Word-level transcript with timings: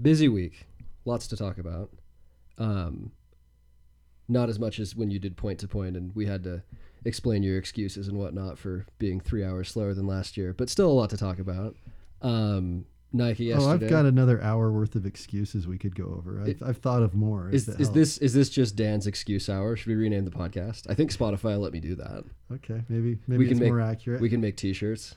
busy 0.00 0.28
week, 0.28 0.66
lots 1.04 1.26
to 1.28 1.36
talk 1.36 1.58
about. 1.58 1.90
Um, 2.58 3.12
not 4.28 4.48
as 4.48 4.58
much 4.58 4.78
as 4.78 4.94
when 4.94 5.10
you 5.10 5.18
did 5.18 5.36
point 5.36 5.58
to 5.60 5.68
point, 5.68 5.96
and 5.96 6.14
we 6.14 6.26
had 6.26 6.42
to 6.44 6.62
explain 7.04 7.42
your 7.42 7.56
excuses 7.56 8.08
and 8.08 8.18
whatnot 8.18 8.58
for 8.58 8.84
being 8.98 9.20
three 9.20 9.44
hours 9.44 9.68
slower 9.68 9.94
than 9.94 10.06
last 10.06 10.36
year, 10.36 10.52
but 10.52 10.68
still 10.68 10.90
a 10.90 10.92
lot 10.92 11.10
to 11.10 11.16
talk 11.16 11.38
about. 11.38 11.76
Um, 12.20 12.84
NICA 13.10 13.42
yesterday. 13.44 13.66
Oh, 13.66 13.72
I've 13.72 13.88
got 13.88 14.04
another 14.04 14.42
hour 14.42 14.70
worth 14.70 14.94
of 14.94 15.06
excuses 15.06 15.66
we 15.66 15.78
could 15.78 15.94
go 15.94 16.04
over. 16.18 16.42
I've, 16.42 16.48
It- 16.48 16.62
I've 16.62 16.76
thought 16.76 17.02
of 17.02 17.14
more. 17.14 17.48
Is, 17.48 17.66
is 17.68 17.90
this 17.90 18.18
is 18.18 18.34
this 18.34 18.50
just 18.50 18.76
Dan's 18.76 19.06
excuse 19.06 19.48
hour? 19.48 19.76
Should 19.76 19.86
we 19.86 19.94
rename 19.94 20.26
the 20.26 20.30
podcast? 20.30 20.90
I 20.90 20.94
think 20.94 21.10
Spotify 21.10 21.58
let 21.58 21.72
me 21.72 21.80
do 21.80 21.94
that. 21.94 22.24
okay? 22.52 22.82
Maybe 22.90 23.18
maybe 23.26 23.38
We 23.38 23.44
it's 23.46 23.52
can 23.52 23.60
make- 23.60 23.68
more 23.70 23.80
accurate. 23.80 24.20
We 24.20 24.28
can 24.28 24.42
make 24.42 24.56
T-shirts. 24.58 25.14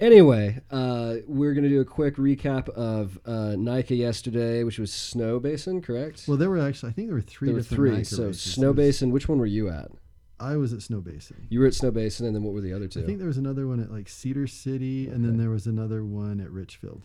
Anyway, 0.00 0.60
uh, 0.70 1.16
we're 1.26 1.54
gonna 1.54 1.68
do 1.68 1.80
a 1.80 1.84
quick 1.84 2.16
recap 2.16 2.68
of 2.70 3.18
uh, 3.26 3.54
NICA 3.56 3.94
yesterday, 3.94 4.64
which 4.64 4.78
was 4.78 4.90
Snowbasin, 4.90 5.82
correct? 5.82 6.24
well, 6.26 6.36
there 6.36 6.50
were 6.50 6.58
actually 6.58 6.90
I 6.90 6.92
think 6.92 7.08
there 7.08 7.14
were 7.14 7.20
three 7.20 7.48
there 7.48 7.56
were 7.56 7.60
different 7.60 7.94
three. 7.96 8.04
So 8.04 8.26
races. 8.26 8.42
Snow 8.54 8.72
Basin. 8.72 9.10
Which 9.10 9.28
one 9.28 9.38
were 9.38 9.46
you 9.46 9.68
at? 9.68 9.90
I 10.40 10.56
was 10.56 10.72
at 10.72 10.80
Snowbasin. 10.80 11.46
You 11.50 11.60
were 11.60 11.66
at 11.66 11.72
Snowbasin, 11.72 12.26
and 12.26 12.34
then 12.34 12.42
what 12.42 12.52
were 12.52 12.60
the 12.60 12.72
other 12.72 12.88
two? 12.88 13.00
I 13.00 13.04
think 13.04 13.18
there 13.18 13.28
was 13.28 13.36
another 13.38 13.68
one 13.68 13.80
at 13.80 13.92
like 13.92 14.08
Cedar 14.08 14.46
City, 14.48 15.06
and 15.08 15.24
then 15.24 15.36
there 15.36 15.50
was 15.50 15.66
another 15.66 16.04
one 16.04 16.40
at 16.40 16.50
Richfield. 16.50 17.02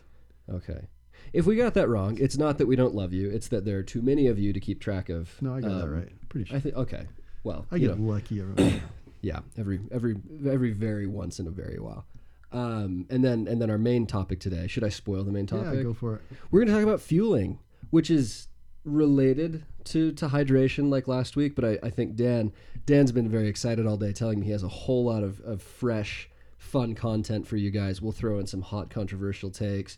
Okay. 0.52 0.88
If 1.34 1.46
we 1.46 1.56
got 1.56 1.74
that 1.74 1.88
wrong, 1.90 2.18
it's 2.20 2.38
not 2.38 2.58
that 2.58 2.68
we 2.68 2.76
don't 2.76 2.96
love 2.96 3.12
you. 3.14 3.30
It's 3.30 3.50
that 3.50 3.66
there 3.66 3.78
are 3.78 3.84
too 3.84 4.02
many 4.02 4.28
of 4.28 4.40
you 4.40 4.54
to 4.54 4.60
keep 4.60 4.80
track 4.80 5.10
of. 5.10 5.30
No, 5.42 5.54
I 5.54 5.62
got 5.62 5.70
that 5.70 5.84
Um, 5.84 5.94
right. 5.94 6.30
Pretty 6.30 6.46
sure. 6.46 6.58
I 6.58 6.60
think 6.62 6.76
okay. 6.76 7.06
Well, 7.44 7.66
I 7.70 7.76
you 7.76 7.90
get 7.90 8.00
know, 8.00 8.12
lucky 8.14 8.40
every 8.40 8.82
yeah, 9.22 9.40
every 9.58 9.82
every 9.92 10.16
every 10.50 10.72
very 10.72 11.06
once 11.06 11.40
in 11.40 11.48
a 11.48 11.52
very 11.52 11.80
while. 11.80 12.06
Um, 12.52 13.06
and 13.10 13.24
then 13.24 13.48
and 13.48 13.62
then 13.62 13.70
our 13.70 13.78
main 13.78 14.08
topic 14.08 14.40
today. 14.40 14.68
Should 14.68 14.84
I 14.84 14.90
spoil 14.90 15.24
the 15.24 15.32
main 15.32 15.48
topic? 15.48 15.74
Yeah, 15.76 15.84
go 15.84 15.94
for 15.94 16.16
it. 16.16 16.22
We're 16.50 16.62
going 16.62 16.68
to 16.70 16.74
talk 16.74 16.84
about 16.84 17.02
fueling, 17.02 17.60
which 17.90 18.10
is 18.10 18.48
related 18.86 19.66
to, 19.84 20.14
to 20.14 20.30
hydration 20.30 20.90
like 20.90 21.08
last 21.08 21.36
week. 21.36 21.56
But 21.56 21.66
I, 21.66 21.80
I 21.84 21.90
think 21.90 22.16
Dan 22.16 22.54
Dan's 22.86 23.12
been 23.12 23.30
very 23.30 23.48
excited 23.48 23.86
all 23.86 23.98
day, 23.98 24.14
telling 24.14 24.40
me 24.40 24.46
he 24.46 24.52
has 24.54 24.64
a 24.64 24.70
whole 24.70 25.04
lot 25.06 25.24
of, 25.24 25.42
of 25.42 25.62
fresh, 25.62 26.30
fun 26.58 26.96
content 26.96 27.46
for 27.46 27.58
you 27.58 27.70
guys. 27.70 28.02
We'll 28.02 28.14
throw 28.14 28.40
in 28.40 28.48
some 28.48 28.62
hot, 28.62 28.90
controversial 28.90 29.52
takes. 29.52 29.98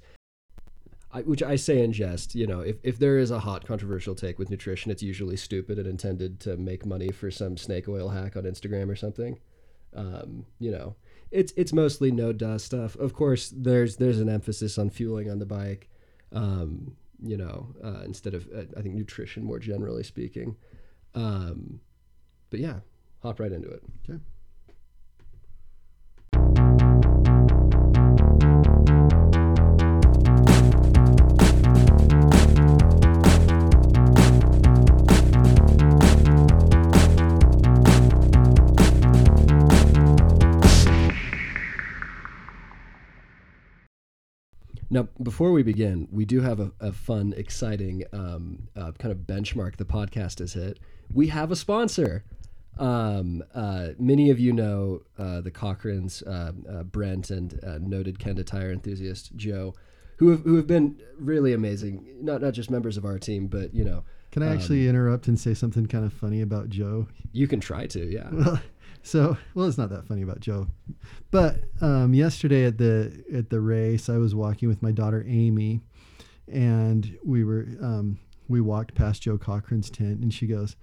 I, 1.11 1.22
which 1.22 1.41
I 1.41 1.56
say 1.56 1.84
in 1.84 1.91
jest, 1.91 2.36
you 2.36 2.45
know, 2.45 2.59
if, 2.59 2.78
if 2.84 3.00
there 3.00 3.17
is 3.17 3.31
a 3.31 3.39
hot 3.39 3.66
controversial 3.66 4.13
take 4.13 4.38
with 4.38 4.52
nutrition, 4.52 4.91
it's 4.91 5.02
usually 5.02 5.38
stupid 5.38 5.80
and 5.80 5.88
intended 5.88 6.39
to 6.41 6.56
make 6.56 6.86
money 6.86 7.09
for 7.09 7.31
some 7.31 7.58
snake 7.58 7.88
oil 7.88 8.09
hack 8.09 8.36
on 8.36 8.44
Instagram 8.44 8.89
or 8.89 8.95
something. 8.95 9.39
Um, 9.95 10.45
you 10.59 10.69
know, 10.69 10.95
it's 11.31 11.53
it's 11.55 11.73
mostly 11.73 12.11
no 12.11 12.33
dust 12.33 12.66
stuff. 12.66 12.95
Of 12.95 13.13
course, 13.13 13.53
there's 13.55 13.97
there's 13.97 14.19
an 14.19 14.30
emphasis 14.30 14.77
on 14.77 14.89
fueling 14.89 15.30
on 15.30 15.39
the 15.39 15.45
bike. 15.45 15.89
Um, 16.31 16.95
you 17.22 17.38
know, 17.38 17.73
uh, 17.83 18.02
instead 18.05 18.33
of 18.33 18.47
uh, 18.55 18.63
I 18.77 18.81
think 18.81 18.95
nutrition 18.95 19.44
more 19.44 19.59
generally 19.59 20.03
speaking. 20.03 20.55
Um, 21.16 21.81
but 22.50 22.59
yeah, 22.59 22.80
hop 23.22 23.39
right 23.39 23.52
into 23.52 23.69
it. 23.69 23.83
Okay. 24.03 24.19
Now, 44.90 45.08
before 45.22 45.52
we 45.52 45.62
begin, 45.64 46.08
we 46.12 46.26
do 46.26 46.42
have 46.42 46.59
a, 46.59 46.72
a 46.80 46.92
fun, 46.92 47.34
exciting 47.38 48.04
um, 48.12 48.68
uh, 48.76 48.92
kind 48.94 49.12
of 49.12 49.20
benchmark 49.20 49.78
the 49.78 49.86
podcast 49.86 50.40
has 50.40 50.54
hit. 50.54 50.80
We 51.14 51.28
have 51.28 51.52
a 51.52 51.56
sponsor. 51.56 52.23
Um, 52.78 53.44
uh, 53.54 53.90
many 54.00 54.30
of 54.31 54.40
you 54.40 54.53
know 54.53 55.02
uh, 55.18 55.41
the 55.41 55.52
Cochranes, 55.52 56.24
uh, 56.24 56.53
uh, 56.69 56.84
Brent, 56.84 57.30
and 57.30 57.59
uh, 57.63 57.78
noted 57.80 58.19
Kenda 58.19 58.46
tire 58.46 58.72
enthusiast 58.72 59.36
Joe, 59.36 59.75
who 60.18 60.30
have, 60.30 60.41
who 60.41 60.56
have 60.56 60.66
been 60.68 61.00
really 61.19 61.53
amazing. 61.53 62.08
Not 62.22 62.42
not 62.42 62.53
just 62.53 62.72
members 62.72 62.96
of 62.97 63.06
our 63.06 63.19
team, 63.19 63.47
but 63.47 63.74
you 63.74 63.84
know, 63.84 64.03
Can 64.31 64.44
I 64.44 64.47
Um, 64.47 64.53
actually 64.53 64.88
interrupt 64.88 65.28
and 65.28 65.38
say 65.40 65.53
something 65.53 65.86
kind 65.88 66.06
of 66.06 66.13
funny 66.13 66.42
about 66.42 66.69
Joe? 66.69 67.08
you 67.31 67.47
can 67.47 67.59
try 67.59 67.86
to. 67.88 68.06
Yeah. 68.12 68.30
Well, 68.31 68.62
so 69.04 69.38
well, 69.54 69.68
it's 69.68 69.78
not 69.78 69.90
that 69.90 70.08
funny 70.08 70.22
about 70.22 70.40
Joe, 70.40 70.68
but 71.32 71.62
um, 71.82 72.14
yesterday 72.14 72.66
at 72.66 72.78
the 72.78 73.24
at 73.34 73.50
the 73.50 73.60
race, 73.60 74.10
I 74.10 74.18
was 74.18 74.36
walking 74.36 74.70
with 74.70 74.82
my 74.82 74.92
daughter 74.92 75.24
Amy, 75.28 75.82
and 76.48 77.18
we 77.24 77.44
were 77.44 77.68
um, 77.82 78.20
we 78.48 78.62
walked 78.62 78.96
past 78.96 79.22
Joe 79.24 79.38
Cochrane's 79.38 79.90
tent, 79.90 80.22
and 80.22 80.34
she 80.34 80.48
goes, 80.48 80.76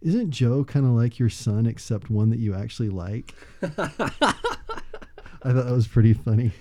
"Isn't 0.00 0.30
Joe 0.30 0.64
kind 0.64 0.84
of 0.86 0.92
like 0.92 1.18
your 1.18 1.30
son, 1.30 1.66
except 1.66 2.10
one 2.10 2.30
that 2.30 2.38
you 2.38 2.54
actually 2.54 2.90
like?" 2.90 3.34
I 3.62 5.52
thought 5.52 5.66
that 5.66 5.72
was 5.72 5.86
pretty 5.86 6.14
funny. 6.14 6.52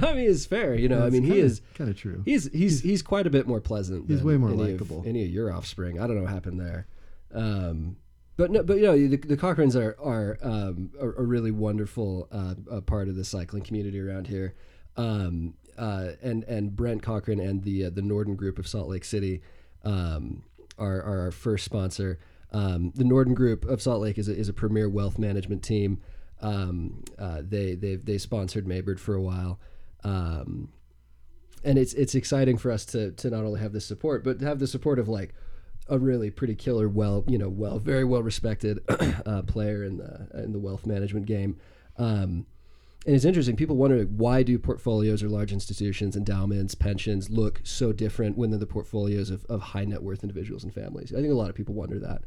I 0.00 0.12
mean, 0.14 0.30
it's 0.30 0.46
fair. 0.46 0.74
You 0.74 0.88
know, 0.88 1.04
I 1.04 1.10
mean, 1.10 1.24
he 1.24 1.38
is. 1.38 1.60
kind 1.74 1.90
of 1.90 1.96
true. 1.96 2.22
He's 2.24 2.50
he's 2.52 2.80
he's 2.82 3.02
quite 3.02 3.26
a 3.26 3.30
bit 3.30 3.46
more 3.46 3.60
pleasant. 3.60 4.06
He's 4.08 4.18
than 4.18 4.26
way 4.26 4.36
more 4.36 4.50
likable. 4.50 5.02
any 5.06 5.24
of 5.24 5.30
your 5.30 5.52
offspring. 5.52 6.00
I 6.00 6.06
don't 6.06 6.16
know 6.16 6.22
what 6.22 6.32
happened 6.32 6.60
there, 6.60 6.86
um, 7.34 7.96
but 8.36 8.50
no, 8.50 8.62
but 8.62 8.78
you 8.78 8.84
know 8.84 8.96
the, 8.96 9.16
the 9.16 9.36
Cochranes 9.36 9.76
are 9.76 9.96
are 10.00 10.38
um, 10.42 10.90
a, 10.98 11.22
really 11.22 11.50
wonderful 11.50 12.28
uh, 12.32 12.80
part 12.80 13.08
of 13.08 13.16
the 13.16 13.24
cycling 13.24 13.62
community 13.62 14.00
around 14.00 14.26
here, 14.26 14.54
um, 14.96 15.54
uh, 15.76 16.12
and 16.22 16.44
and 16.44 16.74
Brent 16.74 17.02
Cochrane 17.02 17.40
and 17.40 17.62
the 17.62 17.86
uh, 17.86 17.90
the 17.90 18.02
Norden 18.02 18.34
Group 18.34 18.58
of 18.58 18.66
Salt 18.66 18.88
Lake 18.88 19.04
City 19.04 19.42
um, 19.84 20.42
are, 20.78 21.02
are 21.02 21.20
our 21.20 21.30
first 21.30 21.64
sponsor. 21.64 22.18
Um, 22.52 22.92
the 22.94 23.04
Norden 23.04 23.34
Group 23.34 23.64
of 23.64 23.80
Salt 23.80 24.00
Lake 24.00 24.18
is 24.18 24.28
a, 24.28 24.36
is 24.36 24.48
a 24.48 24.52
premier 24.52 24.88
wealth 24.88 25.18
management 25.18 25.62
team. 25.62 26.00
Um, 26.40 27.04
uh, 27.18 27.42
they 27.42 27.74
they 27.74 27.96
they 27.96 28.18
sponsored 28.18 28.66
Maybird 28.66 28.98
for 28.98 29.14
a 29.14 29.22
while. 29.22 29.60
Um, 30.04 30.70
and 31.64 31.78
it's 31.78 31.94
it's 31.94 32.14
exciting 32.14 32.56
for 32.58 32.70
us 32.70 32.84
to 32.86 33.12
to 33.12 33.30
not 33.30 33.44
only 33.44 33.60
have 33.60 33.72
this 33.72 33.86
support, 33.86 34.24
but 34.24 34.38
to 34.40 34.44
have 34.46 34.58
the 34.58 34.66
support 34.66 34.98
of 34.98 35.08
like 35.08 35.34
a 35.92 35.98
really 35.98 36.30
pretty 36.30 36.54
killer, 36.54 36.88
well, 36.88 37.22
you 37.28 37.36
know, 37.36 37.50
well, 37.50 37.78
very 37.78 38.02
well 38.02 38.22
respected 38.22 38.80
uh, 39.26 39.42
player 39.42 39.84
in 39.84 39.98
the 39.98 40.26
in 40.42 40.52
the 40.52 40.58
wealth 40.58 40.86
management 40.86 41.26
game. 41.26 41.58
Um, 41.98 42.46
and 43.04 43.14
it's 43.14 43.26
interesting. 43.26 43.56
People 43.56 43.76
wonder 43.76 44.02
why 44.04 44.42
do 44.42 44.58
portfolios 44.58 45.22
or 45.22 45.28
large 45.28 45.52
institutions, 45.52 46.16
endowments, 46.16 46.74
pensions 46.74 47.28
look 47.30 47.60
so 47.62 47.92
different 47.92 48.38
when 48.38 48.50
they're 48.50 48.58
the 48.58 48.66
portfolios 48.66 49.28
of, 49.28 49.44
of 49.46 49.60
high 49.60 49.84
net 49.84 50.02
worth 50.02 50.22
individuals 50.22 50.64
and 50.64 50.72
families. 50.72 51.12
I 51.12 51.16
think 51.16 51.30
a 51.30 51.36
lot 51.36 51.50
of 51.50 51.56
people 51.56 51.74
wonder 51.74 51.98
that. 51.98 52.22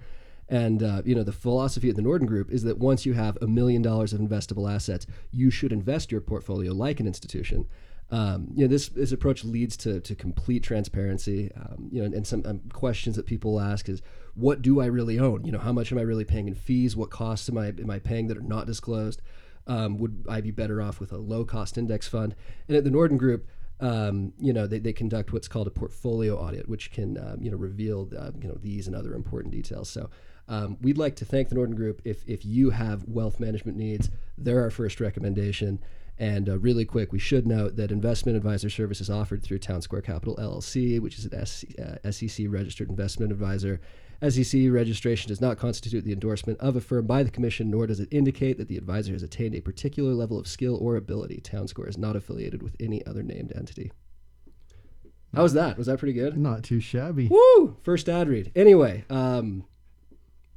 And 0.47 0.83
uh, 0.83 1.01
you 1.03 1.15
know, 1.15 1.23
the 1.23 1.31
philosophy 1.31 1.89
at 1.89 1.95
the 1.95 2.03
Norden 2.03 2.27
Group 2.27 2.51
is 2.51 2.63
that 2.63 2.77
once 2.77 3.03
you 3.03 3.13
have 3.13 3.35
a 3.41 3.47
million 3.47 3.81
dollars 3.81 4.13
of 4.13 4.21
investable 4.21 4.71
assets, 4.71 5.07
you 5.31 5.49
should 5.49 5.73
invest 5.73 6.11
your 6.11 6.21
portfolio 6.21 6.71
like 6.71 6.99
an 6.99 7.07
institution. 7.07 7.65
Um, 8.11 8.49
you 8.53 8.63
know, 8.63 8.67
this 8.67 8.89
this 8.89 9.11
approach 9.11 9.43
leads 9.43 9.75
to, 9.77 9.99
to 9.99 10.15
complete 10.15 10.63
transparency. 10.63 11.51
Um, 11.55 11.89
you 11.91 11.99
know, 11.99 12.05
and, 12.05 12.13
and 12.13 12.27
some 12.27 12.43
um, 12.45 12.61
questions 12.71 13.15
that 13.15 13.25
people 13.25 13.59
ask 13.59 13.89
is, 13.89 14.01
what 14.35 14.61
do 14.61 14.79
I 14.79 14.85
really 14.85 15.19
own? 15.19 15.43
You 15.45 15.51
know, 15.51 15.59
how 15.59 15.73
much 15.73 15.91
am 15.91 15.97
I 15.97 16.01
really 16.01 16.25
paying 16.25 16.47
in 16.47 16.55
fees? 16.55 16.95
What 16.95 17.09
costs 17.09 17.49
am 17.49 17.57
I 17.57 17.67
am 17.67 17.89
I 17.89 17.99
paying 17.99 18.27
that 18.27 18.37
are 18.37 18.41
not 18.41 18.67
disclosed? 18.67 19.21
Um, 19.67 19.97
would 19.97 20.25
I 20.29 20.41
be 20.41 20.51
better 20.51 20.81
off 20.81 20.99
with 20.99 21.11
a 21.11 21.17
low 21.17 21.43
cost 21.45 21.77
index 21.77 22.07
fund? 22.07 22.35
And 22.67 22.77
at 22.77 22.83
the 22.83 22.91
Norden 22.91 23.17
Group, 23.17 23.47
um, 23.79 24.33
you 24.39 24.53
know, 24.53 24.67
they, 24.67 24.77
they 24.79 24.93
conduct 24.93 25.33
what's 25.33 25.47
called 25.47 25.67
a 25.67 25.71
portfolio 25.71 26.37
audit, 26.37 26.69
which 26.69 26.91
can, 26.91 27.17
um, 27.17 27.41
you 27.41 27.49
know, 27.49 27.57
reveal, 27.57 28.09
uh, 28.17 28.31
you 28.39 28.47
know, 28.47 28.57
these 28.61 28.85
and 28.87 28.95
other 28.95 29.13
important 29.15 29.51
details. 29.53 29.89
So 29.89 30.09
um, 30.47 30.77
we'd 30.81 30.99
like 30.99 31.15
to 31.17 31.25
thank 31.25 31.49
the 31.49 31.55
Norden 31.55 31.75
Group. 31.75 32.01
If, 32.05 32.23
if 32.27 32.45
you 32.45 32.69
have 32.69 33.05
wealth 33.07 33.39
management 33.39 33.77
needs, 33.77 34.11
they're 34.37 34.61
our 34.61 34.69
first 34.69 35.01
recommendation. 35.01 35.79
And 36.17 36.47
uh, 36.47 36.57
really 36.59 36.85
quick, 36.85 37.11
we 37.11 37.19
should 37.19 37.45
note 37.45 37.75
that 37.75 37.91
investment 37.91 38.37
advisor 38.37 38.69
services 38.69 39.09
offered 39.09 39.43
through 39.43 39.59
Town 39.59 39.81
Square 39.81 40.03
Capital 40.03 40.37
LLC, 40.37 40.99
which 40.99 41.19
is 41.19 41.25
an 41.25 41.45
SEC, 41.45 41.69
uh, 41.77 42.11
SEC 42.11 42.45
registered 42.49 42.89
investment 42.89 43.31
advisor. 43.31 43.81
SEC 44.29 44.61
registration 44.69 45.27
does 45.27 45.41
not 45.41 45.57
constitute 45.57 46.05
the 46.05 46.13
endorsement 46.13 46.57
of 46.59 46.77
a 46.77 46.81
firm 46.81 47.05
by 47.05 47.21
the 47.21 47.29
Commission, 47.29 47.69
nor 47.69 47.85
does 47.85 47.99
it 47.99 48.07
indicate 48.11 48.57
that 48.57 48.69
the 48.69 48.77
advisor 48.77 49.11
has 49.11 49.23
attained 49.23 49.55
a 49.55 49.61
particular 49.61 50.13
level 50.13 50.39
of 50.39 50.47
skill 50.47 50.77
or 50.81 50.95
ability. 50.95 51.41
Town 51.41 51.67
Square 51.67 51.89
is 51.89 51.97
not 51.97 52.15
affiliated 52.15 52.63
with 52.63 52.77
any 52.79 53.05
other 53.05 53.21
named 53.21 53.51
entity. 53.53 53.91
How 55.33 55.43
was 55.43 55.53
that? 55.53 55.77
Was 55.77 55.87
that 55.87 55.99
pretty 55.99 56.13
good? 56.13 56.37
Not 56.37 56.63
too 56.63 56.79
shabby. 56.79 57.27
Woo! 57.27 57.75
First 57.83 58.07
ad 58.07 58.29
read. 58.29 58.53
Anyway, 58.55 59.03
um, 59.09 59.65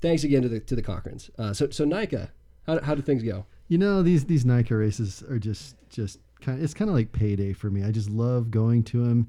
thanks 0.00 0.22
again 0.22 0.42
to 0.42 0.48
the 0.48 0.60
to 0.60 0.76
the 0.76 0.82
Cochranes. 0.82 1.30
Uh, 1.36 1.52
so 1.52 1.68
so 1.70 1.84
NICA, 1.84 2.30
how 2.64 2.80
how 2.82 2.94
did 2.94 3.04
things 3.04 3.24
go? 3.24 3.44
You 3.68 3.78
know 3.78 4.02
these 4.02 4.24
these 4.24 4.44
NICA 4.44 4.76
races 4.76 5.22
are 5.28 5.38
just 5.38 5.76
just 5.90 6.18
kind. 6.40 6.58
Of, 6.58 6.64
it's 6.64 6.74
kind 6.74 6.88
of 6.88 6.96
like 6.96 7.12
payday 7.12 7.52
for 7.52 7.70
me. 7.70 7.84
I 7.84 7.90
just 7.90 8.10
love 8.10 8.50
going 8.50 8.82
to 8.84 9.04
them. 9.04 9.28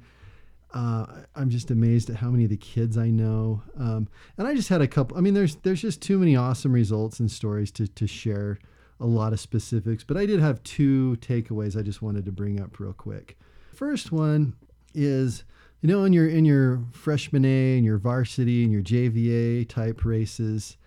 Uh, 0.74 1.06
I'm 1.36 1.50
just 1.50 1.72
amazed 1.72 2.10
at 2.10 2.18
how 2.18 2.30
many 2.30 2.44
of 2.44 2.50
the 2.52 2.58
kids 2.58 2.98
I 2.98 3.10
know, 3.10 3.64
um, 3.78 4.08
and 4.38 4.48
I 4.48 4.54
just 4.54 4.70
had 4.70 4.82
a 4.82 4.88
couple. 4.88 5.18
I 5.18 5.22
mean, 5.22 5.34
there's 5.34 5.56
there's 5.58 5.82
just 5.82 6.02
too 6.02 6.20
many 6.20 6.36
awesome 6.36 6.72
results 6.72 7.20
and 7.20 7.30
stories 7.30 7.72
to 7.72 7.88
to 7.88 8.08
share 8.08 8.60
a 9.00 9.06
lot 9.06 9.34
of 9.34 9.40
specifics. 9.40 10.04
But 10.04 10.18
I 10.18 10.26
did 10.26 10.40
have 10.40 10.62
two 10.64 11.18
takeaways 11.22 11.78
I 11.78 11.82
just 11.82 12.02
wanted 12.02 12.26
to 12.26 12.32
bring 12.32 12.60
up 12.60 12.80
real 12.80 12.94
quick. 12.94 13.38
First 13.74 14.12
one 14.12 14.56
is 14.94 15.44
you 15.82 15.88
know, 15.88 16.04
in 16.04 16.14
your 16.14 16.28
in 16.28 16.46
your 16.46 16.82
freshman 16.92 17.46
A 17.46 17.78
and 17.78 17.86
your 17.86 17.98
varsity 17.98 18.64
and 18.64 18.72
your 18.72 18.82
JVA 18.82 19.68
type 19.68 20.04
races, 20.04 20.78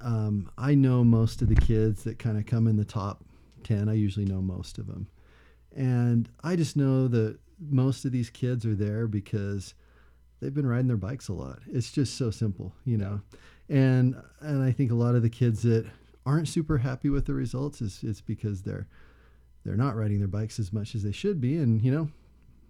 um, 0.00 0.50
I 0.56 0.74
know 0.74 1.04
most 1.04 1.42
of 1.42 1.48
the 1.48 1.56
kids 1.56 2.04
that 2.04 2.18
kind 2.18 2.38
of 2.38 2.46
come 2.46 2.66
in 2.66 2.76
the 2.76 2.84
top 2.84 3.24
ten. 3.64 3.88
I 3.88 3.94
usually 3.94 4.26
know 4.26 4.40
most 4.40 4.78
of 4.78 4.86
them, 4.86 5.08
and 5.74 6.28
I 6.42 6.56
just 6.56 6.76
know 6.76 7.08
that 7.08 7.38
most 7.60 8.04
of 8.04 8.12
these 8.12 8.30
kids 8.30 8.64
are 8.64 8.74
there 8.74 9.06
because 9.06 9.74
they've 10.40 10.54
been 10.54 10.66
riding 10.66 10.86
their 10.86 10.96
bikes 10.96 11.28
a 11.28 11.32
lot. 11.32 11.60
It's 11.66 11.90
just 11.90 12.16
so 12.16 12.30
simple, 12.30 12.72
you 12.84 12.96
know, 12.96 13.20
and 13.68 14.16
and 14.40 14.62
I 14.62 14.72
think 14.72 14.90
a 14.90 14.96
lot 14.96 15.14
of 15.14 15.22
the 15.22 15.30
kids 15.30 15.62
that 15.62 15.86
aren't 16.24 16.48
super 16.48 16.78
happy 16.78 17.08
with 17.08 17.26
the 17.26 17.34
results 17.34 17.80
is 17.80 18.00
it's 18.02 18.20
because 18.20 18.62
they're 18.62 18.86
they're 19.64 19.76
not 19.76 19.96
riding 19.96 20.18
their 20.18 20.28
bikes 20.28 20.58
as 20.58 20.72
much 20.72 20.94
as 20.94 21.02
they 21.02 21.12
should 21.12 21.40
be, 21.40 21.56
and 21.56 21.82
you 21.82 21.90
know, 21.90 22.08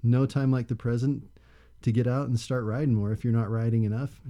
no 0.02 0.26
time 0.26 0.50
like 0.50 0.68
the 0.68 0.76
present 0.76 1.24
to 1.82 1.92
get 1.92 2.06
out 2.06 2.28
and 2.28 2.40
start 2.40 2.64
riding 2.64 2.94
more 2.94 3.12
if 3.12 3.22
you're 3.22 3.32
not 3.32 3.50
riding 3.50 3.84
enough. 3.84 4.20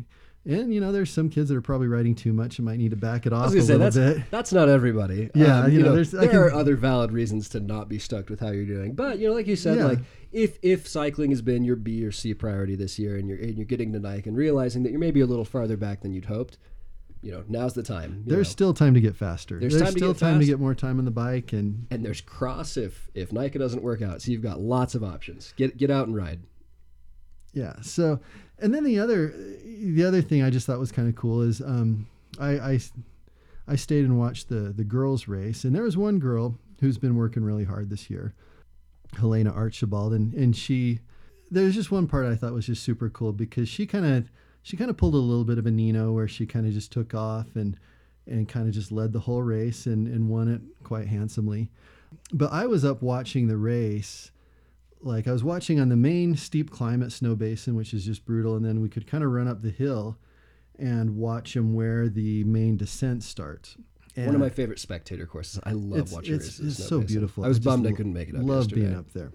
And 0.48 0.72
you 0.72 0.80
know, 0.80 0.90
there's 0.92 1.10
some 1.12 1.28
kids 1.28 1.50
that 1.50 1.56
are 1.56 1.60
probably 1.62 1.88
riding 1.88 2.14
too 2.14 2.32
much 2.32 2.58
and 2.58 2.64
might 2.66 2.78
need 2.78 2.90
to 2.90 2.96
back 2.96 3.26
it 3.26 3.32
I 3.32 3.36
off 3.36 3.48
a 3.48 3.60
say 3.62 3.74
little 3.76 3.78
that's 3.78 3.96
bit. 3.96 4.22
that's 4.30 4.52
not 4.52 4.68
everybody. 4.68 5.30
Yeah, 5.34 5.64
Um, 5.64 5.72
you 5.72 5.82
know, 5.82 5.92
there's- 5.94 6.14
I 6.14 6.26
there 6.26 6.46
are 6.46 6.52
other 6.54 6.74
valid 6.74 7.12
reasons 7.12 7.50
to 7.50 7.60
not 7.60 7.88
be 7.88 7.98
stuck 7.98 8.30
with 8.30 8.40
how 8.40 8.50
you're 8.50 8.64
doing. 8.64 8.94
But 8.94 9.18
you 9.18 9.28
know, 9.28 9.34
like 9.34 9.46
you 9.46 9.56
said, 9.56 9.76
Yeah. 9.76 9.84
like 9.86 9.98
if 10.32 10.58
if 10.62 10.88
cycling 10.88 11.30
has 11.30 11.42
been 11.42 11.64
your 11.64 11.76
B 11.76 12.02
or 12.04 12.10
C 12.12 12.32
priority 12.34 12.74
this 12.76 12.98
year, 12.98 13.16
and 13.16 13.28
you're 13.28 13.38
and 13.38 13.56
you're 13.56 13.66
getting 13.66 13.92
to 13.92 14.00
NICA 14.00 14.28
and 14.30 14.36
realizing 14.38 14.82
that 14.84 14.90
you're 14.90 14.98
maybe 15.00 15.20
a 15.20 15.26
little 15.26 15.44
farther 15.44 15.76
back 15.76 16.00
than 16.00 16.12
you'd 16.14 16.24
hoped, 16.26 16.56
you 17.20 17.30
know, 17.32 17.44
now's 17.48 17.74
the 17.74 17.82
time. 17.82 18.22
There's 18.26 18.46
know. 18.46 18.50
still 18.50 18.74
time 18.74 18.94
to 18.94 19.00
get 19.00 19.16
faster. 19.16 19.58
There's 19.60 19.74
There's, 19.74 19.82
time 19.82 19.92
still 19.92 20.12
get 20.14 20.18
time 20.20 20.40
to 20.40 20.46
get 20.46 20.58
more 20.58 20.74
time 20.74 20.98
on 20.98 21.04
the 21.04 21.10
bike, 21.10 21.52
and 21.52 21.86
and 21.90 22.02
there's 22.04 22.22
cross 22.22 22.76
if 22.78 23.10
if 23.14 23.32
NICA 23.32 23.58
doesn't 23.58 23.82
work 23.82 24.00
out. 24.00 24.22
So 24.22 24.30
you've 24.32 24.42
got 24.42 24.60
lots 24.60 24.94
of 24.94 25.04
options. 25.04 25.52
Get 25.56 25.76
get 25.76 25.90
out 25.90 26.06
and 26.06 26.16
ride. 26.16 26.40
Yeah. 27.58 27.74
So, 27.82 28.20
and 28.60 28.72
then 28.72 28.84
the 28.84 29.00
other, 29.00 29.34
the 29.64 30.04
other 30.04 30.22
thing 30.22 30.42
I 30.42 30.50
just 30.50 30.66
thought 30.66 30.78
was 30.78 30.92
kind 30.92 31.08
of 31.08 31.16
cool 31.16 31.42
is 31.42 31.60
um, 31.60 32.06
I, 32.38 32.50
I 32.58 32.80
I 33.66 33.76
stayed 33.76 34.04
and 34.04 34.18
watched 34.18 34.48
the 34.48 34.72
the 34.72 34.84
girls 34.84 35.26
race, 35.26 35.64
and 35.64 35.74
there 35.74 35.82
was 35.82 35.96
one 35.96 36.18
girl 36.20 36.56
who's 36.80 36.98
been 36.98 37.16
working 37.16 37.42
really 37.42 37.64
hard 37.64 37.90
this 37.90 38.08
year, 38.08 38.34
Helena 39.16 39.50
Archibald, 39.50 40.12
and 40.12 40.32
and 40.34 40.56
she 40.56 41.00
there's 41.50 41.74
just 41.74 41.90
one 41.90 42.06
part 42.06 42.26
I 42.26 42.36
thought 42.36 42.52
was 42.52 42.66
just 42.66 42.84
super 42.84 43.10
cool 43.10 43.32
because 43.32 43.68
she 43.68 43.86
kind 43.86 44.06
of 44.06 44.30
she 44.62 44.76
kind 44.76 44.90
of 44.90 44.96
pulled 44.96 45.14
a 45.14 45.18
little 45.18 45.44
bit 45.44 45.58
of 45.58 45.66
a 45.66 45.70
Nino 45.70 46.12
where 46.12 46.28
she 46.28 46.46
kind 46.46 46.66
of 46.66 46.72
just 46.72 46.92
took 46.92 47.14
off 47.14 47.56
and 47.56 47.76
and 48.26 48.48
kind 48.48 48.68
of 48.68 48.74
just 48.74 48.92
led 48.92 49.12
the 49.12 49.20
whole 49.20 49.42
race 49.42 49.86
and 49.86 50.06
and 50.06 50.28
won 50.28 50.48
it 50.48 50.60
quite 50.84 51.08
handsomely. 51.08 51.70
But 52.32 52.52
I 52.52 52.66
was 52.66 52.84
up 52.84 53.02
watching 53.02 53.48
the 53.48 53.56
race 53.56 54.30
like 55.00 55.28
I 55.28 55.32
was 55.32 55.44
watching 55.44 55.78
on 55.80 55.88
the 55.88 55.96
main 55.96 56.36
steep 56.36 56.70
climb 56.70 57.02
at 57.02 57.10
Snowbasin, 57.10 57.74
which 57.74 57.94
is 57.94 58.04
just 58.04 58.24
brutal, 58.24 58.56
and 58.56 58.64
then 58.64 58.80
we 58.80 58.88
could 58.88 59.06
kind 59.06 59.22
of 59.22 59.30
run 59.30 59.48
up 59.48 59.62
the 59.62 59.70
hill 59.70 60.18
and 60.78 61.16
watch 61.16 61.54
them 61.54 61.74
where 61.74 62.08
the 62.08 62.44
main 62.44 62.76
descent 62.76 63.22
starts. 63.22 63.76
One 64.14 64.34
of 64.34 64.40
my 64.40 64.48
favorite 64.48 64.80
spectator 64.80 65.26
courses. 65.26 65.60
I 65.62 65.72
love 65.72 66.00
it's, 66.00 66.12
watching 66.12 66.34
it's, 66.34 66.46
races. 66.46 66.78
it's 66.78 66.88
so 66.88 67.00
Basin. 67.00 67.14
beautiful. 67.14 67.44
I 67.44 67.48
was 67.48 67.58
just 67.58 67.64
bummed 67.64 67.86
I 67.86 67.92
couldn't 67.92 68.12
make 68.14 68.28
it 68.28 68.34
up. 68.34 68.42
Love 68.42 68.64
yesterday. 68.64 68.80
being 68.80 68.96
up 68.96 69.12
there. 69.12 69.32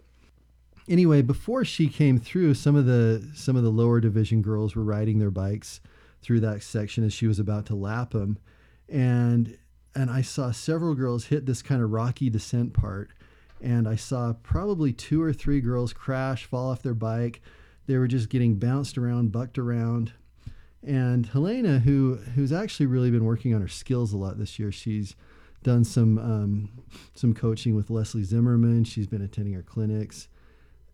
Anyway, 0.90 1.22
before 1.22 1.64
she 1.64 1.88
came 1.88 2.20
through, 2.20 2.54
some 2.56 2.76
of 2.76 2.86
the 2.86 3.26
some 3.34 3.56
of 3.56 3.64
the 3.64 3.70
lower 3.70 4.02
division 4.02 4.42
girls 4.42 4.76
were 4.76 4.84
riding 4.84 5.20
their 5.20 5.32
bikes 5.32 5.80
through 6.22 6.42
that 6.42 6.64
section 6.64 7.06
as 7.06 7.14
she 7.14 7.28
was 7.28 7.40
about 7.40 7.66
to 7.68 7.76
lap 7.76 8.12
them, 8.12 8.38
and 8.90 9.58
and 9.96 10.10
I 10.10 10.22
saw 10.22 10.52
several 10.52 10.96
girls 10.96 11.26
hit 11.26 11.46
this 11.46 11.62
kind 11.62 11.82
of 11.82 11.92
rocky 11.92 12.30
descent 12.30 12.74
part, 12.74 13.12
and 13.64 13.88
I 13.88 13.96
saw 13.96 14.34
probably 14.44 14.92
two 14.92 15.22
or 15.22 15.32
three 15.32 15.62
girls 15.62 15.94
crash, 15.94 16.46
fall 16.46 16.70
off 16.70 16.84
their 16.84 16.94
bike. 16.94 17.42
They 17.88 17.98
were 17.98 18.08
just 18.08 18.30
getting 18.30 18.56
bounced 18.56 18.98
around, 18.98 19.32
bucked 19.32 19.58
around. 19.58 20.12
And 20.86 21.26
Helena, 21.26 21.80
who 21.80 22.16
who's 22.36 22.52
actually 22.52 22.88
really 22.88 23.10
been 23.10 23.24
working 23.24 23.56
on 23.56 23.62
her 23.62 23.70
skills 23.70 24.12
a 24.12 24.18
lot 24.18 24.38
this 24.38 24.60
year, 24.60 24.72
she's 24.72 25.16
done 25.64 25.86
some 25.86 26.18
um, 26.18 26.70
some 27.16 27.34
coaching 27.34 27.74
with 27.74 27.90
Leslie 27.90 28.24
Zimmerman. 28.24 28.84
She's 28.84 29.08
been 29.08 29.22
attending 29.22 29.54
her 29.54 29.64
clinics, 29.64 30.28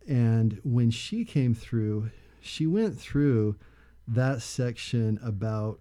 and 0.08 0.60
when 0.62 0.92
she 0.92 1.24
came 1.24 1.54
through, 1.54 2.10
she 2.40 2.68
went 2.68 3.00
through 3.00 3.56
that 4.06 4.42
section 4.42 5.18
about 5.24 5.80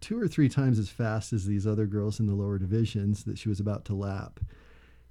two 0.00 0.20
or 0.20 0.26
three 0.26 0.48
times 0.48 0.80
as 0.80 0.88
fast 0.88 1.32
as 1.32 1.46
these 1.46 1.66
other 1.68 1.86
girls 1.86 2.18
in 2.18 2.26
the 2.26 2.34
lower 2.34 2.58
divisions 2.58 3.24
that 3.24 3.38
she 3.38 3.48
was 3.48 3.60
about 3.60 3.84
to 3.84 3.94
lap. 3.94 4.40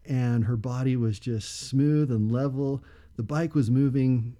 And 0.07 0.46
her 0.46 0.57
body 0.57 0.96
was 0.96 1.19
just 1.19 1.68
smooth 1.68 2.12
and 2.12 2.31
level. 2.31 2.84
The 3.16 3.24
bike 3.24 3.56
was 3.56 3.72
moving 3.72 4.38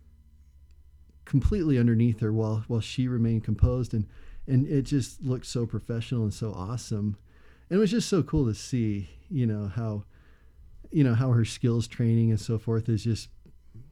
completely 1.26 1.80
underneath 1.80 2.20
her 2.20 2.32
while 2.32 2.64
while 2.68 2.80
she 2.80 3.08
remained 3.08 3.44
composed 3.44 3.96
and 3.96 4.06
and 4.48 4.68
it 4.68 4.84
just 4.84 5.24
looked 5.24 5.48
so 5.48 5.66
professional 5.66 6.22
and 6.22 6.34
so 6.34 6.54
awesome. 6.54 7.18
And 7.70 7.78
it 7.78 7.80
was 7.80 7.90
just 7.90 8.08
so 8.08 8.22
cool 8.22 8.46
to 8.46 8.54
see, 8.54 9.10
you 9.28 9.48
know, 9.48 9.68
how 9.68 10.04
you 10.92 11.04
know, 11.04 11.16
how 11.16 11.32
her 11.32 11.46
skills 11.46 11.88
training 11.88 12.30
and 12.30 12.40
so 12.40 12.58
forth 12.58 12.88
has 12.88 13.04
just 13.04 13.30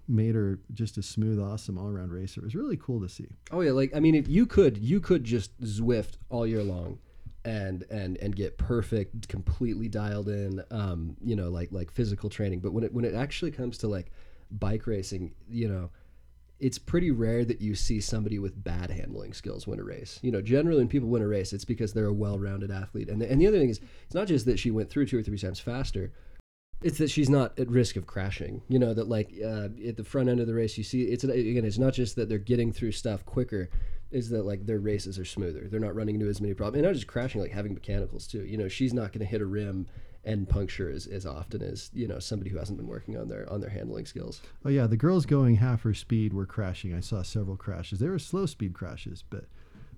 made 0.08 0.36
her 0.36 0.60
just 0.74 0.98
a 0.98 1.04
smooth, 1.04 1.40
awesome 1.40 1.78
all 1.78 1.90
around 1.90 2.12
racer. 2.12 2.42
It 2.42 2.44
was 2.44 2.56
really 2.56 2.78
cool 2.78 3.02
to 3.02 3.10
see. 3.10 3.28
Oh 3.52 3.62
yeah, 3.62 3.72
like 3.72 3.96
I 3.96 4.00
mean, 4.00 4.16
if 4.16 4.28
you 4.28 4.46
could, 4.46 4.78
you 4.78 5.00
could 5.00 5.24
just 5.24 5.60
Zwift 5.62 6.18
all 6.30 6.46
year 6.46 6.64
long, 6.64 7.00
and 7.46 7.84
and 7.90 8.18
and 8.18 8.36
get 8.36 8.58
perfect, 8.58 9.28
completely 9.28 9.88
dialed 9.88 10.30
in. 10.30 10.64
Um, 10.72 11.18
you 11.24 11.36
know, 11.36 11.50
like 11.50 11.72
like 11.72 11.92
physical 11.92 12.30
training. 12.30 12.60
But 12.60 12.74
when 12.74 12.84
it 12.84 12.94
when 12.94 13.06
it 13.06 13.14
actually 13.14 13.52
comes 13.52 13.78
to 13.80 13.88
like 13.88 14.12
bike 14.52 14.88
racing, 14.88 15.34
you 15.50 15.68
know, 15.68 15.90
it's 16.60 16.78
pretty 16.78 17.12
rare 17.12 17.44
that 17.44 17.62
you 17.62 17.76
see 17.76 18.00
somebody 18.00 18.40
with 18.40 18.64
bad 18.64 18.90
handling 18.90 19.34
skills 19.34 19.68
win 19.68 19.80
a 19.80 19.84
race. 19.84 20.20
You 20.22 20.32
know, 20.32 20.42
generally 20.42 20.80
when 20.80 20.88
people 20.88 21.10
win 21.10 21.22
a 21.22 21.28
race, 21.28 21.52
it's 21.52 21.66
because 21.66 21.94
they're 21.94 22.06
a 22.06 22.14
well-rounded 22.14 22.72
athlete. 22.72 23.10
And 23.10 23.22
the, 23.22 23.30
and 23.30 23.42
the 23.42 23.48
other 23.48 23.60
thing 23.60 23.70
is, 23.70 23.82
it's 24.06 24.16
not 24.16 24.28
just 24.28 24.46
that 24.46 24.60
she 24.60 24.72
went 24.72 24.90
through 24.90 25.08
two 25.08 25.20
or 25.20 25.24
three 25.24 25.38
times 25.38 25.60
faster. 25.60 26.14
It's 26.82 26.98
that 26.98 27.10
she's 27.10 27.30
not 27.30 27.58
at 27.60 27.70
risk 27.70 27.96
of 27.96 28.08
crashing. 28.08 28.62
You 28.68 28.80
know 28.80 28.94
that 28.94 29.08
like 29.08 29.34
uh, 29.44 29.70
at 29.88 29.98
the 29.98 30.04
front 30.04 30.30
end 30.30 30.40
of 30.40 30.48
the 30.48 30.54
race, 30.54 30.78
you 30.78 30.84
see 30.84 31.04
it's 31.04 31.24
again. 31.24 31.66
It's 31.66 31.78
not 31.78 31.94
just 31.94 32.16
that 32.18 32.30
they're 32.30 32.38
getting 32.38 32.72
through 32.72 32.92
stuff 32.92 33.26
quicker. 33.26 33.70
Is 34.14 34.30
that 34.30 34.46
like 34.46 34.66
their 34.66 34.80
races 34.80 35.18
are 35.20 35.26
smoother? 35.26 35.68
They're 35.70 35.80
not 35.80 35.96
running 35.96 36.16
into 36.16 36.28
as 36.28 36.40
many 36.40 36.54
problems, 36.54 36.78
and 36.78 36.86
not 36.86 36.94
just 36.94 37.08
crashing, 37.08 37.42
like 37.42 37.52
having 37.52 37.74
mechanicals 37.74 38.28
too. 38.28 38.46
You 38.46 38.58
know, 38.58 38.68
she's 38.68 38.94
not 38.94 39.12
going 39.12 39.20
to 39.20 39.26
hit 39.26 39.42
a 39.42 39.46
rim 39.46 39.88
and 40.26 40.48
puncture 40.48 40.90
as, 40.90 41.06
as 41.06 41.26
often 41.26 41.62
as 41.62 41.90
you 41.94 42.08
know 42.08 42.20
somebody 42.20 42.50
who 42.50 42.58
hasn't 42.58 42.78
been 42.78 42.88
working 42.88 43.18
on 43.18 43.28
their 43.28 43.52
on 43.52 43.60
their 43.60 43.70
handling 43.70 44.06
skills. 44.06 44.42
Oh 44.64 44.70
yeah, 44.70 44.88
the 44.88 44.98
girls 44.98 45.26
going 45.26 45.56
half 45.56 45.82
her 45.82 45.94
speed 45.94 46.34
were 46.34 46.46
crashing. 46.46 46.94
I 46.94 47.02
saw 47.02 47.22
several 47.22 47.58
crashes. 47.58 48.00
They 48.00 48.08
were 48.08 48.20
slow 48.20 48.46
speed 48.46 48.74
crashes, 48.74 49.24
but 49.30 49.46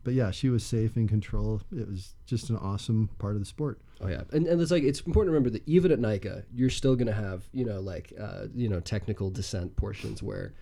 but 0.04 0.14
yeah, 0.14 0.32
she 0.32 0.50
was 0.50 0.64
safe 0.64 0.96
in 0.98 1.08
control. 1.08 1.62
It 1.76 1.88
was 1.88 2.16
just 2.26 2.50
an 2.50 2.58
awesome 2.58 3.10
part 3.18 3.34
of 3.34 3.40
the 3.40 3.46
sport. 3.46 3.82
Oh 4.00 4.08
yeah, 4.08 4.22
and, 4.32 4.48
and 4.48 4.62
it's 4.62 4.72
like 4.72 4.84
it's 4.84 5.02
important 5.02 5.32
to 5.32 5.34
remember 5.34 5.50
that 5.52 5.68
even 5.68 5.92
at 5.92 6.00
NICA, 6.00 6.46
you're 6.54 6.70
still 6.70 6.96
going 6.96 7.08
to 7.08 7.14
have 7.14 7.50
you 7.52 7.66
know 7.66 7.80
like 7.80 8.14
uh, 8.20 8.46
you 8.54 8.70
know 8.70 8.80
technical 8.80 9.30
descent 9.30 9.76
portions 9.76 10.24
where, 10.24 10.54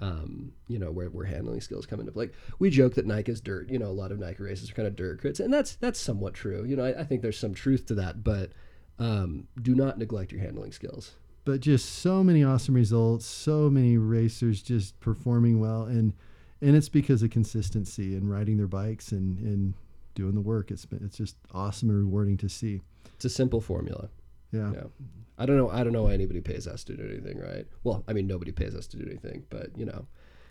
um, 0.00 0.52
you 0.68 0.78
know 0.78 0.90
where, 0.90 1.08
where 1.08 1.24
handling 1.24 1.60
skills 1.60 1.86
come 1.86 2.00
into 2.00 2.12
play. 2.12 2.24
Like 2.24 2.34
we 2.58 2.70
joke 2.70 2.94
that 2.94 3.06
NICA 3.06 3.30
is 3.30 3.40
dirt. 3.40 3.70
You 3.70 3.78
know, 3.78 3.86
a 3.86 3.92
lot 3.92 4.12
of 4.12 4.18
NICA 4.18 4.42
races 4.42 4.70
are 4.70 4.74
kind 4.74 4.88
of 4.88 4.96
dirt 4.96 5.22
crits, 5.22 5.40
and 5.40 5.52
that's 5.52 5.76
that's 5.76 6.00
somewhat 6.00 6.34
true. 6.34 6.64
You 6.64 6.76
know, 6.76 6.84
I, 6.84 7.00
I 7.00 7.04
think 7.04 7.22
there's 7.22 7.38
some 7.38 7.54
truth 7.54 7.86
to 7.86 7.94
that, 7.94 8.24
but 8.24 8.50
um, 8.98 9.48
do 9.60 9.74
not 9.74 9.98
neglect 9.98 10.32
your 10.32 10.40
handling 10.40 10.72
skills. 10.72 11.12
But 11.44 11.60
just 11.60 11.96
so 11.96 12.22
many 12.22 12.44
awesome 12.44 12.74
results, 12.74 13.26
so 13.26 13.68
many 13.68 13.96
racers 13.96 14.62
just 14.62 14.98
performing 15.00 15.60
well, 15.60 15.84
and 15.84 16.12
and 16.60 16.76
it's 16.76 16.88
because 16.88 17.22
of 17.22 17.30
consistency 17.30 18.14
and 18.14 18.30
riding 18.30 18.56
their 18.56 18.68
bikes 18.68 19.12
and 19.12 19.38
and 19.38 19.74
doing 20.14 20.34
the 20.34 20.40
work. 20.40 20.70
It's 20.70 20.86
been 20.86 21.04
it's 21.04 21.16
just 21.16 21.36
awesome 21.52 21.90
and 21.90 21.98
rewarding 21.98 22.36
to 22.38 22.48
see. 22.48 22.80
It's 23.16 23.24
a 23.24 23.30
simple 23.30 23.60
formula. 23.60 24.08
Yeah. 24.52 24.72
Yeah. 24.72 24.84
I 25.38 25.46
don't 25.46 25.56
know. 25.56 25.70
I 25.70 25.82
don't 25.82 25.92
know 25.92 26.04
why 26.04 26.12
anybody 26.12 26.40
pays 26.40 26.66
us 26.68 26.84
to 26.84 26.96
do 26.96 27.04
anything, 27.04 27.38
right? 27.40 27.66
Well, 27.84 28.04
I 28.06 28.12
mean, 28.12 28.26
nobody 28.26 28.52
pays 28.52 28.74
us 28.74 28.86
to 28.88 28.96
do 28.96 29.04
anything, 29.06 29.44
but 29.50 29.76
you 29.76 29.86
know, 29.86 30.06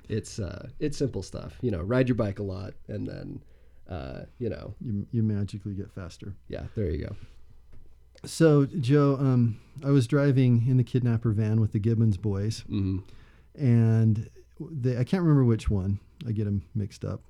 it's 0.09 0.39
uh, 0.39 0.69
it's 0.79 0.97
simple 0.97 1.21
stuff. 1.23 1.57
You 1.61 1.71
know, 1.71 1.81
ride 1.81 2.09
your 2.09 2.15
bike 2.15 2.39
a 2.39 2.43
lot, 2.43 2.73
and 2.87 3.07
then, 3.07 3.41
uh, 3.87 4.21
you 4.39 4.49
know, 4.49 4.73
You 4.81 5.05
you 5.11 5.23
magically 5.23 5.73
get 5.75 5.91
faster. 5.91 6.33
yeah, 6.49 6.63
there 6.75 6.89
you 6.89 7.05
go. 7.05 7.15
So 8.25 8.65
Joe, 8.65 9.17
um, 9.19 9.59
I 9.85 9.91
was 9.91 10.07
driving 10.07 10.65
in 10.67 10.77
the 10.77 10.83
kidnapper 10.83 11.31
van 11.31 11.61
with 11.61 11.71
the 11.71 11.79
Gibbons 11.79 12.17
boys, 12.17 12.61
hmm 12.67 12.99
and 13.55 14.29
they, 14.59 14.97
I 14.97 15.03
can't 15.03 15.23
remember 15.23 15.43
which 15.43 15.69
one. 15.69 15.99
I 16.27 16.31
get 16.31 16.45
them 16.45 16.63
mixed 16.75 17.03
up. 17.03 17.21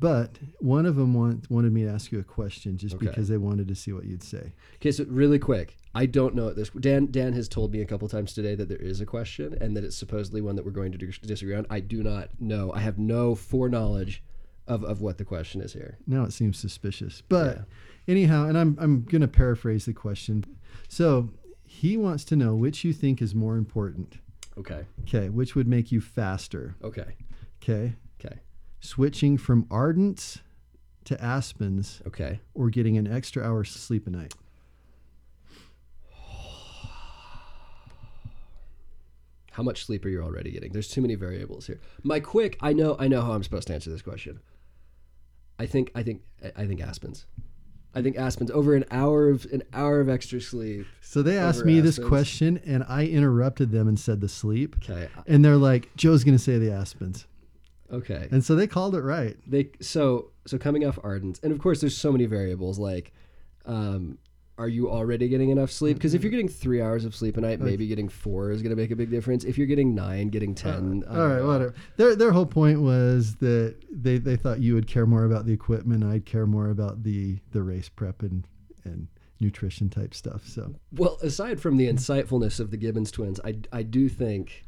But 0.00 0.38
one 0.60 0.86
of 0.86 0.94
them 0.96 1.12
want, 1.12 1.50
wanted 1.50 1.72
me 1.72 1.82
to 1.82 1.90
ask 1.90 2.12
you 2.12 2.20
a 2.20 2.24
question 2.24 2.76
just 2.78 2.94
Okay. 2.94 3.06
because 3.06 3.28
they 3.28 3.36
wanted 3.36 3.66
to 3.68 3.74
see 3.74 3.92
what 3.92 4.04
you'd 4.04 4.22
say. 4.22 4.52
Okay, 4.76 4.92
so 4.92 5.04
really 5.08 5.40
quick, 5.40 5.76
I 5.94 6.06
don't 6.06 6.36
know 6.36 6.52
this. 6.52 6.70
Dan 6.70 7.06
Dan 7.10 7.32
has 7.32 7.48
told 7.48 7.72
me 7.72 7.80
a 7.80 7.84
couple 7.84 8.06
times 8.08 8.32
today 8.32 8.54
that 8.54 8.68
there 8.68 8.78
is 8.78 9.00
a 9.00 9.06
question 9.06 9.56
and 9.60 9.76
that 9.76 9.82
it's 9.84 9.96
supposedly 9.96 10.40
one 10.40 10.54
that 10.56 10.64
we're 10.64 10.70
going 10.70 10.92
to 10.92 10.98
disagree 10.98 11.54
on. 11.56 11.66
I 11.68 11.80
do 11.80 12.02
not 12.04 12.28
know. 12.40 12.72
I 12.72 12.78
have 12.80 12.98
no 12.98 13.34
foreknowledge 13.34 14.22
of, 14.68 14.84
of 14.84 15.00
what 15.00 15.18
the 15.18 15.24
question 15.24 15.60
is 15.60 15.72
here. 15.72 15.98
Now 16.06 16.22
it 16.24 16.32
seems 16.32 16.58
suspicious. 16.58 17.22
But 17.28 17.56
Yeah. 17.56 17.62
anyhow, 18.06 18.46
and 18.46 18.56
I'm, 18.56 18.76
I'm 18.80 19.02
going 19.02 19.22
to 19.22 19.28
paraphrase 19.28 19.86
the 19.86 19.92
question. 19.94 20.44
So 20.88 21.30
he 21.64 21.96
wants 21.96 22.24
to 22.26 22.36
know 22.36 22.54
which 22.54 22.84
you 22.84 22.92
think 22.92 23.20
is 23.20 23.34
more 23.34 23.56
important. 23.56 24.18
Okay. 24.56 24.84
Okay, 25.02 25.28
which 25.28 25.54
would 25.56 25.66
make 25.66 25.90
you 25.90 26.00
faster? 26.00 26.76
Okay. 26.84 27.14
Okay. 27.62 27.94
Okay. 28.24 28.36
Switching 28.80 29.36
from 29.38 29.64
Ardents 29.64 30.38
to 31.04 31.16
Aspens 31.22 32.00
Okay. 32.06 32.40
or 32.54 32.70
getting 32.70 32.96
an 32.96 33.06
extra 33.06 33.42
hour 33.44 33.64
sleep 33.64 34.06
a 34.06 34.10
night. 34.10 34.34
How 39.52 39.62
much 39.62 39.84
sleep 39.84 40.04
are 40.04 40.08
you 40.08 40.22
already 40.22 40.50
getting? 40.52 40.72
There's 40.72 40.88
too 40.88 41.00
many 41.02 41.14
variables 41.16 41.66
here. 41.66 41.80
My 42.02 42.20
quick, 42.20 42.56
I 42.60 42.72
know, 42.72 42.96
I 42.98 43.08
know 43.08 43.20
how 43.22 43.32
I'm 43.32 43.42
supposed 43.42 43.66
to 43.68 43.74
answer 43.74 43.90
this 43.90 44.02
question. 44.02 44.40
I 45.58 45.66
think, 45.66 45.90
I 45.94 46.02
think, 46.04 46.22
I 46.56 46.66
think 46.66 46.80
Aspens. 46.80 47.24
I 47.94 48.02
think 48.02 48.16
Aspens 48.16 48.50
over 48.52 48.74
an 48.76 48.84
hour 48.92 49.28
of 49.28 49.46
an 49.50 49.62
hour 49.72 50.00
of 50.00 50.08
extra 50.08 50.40
sleep. 50.40 50.86
So 51.00 51.22
they 51.22 51.36
asked 51.36 51.60
Over 51.60 51.66
me 51.66 51.80
this 51.80 51.98
Aspens. 51.98 52.08
question 52.08 52.60
and 52.64 52.84
I 52.88 53.06
interrupted 53.06 53.72
them 53.72 53.88
and 53.88 53.98
said 53.98 54.20
the 54.20 54.28
sleep. 54.28 54.76
Okay. 54.88 55.08
And 55.26 55.44
they're 55.44 55.56
like, 55.56 55.88
Joe's 55.96 56.22
going 56.22 56.36
to 56.36 56.42
say 56.42 56.58
the 56.58 56.70
Aspens. 56.70 57.24
Okay. 57.92 58.28
And 58.30 58.44
so 58.44 58.54
they 58.54 58.66
called 58.66 58.94
it 58.94 59.02
right. 59.02 59.36
They 59.46 59.70
so 59.80 60.30
so 60.46 60.58
coming 60.58 60.86
off 60.86 60.98
Ardent, 61.02 61.40
and 61.42 61.52
of 61.52 61.58
course 61.58 61.80
there's 61.80 61.96
so 61.96 62.12
many 62.12 62.26
variables 62.26 62.78
like, 62.78 63.12
um, 63.66 64.18
are 64.58 64.68
you 64.68 64.90
already 64.90 65.28
getting 65.28 65.50
enough 65.50 65.70
sleep? 65.70 65.96
Because 65.96 66.14
if 66.14 66.22
you're 66.22 66.32
getting 66.32 66.48
three 66.48 66.82
hours 66.82 67.04
of 67.04 67.14
sleep 67.14 67.36
a 67.36 67.40
night, 67.40 67.60
maybe 67.60 67.86
getting 67.86 68.08
four 68.08 68.50
is 68.50 68.60
going 68.60 68.70
to 68.70 68.76
make 68.76 68.90
a 68.90 68.96
big 68.96 69.08
difference. 69.08 69.44
If 69.44 69.56
you're 69.56 69.68
getting 69.68 69.94
nine, 69.94 70.28
getting 70.28 70.54
ten. 70.54 71.04
I 71.08 71.12
All 71.18 71.28
know. 71.28 71.46
whatever. 71.46 71.74
Their 71.96 72.16
their 72.16 72.32
whole 72.32 72.46
point 72.46 72.80
was 72.82 73.36
that 73.36 73.76
they, 73.90 74.18
they 74.18 74.36
thought 74.36 74.60
you 74.60 74.74
would 74.74 74.88
care 74.88 75.06
more 75.06 75.24
about 75.24 75.46
the 75.46 75.52
equipment, 75.52 76.02
I'd 76.04 76.26
care 76.26 76.46
more 76.46 76.70
about 76.70 77.04
the 77.04 77.38
the 77.52 77.62
race 77.62 77.88
prep 77.88 78.22
and 78.22 78.44
and 78.84 79.08
nutrition 79.40 79.88
type 79.88 80.12
stuff. 80.14 80.46
So 80.46 80.74
Well, 80.92 81.18
aside 81.22 81.60
from 81.60 81.76
the 81.76 81.86
insightfulness 81.86 82.58
of 82.58 82.70
the 82.72 82.76
Gibbons 82.76 83.10
twins, 83.12 83.38
I 83.44 83.58
I 83.72 83.82
do 83.84 84.08
think 84.08 84.64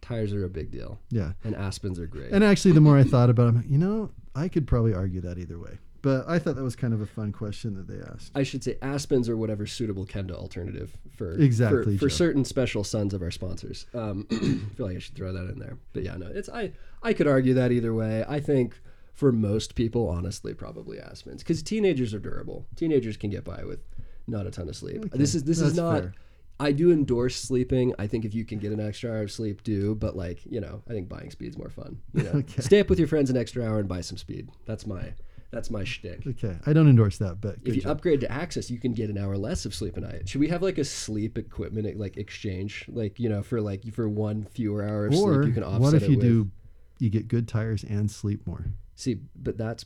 tires 0.00 0.32
are 0.32 0.44
a 0.44 0.48
big 0.48 0.70
deal, 0.70 0.98
yeah. 1.10 1.32
and 1.44 1.54
Aspens 1.54 1.98
are 1.98 2.06
great. 2.06 2.32
And 2.32 2.44
actually, 2.44 2.72
the 2.72 2.80
more 2.80 2.98
I 2.98 3.04
thought 3.04 3.30
about 3.30 3.54
them, 3.54 3.64
you 3.68 3.78
know, 3.78 4.10
I 4.34 4.48
could 4.48 4.66
probably 4.66 4.94
argue 4.94 5.20
that 5.22 5.38
either 5.38 5.58
way. 5.58 5.78
But 6.00 6.28
I 6.28 6.38
thought 6.38 6.54
that 6.54 6.62
was 6.62 6.76
kind 6.76 6.94
of 6.94 7.00
a 7.00 7.06
fun 7.06 7.32
question 7.32 7.74
that 7.74 7.88
they 7.88 8.00
asked. 8.00 8.30
I 8.34 8.44
should 8.44 8.62
say 8.62 8.76
Aspens 8.80 9.28
or 9.28 9.36
whatever 9.36 9.66
suitable 9.66 10.06
Kenda 10.06 10.32
alternative 10.32 10.96
for 11.16 11.32
Exactly, 11.32 11.96
for, 11.96 12.06
for 12.06 12.10
certain 12.10 12.44
special 12.44 12.84
sons 12.84 13.14
of 13.14 13.22
our 13.22 13.32
sponsors. 13.32 13.86
Um, 13.94 14.26
I 14.30 14.74
feel 14.76 14.86
like 14.86 14.96
I 14.96 15.00
should 15.00 15.16
throw 15.16 15.32
that 15.32 15.50
in 15.50 15.58
there, 15.58 15.76
but 15.92 16.04
yeah, 16.04 16.16
no, 16.16 16.28
it's 16.28 16.48
I 16.48 16.72
I 17.02 17.12
could 17.12 17.26
argue 17.26 17.54
that 17.54 17.72
either 17.72 17.92
way. 17.92 18.24
I 18.28 18.38
think 18.38 18.80
for 19.12 19.32
most 19.32 19.74
people, 19.74 20.08
honestly, 20.08 20.54
probably 20.54 20.98
Aspens 20.98 21.38
because 21.38 21.62
teenagers 21.62 22.14
are 22.14 22.20
durable. 22.20 22.66
Teenagers 22.76 23.16
can 23.16 23.30
get 23.30 23.42
by 23.42 23.64
with 23.64 23.80
not 24.28 24.46
a 24.46 24.50
ton 24.50 24.68
of 24.68 24.76
sleep. 24.76 25.10
This 25.12 25.34
is 25.34 25.44
this 25.44 25.60
is 25.60 25.74
not. 25.74 26.02
fair. 26.02 26.14
I 26.60 26.72
do 26.72 26.90
endorse 26.90 27.36
sleeping. 27.36 27.94
I 27.98 28.06
think 28.08 28.24
if 28.24 28.34
you 28.34 28.44
can 28.44 28.58
get 28.58 28.72
an 28.72 28.80
extra 28.80 29.10
hour 29.10 29.22
of 29.22 29.30
sleep, 29.30 29.62
do. 29.62 29.94
But 29.94 30.16
like 30.16 30.40
you 30.46 30.60
know, 30.60 30.82
I 30.88 30.92
think 30.92 31.08
buying 31.08 31.30
speed's 31.30 31.56
more 31.56 31.70
fun. 31.70 32.00
You 32.14 32.24
know, 32.24 32.30
Okay. 32.34 32.62
stay 32.62 32.80
up 32.80 32.88
with 32.90 32.98
your 32.98 33.08
friends 33.08 33.30
an 33.30 33.36
extra 33.36 33.64
hour 33.64 33.78
and 33.78 33.88
buy 33.88 34.00
some 34.00 34.18
speed. 34.18 34.48
That's 34.66 34.86
my 34.86 35.14
that's 35.50 35.70
my 35.70 35.82
shtick. 35.84 36.26
Okay, 36.26 36.56
I 36.66 36.72
don't 36.74 36.88
endorse 36.88 37.16
that, 37.18 37.40
but 37.40 37.56
If 37.64 37.74
you 37.74 37.82
job. 37.82 37.92
upgrade 37.92 38.20
to 38.20 38.30
Access, 38.30 38.70
you 38.70 38.78
can 38.78 38.92
get 38.92 39.08
an 39.08 39.16
hour 39.16 39.36
less 39.38 39.64
of 39.64 39.74
sleep 39.74 39.96
a 39.96 40.00
night. 40.00 40.28
Should 40.28 40.40
we 40.40 40.48
have 40.48 40.60
like 40.62 40.76
a 40.78 40.84
sleep 40.84 41.38
equipment 41.38 41.96
like 41.98 42.16
exchange, 42.18 42.84
like 42.88 43.18
you 43.18 43.28
know, 43.28 43.42
for 43.42 43.60
like 43.60 43.82
for 43.94 44.08
one 44.08 44.44
fewer 44.52 44.82
hour 44.82 45.06
of 45.06 45.14
or 45.14 45.34
sleep, 45.34 45.46
you 45.48 45.54
can 45.54 45.62
offset 45.64 45.80
what 45.80 45.94
if 45.94 46.02
you 46.08 46.16
with- 46.16 46.20
do, 46.20 46.50
you 46.98 47.08
get 47.08 47.28
good 47.28 47.46
tires 47.48 47.84
and 47.84 48.10
sleep 48.10 48.46
more? 48.46 48.64
See, 48.96 49.20
but 49.36 49.56
that's 49.56 49.84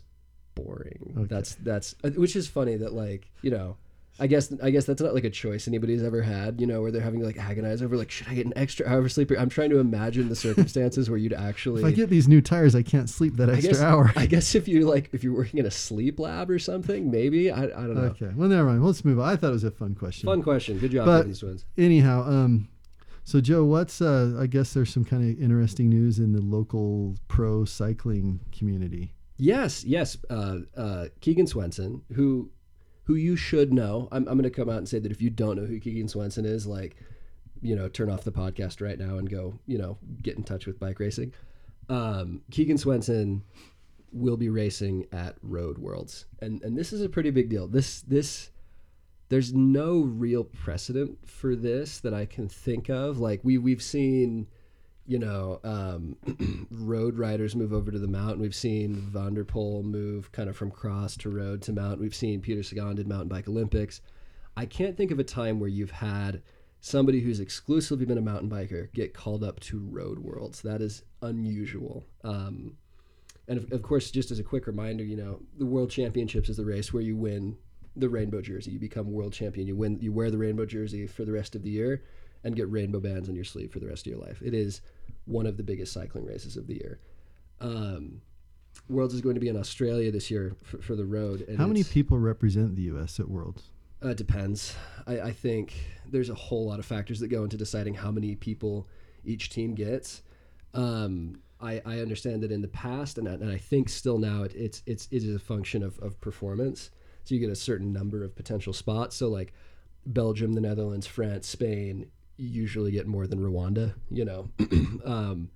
boring. 0.54 1.14
Okay. 1.16 1.26
That's 1.26 1.54
that's 1.56 1.94
uh, 2.02 2.10
which 2.10 2.34
is 2.36 2.48
funny 2.48 2.76
that 2.76 2.92
like 2.92 3.30
you 3.42 3.50
know. 3.50 3.76
I 4.20 4.26
guess 4.26 4.52
I 4.62 4.70
guess 4.70 4.84
that's 4.84 5.00
not 5.00 5.14
like 5.14 5.24
a 5.24 5.30
choice 5.30 5.66
anybody's 5.66 6.02
ever 6.02 6.20
had, 6.22 6.60
you 6.60 6.66
know, 6.66 6.82
where 6.82 6.90
they're 6.90 7.00
having 7.02 7.20
to 7.20 7.26
like 7.26 7.38
agonize 7.38 7.80
over 7.82 7.96
like 7.96 8.10
should 8.10 8.28
I 8.28 8.34
get 8.34 8.46
an 8.46 8.52
extra 8.56 8.86
hour 8.86 9.00
of 9.00 9.10
sleep? 9.10 9.30
I'm 9.38 9.48
trying 9.48 9.70
to 9.70 9.78
imagine 9.78 10.28
the 10.28 10.36
circumstances 10.36 11.08
where 11.08 11.18
you'd 11.18 11.32
actually 11.32 11.80
If 11.80 11.86
I 11.86 11.92
get 11.92 12.10
these 12.10 12.28
new 12.28 12.40
tires, 12.42 12.74
I 12.74 12.82
can't 12.82 13.08
sleep 13.08 13.36
that 13.36 13.48
I 13.48 13.54
extra 13.54 13.72
guess, 13.72 13.80
hour. 13.82 14.12
I 14.14 14.26
guess 14.26 14.54
if 14.54 14.68
you 14.68 14.86
like 14.88 15.08
if 15.12 15.24
you're 15.24 15.34
working 15.34 15.58
in 15.58 15.66
a 15.66 15.70
sleep 15.70 16.18
lab 16.20 16.50
or 16.50 16.58
something, 16.58 17.10
maybe 17.10 17.50
I, 17.50 17.64
I 17.64 17.66
don't 17.66 17.94
know. 17.94 18.02
Okay, 18.02 18.30
well, 18.36 18.48
never 18.48 18.68
mind. 18.68 18.84
Let's 18.84 19.04
move 19.04 19.18
on. 19.18 19.28
I 19.28 19.36
thought 19.36 19.48
it 19.48 19.52
was 19.54 19.64
a 19.64 19.70
fun 19.70 19.94
question. 19.94 20.26
Fun 20.26 20.42
question. 20.42 20.78
Good 20.78 20.90
job, 20.92 21.06
But- 21.06 21.18
Gibbons 21.22 21.40
twins. 21.40 21.64
Anyhow, 21.78 22.22
um, 22.28 22.68
so 23.24 23.40
Joe, 23.40 23.64
what's 23.64 24.00
uh, 24.02 24.36
I 24.38 24.46
guess 24.46 24.74
there's 24.74 24.92
some 24.92 25.04
kind 25.04 25.22
of 25.32 25.42
interesting 25.42 25.88
news 25.88 26.18
in 26.18 26.32
the 26.32 26.42
local 26.42 27.16
pro 27.28 27.64
cycling 27.64 28.40
community. 28.52 29.14
Yes, 29.38 29.84
yes. 29.84 30.18
Uh, 30.28 30.58
uh, 30.76 31.06
Keegan 31.20 31.46
Swenson, 31.46 32.02
who 32.14 32.50
who 33.04 33.14
you 33.14 33.36
should 33.36 33.72
know. 33.72 34.08
I'm, 34.12 34.26
I'm 34.28 34.38
going 34.38 34.42
to 34.44 34.50
come 34.50 34.68
out 34.68 34.78
and 34.78 34.88
say 34.88 34.98
that 34.98 35.12
if 35.12 35.20
you 35.20 35.30
don't 35.30 35.56
know 35.56 35.64
who 35.64 35.80
Keegan 35.80 36.08
Swenson 36.08 36.44
is, 36.44 36.66
like, 36.66 36.96
you 37.60 37.76
know, 37.76 37.88
turn 37.88 38.10
off 38.10 38.24
the 38.24 38.32
podcast 38.32 38.80
right 38.80 38.98
now 38.98 39.16
and 39.16 39.30
go, 39.30 39.58
you 39.66 39.78
know, 39.78 39.98
get 40.22 40.36
in 40.36 40.42
touch 40.42 40.66
with 40.66 40.80
bike 40.80 41.00
racing. 41.00 41.32
Um, 41.88 42.42
Keegan 42.50 42.78
Swenson 42.78 43.42
will 44.12 44.36
be 44.36 44.48
racing 44.48 45.06
at 45.12 45.36
Road 45.42 45.78
Worlds, 45.78 46.26
and 46.40 46.62
and 46.62 46.76
this 46.76 46.92
is 46.92 47.02
a 47.02 47.08
pretty 47.08 47.30
big 47.30 47.48
deal. 47.48 47.66
This 47.66 48.02
this 48.02 48.50
there's 49.28 49.54
no 49.54 50.00
real 50.00 50.44
precedent 50.44 51.18
for 51.26 51.56
this 51.56 52.00
that 52.00 52.12
I 52.12 52.26
can 52.26 52.48
think 52.48 52.90
of. 52.90 53.18
Like 53.18 53.40
we 53.42 53.58
we've 53.58 53.82
seen, 53.82 54.46
you 55.06 55.18
know, 55.18 55.60
um, 55.64 56.16
road 56.70 57.18
riders 57.18 57.56
move 57.56 57.72
over 57.72 57.90
to 57.90 57.98
the 57.98 58.08
mountain. 58.08 58.40
We've 58.40 58.54
seen 58.54 58.94
Van 58.94 59.34
der 59.34 59.44
Poel 59.44 59.82
move 59.82 60.30
kind 60.32 60.48
of 60.48 60.56
from 60.56 60.70
cross 60.70 61.16
to 61.18 61.30
road 61.30 61.62
to 61.62 61.72
mountain. 61.72 62.00
We've 62.00 62.14
seen 62.14 62.40
Peter 62.40 62.62
Sagan 62.62 62.96
did 62.96 63.08
mountain 63.08 63.28
bike 63.28 63.48
Olympics. 63.48 64.00
I 64.56 64.66
can't 64.66 64.96
think 64.96 65.10
of 65.10 65.18
a 65.18 65.24
time 65.24 65.58
where 65.58 65.68
you've 65.68 65.90
had 65.90 66.42
somebody 66.80 67.20
who's 67.20 67.40
exclusively 67.40 68.04
been 68.04 68.18
a 68.18 68.22
mountain 68.22 68.50
biker 68.50 68.92
get 68.92 69.14
called 69.14 69.42
up 69.42 69.60
to 69.60 69.78
road 69.78 70.18
worlds. 70.18 70.62
That 70.62 70.80
is 70.80 71.02
unusual. 71.22 72.04
Um, 72.22 72.76
and 73.48 73.58
of, 73.58 73.72
of 73.72 73.82
course, 73.82 74.10
just 74.10 74.30
as 74.30 74.38
a 74.38 74.44
quick 74.44 74.66
reminder, 74.66 75.04
you 75.04 75.16
know, 75.16 75.40
the 75.58 75.66
World 75.66 75.90
Championships 75.90 76.48
is 76.48 76.56
the 76.56 76.64
race 76.64 76.92
where 76.92 77.02
you 77.02 77.16
win 77.16 77.56
the 77.96 78.08
rainbow 78.08 78.40
jersey. 78.40 78.70
You 78.72 78.78
become 78.78 79.12
world 79.12 79.32
champion. 79.32 79.66
You 79.66 79.76
win. 79.76 79.98
You 80.00 80.12
wear 80.12 80.30
the 80.30 80.38
rainbow 80.38 80.66
jersey 80.66 81.06
for 81.06 81.24
the 81.24 81.32
rest 81.32 81.54
of 81.54 81.62
the 81.62 81.70
year, 81.70 82.02
and 82.44 82.56
get 82.56 82.70
rainbow 82.70 83.00
bands 83.00 83.28
on 83.28 83.34
your 83.34 83.44
sleeve 83.44 83.72
for 83.72 83.78
the 83.78 83.86
rest 83.86 84.06
of 84.06 84.12
your 84.12 84.20
life. 84.20 84.40
It 84.42 84.54
is 84.54 84.80
one 85.26 85.46
of 85.46 85.56
the 85.56 85.62
biggest 85.62 85.92
cycling 85.92 86.24
races 86.26 86.56
of 86.56 86.66
the 86.66 86.74
year. 86.74 87.00
Um, 87.60 88.20
Worlds 88.88 89.14
is 89.14 89.20
going 89.20 89.34
to 89.34 89.40
be 89.40 89.48
in 89.48 89.56
Australia 89.56 90.10
this 90.10 90.30
year 90.30 90.56
for, 90.62 90.78
for 90.82 90.96
the 90.96 91.04
road. 91.04 91.42
And 91.48 91.58
How 91.58 91.66
many 91.66 91.84
people 91.84 92.18
represent 92.18 92.74
the 92.74 92.82
U.S. 92.82 93.20
at 93.20 93.28
Worlds? 93.28 93.62
uh, 94.04 94.08
it 94.08 94.16
depends. 94.16 94.74
I, 95.06 95.20
I 95.20 95.32
think 95.32 95.74
there's 96.06 96.30
a 96.30 96.34
whole 96.34 96.66
lot 96.66 96.78
of 96.78 96.86
factors 96.86 97.20
that 97.20 97.28
go 97.28 97.44
into 97.44 97.56
deciding 97.56 97.94
how 97.94 98.10
many 98.10 98.34
people 98.34 98.88
each 99.24 99.50
team 99.50 99.74
gets. 99.74 100.22
Um, 100.74 101.40
I, 101.60 101.80
I 101.86 102.00
understand 102.00 102.42
that 102.42 102.50
in 102.50 102.62
the 102.62 102.68
past, 102.68 103.18
and 103.18 103.28
I, 103.28 103.32
and 103.34 103.50
I 103.50 103.58
think 103.58 103.88
still 103.88 104.18
now, 104.18 104.42
it, 104.42 104.54
it's 104.56 104.82
it's 104.86 105.06
it 105.12 105.22
is 105.22 105.34
a 105.34 105.38
function 105.38 105.82
of, 105.84 105.98
of 106.00 106.20
performance. 106.20 106.90
So 107.22 107.34
you 107.36 107.40
get 107.40 107.50
a 107.50 107.56
certain 107.56 107.92
number 107.92 108.24
of 108.24 108.34
potential 108.34 108.72
spots. 108.72 109.14
So 109.16 109.28
like 109.28 109.52
Belgium, 110.06 110.54
the 110.54 110.60
Netherlands, 110.60 111.06
France, 111.06 111.46
Spain 111.46 112.10
usually 112.36 112.90
get 112.90 113.06
more 113.06 113.26
than 113.26 113.40
Rwanda. 113.40 113.94
You 114.10 114.24
know, 114.24 114.50
um, 115.04 115.50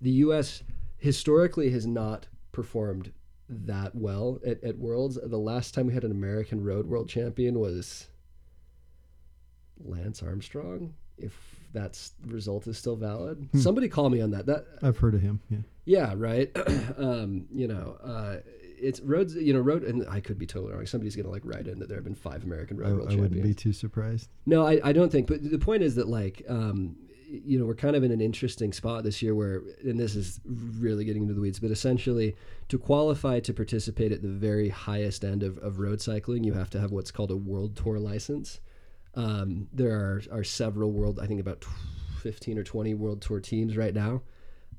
the 0.00 0.10
U.S. 0.10 0.62
historically 0.98 1.70
has 1.70 1.86
not 1.86 2.26
performed 2.52 3.12
that 3.48 3.94
well 3.94 4.40
at, 4.46 4.62
at 4.64 4.78
Worlds. 4.78 5.18
The 5.22 5.38
last 5.38 5.74
time 5.74 5.86
we 5.86 5.94
had 5.94 6.04
an 6.04 6.10
American 6.10 6.64
road 6.64 6.86
world 6.86 7.08
champion 7.08 7.58
was 7.58 8.08
Lance 9.84 10.22
Armstrong. 10.22 10.94
If 11.18 11.34
that 11.72 11.98
result 12.26 12.66
is 12.66 12.78
still 12.78 12.96
valid, 12.96 13.48
somebody 13.54 13.88
call 13.88 14.10
me 14.10 14.20
on 14.20 14.30
that. 14.32 14.46
That 14.46 14.66
I've 14.82 14.98
heard 14.98 15.14
of 15.14 15.20
him. 15.22 15.40
Yeah. 15.48 15.58
yeah, 15.84 16.14
right. 16.16 16.50
um, 16.98 17.46
you 17.52 17.68
know, 17.68 17.96
uh, 18.02 18.36
it's 18.82 19.00
roads. 19.00 19.34
You 19.34 19.52
know, 19.52 19.60
road, 19.60 19.84
and 19.84 20.06
I 20.08 20.20
could 20.20 20.38
be 20.38 20.46
totally 20.46 20.72
wrong. 20.72 20.86
Somebody's 20.86 21.16
gonna 21.16 21.30
like 21.30 21.42
write 21.44 21.66
in 21.66 21.78
that 21.78 21.88
there 21.88 21.96
have 21.96 22.04
been 22.04 22.14
five 22.14 22.44
American 22.44 22.76
road 22.76 22.88
I, 22.88 22.92
world 22.92 23.12
I 23.12 23.16
wouldn't 23.16 23.42
be 23.42 23.54
too 23.54 23.72
surprised. 23.72 24.28
No, 24.46 24.66
I, 24.66 24.80
I 24.82 24.92
don't 24.92 25.10
think. 25.10 25.26
But 25.26 25.48
the 25.50 25.58
point 25.58 25.82
is 25.82 25.94
that 25.94 26.08
like, 26.08 26.42
um, 26.48 26.96
you 27.32 27.58
know, 27.58 27.64
we're 27.64 27.74
kind 27.74 27.96
of 27.96 28.04
in 28.04 28.12
an 28.12 28.20
interesting 28.20 28.72
spot 28.72 29.04
this 29.04 29.22
year 29.22 29.34
where, 29.34 29.62
and 29.82 29.98
this 29.98 30.14
is 30.14 30.40
really 30.44 31.04
getting 31.04 31.22
into 31.22 31.34
the 31.34 31.40
weeds, 31.40 31.58
but 31.58 31.70
essentially 31.70 32.36
to 32.68 32.78
qualify 32.78 33.40
to 33.40 33.54
participate 33.54 34.12
at 34.12 34.20
the 34.20 34.28
very 34.28 34.68
highest 34.68 35.24
end 35.24 35.42
of, 35.42 35.56
of 35.58 35.78
road 35.78 36.00
cycling, 36.00 36.44
you 36.44 36.52
have 36.52 36.68
to 36.70 36.80
have 36.80 36.90
what's 36.92 37.10
called 37.10 37.30
a 37.30 37.36
world 37.36 37.74
tour 37.74 37.98
license. 37.98 38.60
Um, 39.14 39.68
there 39.72 39.92
are, 39.92 40.22
are 40.30 40.44
several 40.44 40.92
world, 40.92 41.20
I 41.20 41.26
think 41.26 41.40
about 41.40 41.64
15 42.22 42.58
or 42.58 42.64
20 42.64 42.94
world 42.94 43.22
tour 43.22 43.40
teams 43.40 43.76
right 43.76 43.94
now. 43.94 44.22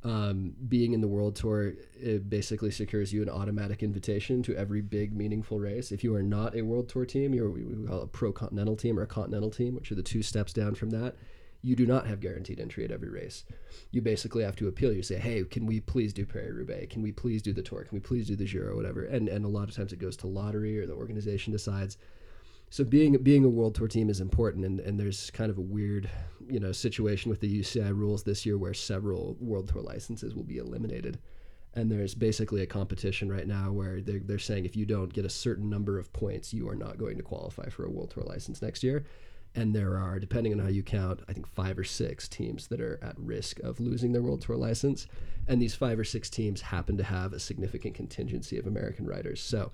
Um, 0.06 0.54
being 0.68 0.92
in 0.92 1.00
the 1.00 1.08
world 1.08 1.38
tour 1.38 1.76
it 1.96 2.30
basically 2.30 2.72
secures 2.72 3.14
you 3.14 3.22
an 3.22 3.30
automatic 3.30 3.82
invitation 3.82 4.44
to 4.44 4.56
every 4.56 4.82
big 4.82 5.16
meaningful 5.16 5.60
race. 5.62 5.94
If 5.94 6.04
you 6.04 6.14
are 6.14 6.22
not 6.22 6.58
a 6.58 6.62
world 6.62 6.90
tour 6.90 7.06
team, 7.06 7.34
you're 7.34 7.50
we 7.50 7.88
call 7.88 8.02
a 8.02 8.08
pro 8.08 8.34
continental 8.34 8.76
team 8.76 9.00
or 9.00 9.04
a 9.04 9.08
continental 9.08 9.50
team, 9.50 9.76
which 9.76 9.92
are 9.92 9.96
the 9.96 10.04
two 10.04 10.22
steps 10.22 10.52
down 10.52 10.76
from 10.76 10.90
that. 10.90 11.16
You 11.62 11.78
do 11.78 11.86
not 11.86 12.08
have 12.08 12.20
guaranteed 12.20 12.60
entry 12.60 12.84
at 12.84 12.92
every 12.92 13.08
race. 13.08 13.46
You 13.92 14.02
basically 14.02 14.44
have 14.44 14.58
to 14.58 14.68
appeal. 14.68 14.92
You 14.92 15.04
say, 15.04 15.16
"Hey, 15.16 15.46
can 15.46 15.66
we 15.66 15.80
please 15.80 16.12
do 16.12 16.26
Paris 16.26 16.52
Roubaix? 16.52 16.92
Can 16.92 17.02
we 17.02 17.14
please 17.14 17.42
do 17.42 17.54
the 17.54 17.62
Tour? 17.62 17.86
Can 17.86 17.96
we 17.96 18.02
please 18.02 18.28
do 18.28 18.36
the 18.36 18.46
Giro, 18.46 18.76
whatever?" 18.76 19.06
And 19.06 19.30
and 19.30 19.46
a 19.46 19.48
lot 19.48 19.70
of 19.70 19.76
times 19.76 19.94
it 19.94 20.00
goes 20.00 20.18
to 20.18 20.28
lottery 20.28 20.78
or 20.78 20.86
the 20.86 20.94
organization 20.94 21.54
decides. 21.54 21.98
So 22.74 22.84
being 22.84 23.16
being 23.22 23.46
a 23.46 23.50
world 23.50 23.76
tour 23.76 23.88
team 23.88 24.10
is 24.10 24.20
important, 24.20 24.66
and, 24.66 24.80
and 24.80 25.00
there's 25.00 25.30
kind 25.30 25.52
of 25.52 25.60
a 25.60 25.62
weird, 25.62 26.10
you 26.50 26.60
know, 26.60 26.72
situation 26.72 27.30
with 27.30 27.40
the 27.40 27.60
UCI 27.62 27.96
rules 27.96 28.24
this 28.24 28.48
year 28.48 28.58
where 28.58 28.74
several 28.74 29.38
world 29.40 29.68
tour 29.70 29.84
licenses 29.84 30.34
will 30.34 30.44
be 30.44 30.58
eliminated 30.58 31.20
and 31.76 31.92
there's 31.92 32.14
basically 32.14 32.62
a 32.62 32.68
competition 32.68 33.30
right 33.30 33.48
now 33.48 33.72
where 33.72 34.02
they're, 34.02 34.20
they're 34.20 34.40
saying 34.40 34.66
if 34.66 34.76
you 34.76 34.86
don't 34.86 35.14
get 35.14 35.26
a 35.26 35.30
certain 35.30 35.70
number 35.70 35.98
of 35.98 36.14
points, 36.14 36.54
you 36.54 36.70
are 36.70 36.76
not 36.76 36.98
going 36.98 37.18
to 37.18 37.24
qualify 37.24 37.68
for 37.70 37.86
a 37.86 37.90
World 37.90 38.12
Tour 38.12 38.24
license 38.24 38.62
next 38.62 38.84
year. 38.84 39.06
And 39.56 39.76
there 39.76 39.98
are, 39.98 40.20
depending 40.20 40.54
on 40.54 40.60
how 40.60 40.68
you 40.68 40.84
count, 40.84 41.22
I 41.28 41.34
think 41.34 41.48
five 41.48 41.78
or 41.78 41.84
six 41.84 42.28
teams 42.28 42.68
that 42.68 42.82
are 42.82 43.00
at 43.04 43.18
risk 43.18 43.60
of 43.60 43.80
losing 43.80 44.12
their 44.12 44.22
World 44.22 44.42
Tour 44.42 44.56
license. 44.56 45.08
And 45.48 45.62
these 45.62 45.76
five 45.76 46.00
or 46.00 46.04
six 46.04 46.30
teams 46.30 46.62
happen 46.62 46.98
to 46.98 47.04
have 47.04 47.34
a 47.34 47.40
significant 47.40 47.96
contingency 47.96 48.58
of 48.58 48.68
American 48.68 49.08
riders. 49.08 49.42
So 49.42 49.72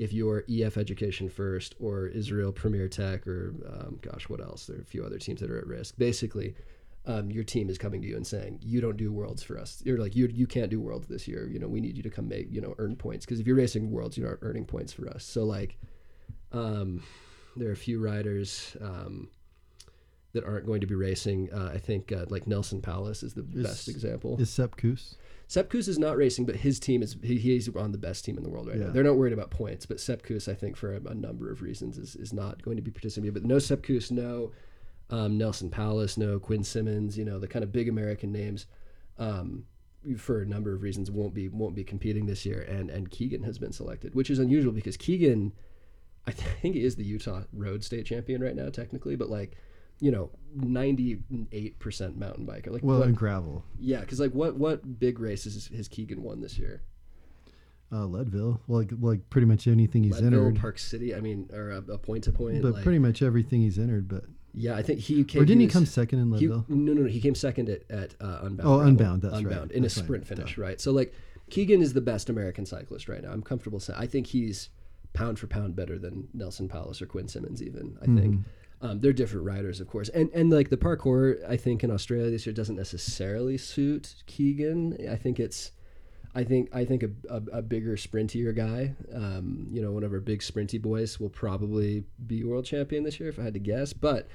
if 0.00 0.14
you're 0.14 0.44
EF 0.48 0.78
Education 0.78 1.28
First 1.28 1.74
or 1.78 2.06
Israel 2.06 2.52
Premier 2.52 2.88
Tech 2.88 3.26
or, 3.26 3.54
um, 3.68 3.98
gosh, 4.00 4.30
what 4.30 4.40
else? 4.40 4.64
There 4.66 4.78
are 4.78 4.80
a 4.80 4.84
few 4.84 5.04
other 5.04 5.18
teams 5.18 5.40
that 5.40 5.50
are 5.50 5.58
at 5.58 5.66
risk. 5.66 5.98
Basically, 5.98 6.54
um, 7.04 7.30
your 7.30 7.44
team 7.44 7.68
is 7.68 7.76
coming 7.76 8.00
to 8.00 8.08
you 8.08 8.16
and 8.16 8.26
saying 8.26 8.60
you 8.62 8.80
don't 8.80 8.96
do 8.96 9.12
worlds 9.12 9.42
for 9.42 9.58
us. 9.58 9.82
You're 9.84 9.98
like 9.98 10.16
you 10.16 10.26
you 10.32 10.46
can't 10.46 10.70
do 10.70 10.80
worlds 10.80 11.06
this 11.06 11.28
year. 11.28 11.46
You 11.46 11.58
know 11.58 11.68
we 11.68 11.82
need 11.82 11.98
you 11.98 12.02
to 12.02 12.08
come 12.10 12.28
make 12.28 12.48
you 12.50 12.62
know 12.62 12.74
earn 12.78 12.96
points 12.96 13.26
because 13.26 13.40
if 13.40 13.46
you're 13.46 13.56
racing 13.56 13.90
worlds, 13.90 14.16
you 14.16 14.26
aren't 14.26 14.40
earning 14.42 14.64
points 14.64 14.92
for 14.94 15.06
us. 15.06 15.22
So 15.22 15.44
like, 15.44 15.76
um, 16.52 17.02
there 17.56 17.68
are 17.68 17.72
a 17.72 17.76
few 17.76 18.00
riders 18.02 18.76
um, 18.80 19.28
that 20.32 20.44
aren't 20.44 20.64
going 20.64 20.80
to 20.80 20.86
be 20.86 20.94
racing. 20.94 21.50
Uh, 21.52 21.72
I 21.74 21.78
think 21.78 22.10
uh, 22.10 22.24
like 22.30 22.46
Neilson 22.46 22.80
Powless 22.82 23.22
is 23.22 23.34
the 23.34 23.46
Is- 23.54 23.62
best 23.66 23.88
example. 23.88 24.40
Is 24.40 24.48
Sepp 24.48 24.76
Kuss? 24.76 25.16
Sepp 25.50 25.68
Kuss 25.68 25.88
is 25.88 25.98
not 25.98 26.16
racing, 26.16 26.46
but 26.46 26.54
his 26.54 26.78
team 26.78 27.02
is 27.02 27.16
he, 27.24 27.36
he's 27.36 27.68
on 27.74 27.90
the 27.90 27.98
best 27.98 28.24
team 28.24 28.36
in 28.38 28.44
the 28.44 28.48
world 28.48 28.68
right 28.68 28.78
Yeah. 28.78 28.84
now. 28.86 28.92
They're 28.92 29.02
not 29.02 29.16
worried 29.16 29.32
about 29.32 29.50
points, 29.50 29.84
but 29.84 29.98
Sepp 29.98 30.22
Kuss, 30.22 30.46
I 30.46 30.54
think, 30.54 30.76
for 30.76 30.94
a, 30.94 31.00
a 31.08 31.14
number 31.14 31.50
of 31.50 31.60
reasons, 31.60 31.98
is, 31.98 32.14
is 32.14 32.32
not 32.32 32.62
going 32.62 32.76
to 32.76 32.82
be 32.84 32.92
participating. 32.92 33.34
But 33.34 33.44
no 33.44 33.58
Sepp 33.58 33.82
Kuss, 33.82 34.12
no 34.12 34.52
um, 35.10 35.36
Neilson 35.40 35.68
Powless, 35.68 36.16
no 36.16 36.38
Quinn 36.38 36.62
Simmons, 36.62 37.18
you 37.18 37.24
know 37.24 37.40
the 37.40 37.48
kind 37.48 37.64
of 37.64 37.72
big 37.72 37.88
American 37.88 38.30
names. 38.30 38.66
Um, 39.18 39.64
for 40.16 40.40
a 40.40 40.46
number 40.46 40.72
of 40.72 40.82
reasons, 40.82 41.10
won't 41.10 41.34
be 41.34 41.48
won't 41.48 41.74
be 41.74 41.82
competing 41.82 42.26
this 42.26 42.46
year, 42.46 42.60
and 42.60 42.88
and 42.88 43.10
Keegan 43.10 43.42
has 43.42 43.58
been 43.58 43.72
selected, 43.72 44.14
which 44.14 44.30
is 44.30 44.38
unusual 44.38 44.72
because 44.72 44.96
Keegan, 44.96 45.52
I 46.28 46.30
think, 46.62 46.76
he 46.76 46.84
is 46.84 46.94
the 46.94 47.04
Utah 47.04 47.42
Road 47.52 47.82
State 47.82 48.06
champion 48.06 48.40
right 48.40 48.54
now, 48.54 48.68
technically, 48.68 49.16
but 49.16 49.28
like, 49.28 49.56
you 50.00 50.10
know, 50.10 50.30
ninety 50.54 51.22
eight 51.52 51.78
percent 51.78 52.18
mountain 52.18 52.46
biker. 52.46 52.70
Like, 52.70 52.82
Well, 52.82 52.98
what, 53.00 53.08
in 53.08 53.14
gravel, 53.14 53.64
yeah, 53.78 54.00
because 54.00 54.18
like 54.20 54.32
what 54.32 54.56
what 54.56 54.98
big 54.98 55.18
races 55.20 55.68
has 55.76 55.88
Keegan 55.88 56.22
won 56.22 56.40
this 56.40 56.58
year? 56.58 56.82
uh, 57.92 58.04
Leadville. 58.06 58.60
Well, 58.68 58.80
like, 58.80 58.92
like 59.00 59.30
pretty 59.30 59.46
much 59.46 59.66
anything 59.66 60.04
he's 60.04 60.20
Leadville, 60.20 60.46
entered, 60.46 60.60
Park 60.60 60.78
City. 60.78 61.14
I 61.14 61.20
mean, 61.20 61.50
or 61.52 61.70
a, 61.70 61.78
a 61.92 61.98
point 61.98 62.24
to 62.24 62.32
point. 62.32 62.62
but 62.62 62.74
like- 62.74 62.82
pretty 62.84 62.98
much 63.00 63.20
everything 63.22 63.62
he's 63.62 63.78
entered. 63.80 64.06
But 64.08 64.24
yeah, 64.54 64.76
I 64.76 64.82
think 64.82 65.00
he 65.00 65.24
came. 65.24 65.42
or 65.42 65.44
didn't 65.44 65.60
he, 65.60 65.66
was- 65.66 65.72
come 65.72 65.86
second 65.86 66.20
in 66.20 66.26
he- 66.34 66.46
Leadville? 66.48 66.64
no, 66.68 66.92
no, 66.92 67.02
no. 67.02 67.08
He 67.08 67.20
came 67.20 67.34
second 67.34 67.68
at, 67.68 67.82
at 67.90 68.14
uh, 68.20 68.40
Unbound. 68.42 68.60
Oh. 68.68 68.80
Unbound, 68.80 69.22
that's 69.22 69.34
right. 69.34 69.44
Unbound 69.44 69.72
in 69.72 69.82
That's 69.82 69.96
a 69.96 70.00
right. 70.00 70.04
sprint 70.06 70.26
finish, 70.26 70.56
right? 70.56 70.80
So 70.80 70.92
like, 70.92 71.12
Keegan 71.50 71.82
is 71.82 71.92
the 71.92 72.00
best 72.00 72.30
American 72.30 72.64
cyclist 72.64 73.08
right 73.08 73.22
now. 73.22 73.32
I'm 73.32 73.42
comfortable 73.42 73.80
saying. 73.80 73.98
I 74.00 74.06
think 74.06 74.28
he's 74.28 74.68
pound 75.12 75.40
for 75.40 75.48
pound 75.48 75.74
better 75.74 75.98
than 75.98 76.28
Neilson 76.36 76.68
Powless 76.68 77.02
or 77.02 77.06
Quinn 77.06 77.26
Simmons. 77.26 77.60
Even 77.60 77.98
I 78.00 78.04
think. 78.06 78.44
Um, 78.82 79.00
they're 79.00 79.12
different 79.12 79.44
riders, 79.44 79.80
of 79.80 79.88
course, 79.88 80.08
and 80.08 80.30
and 80.32 80.50
like 80.50 80.70
the 80.70 80.76
parcours, 80.78 81.38
I 81.46 81.56
think 81.56 81.84
in 81.84 81.90
Australia 81.90 82.30
this 82.30 82.46
year 82.46 82.54
doesn't 82.54 82.76
necessarily 82.76 83.58
suit 83.58 84.14
Keegan. 84.26 84.96
I 85.10 85.16
think 85.16 85.38
it's, 85.38 85.72
I 86.34 86.44
think 86.44 86.74
I 86.74 86.86
think 86.86 87.02
a, 87.02 87.10
a, 87.28 87.58
a 87.58 87.62
bigger 87.62 87.96
sprintier 87.96 88.56
guy, 88.56 88.94
um, 89.14 89.66
you 89.70 89.82
know, 89.82 89.92
one 89.92 90.02
of 90.02 90.12
our 90.12 90.20
big 90.20 90.40
sprinty 90.40 90.80
boys 90.80 91.20
will 91.20 91.28
probably 91.28 92.04
be 92.26 92.42
world 92.42 92.64
champion 92.64 93.04
this 93.04 93.20
year 93.20 93.28
if 93.28 93.38
I 93.38 93.42
had 93.42 93.52
to 93.54 93.60
guess. 93.60 93.92
But 93.92 94.28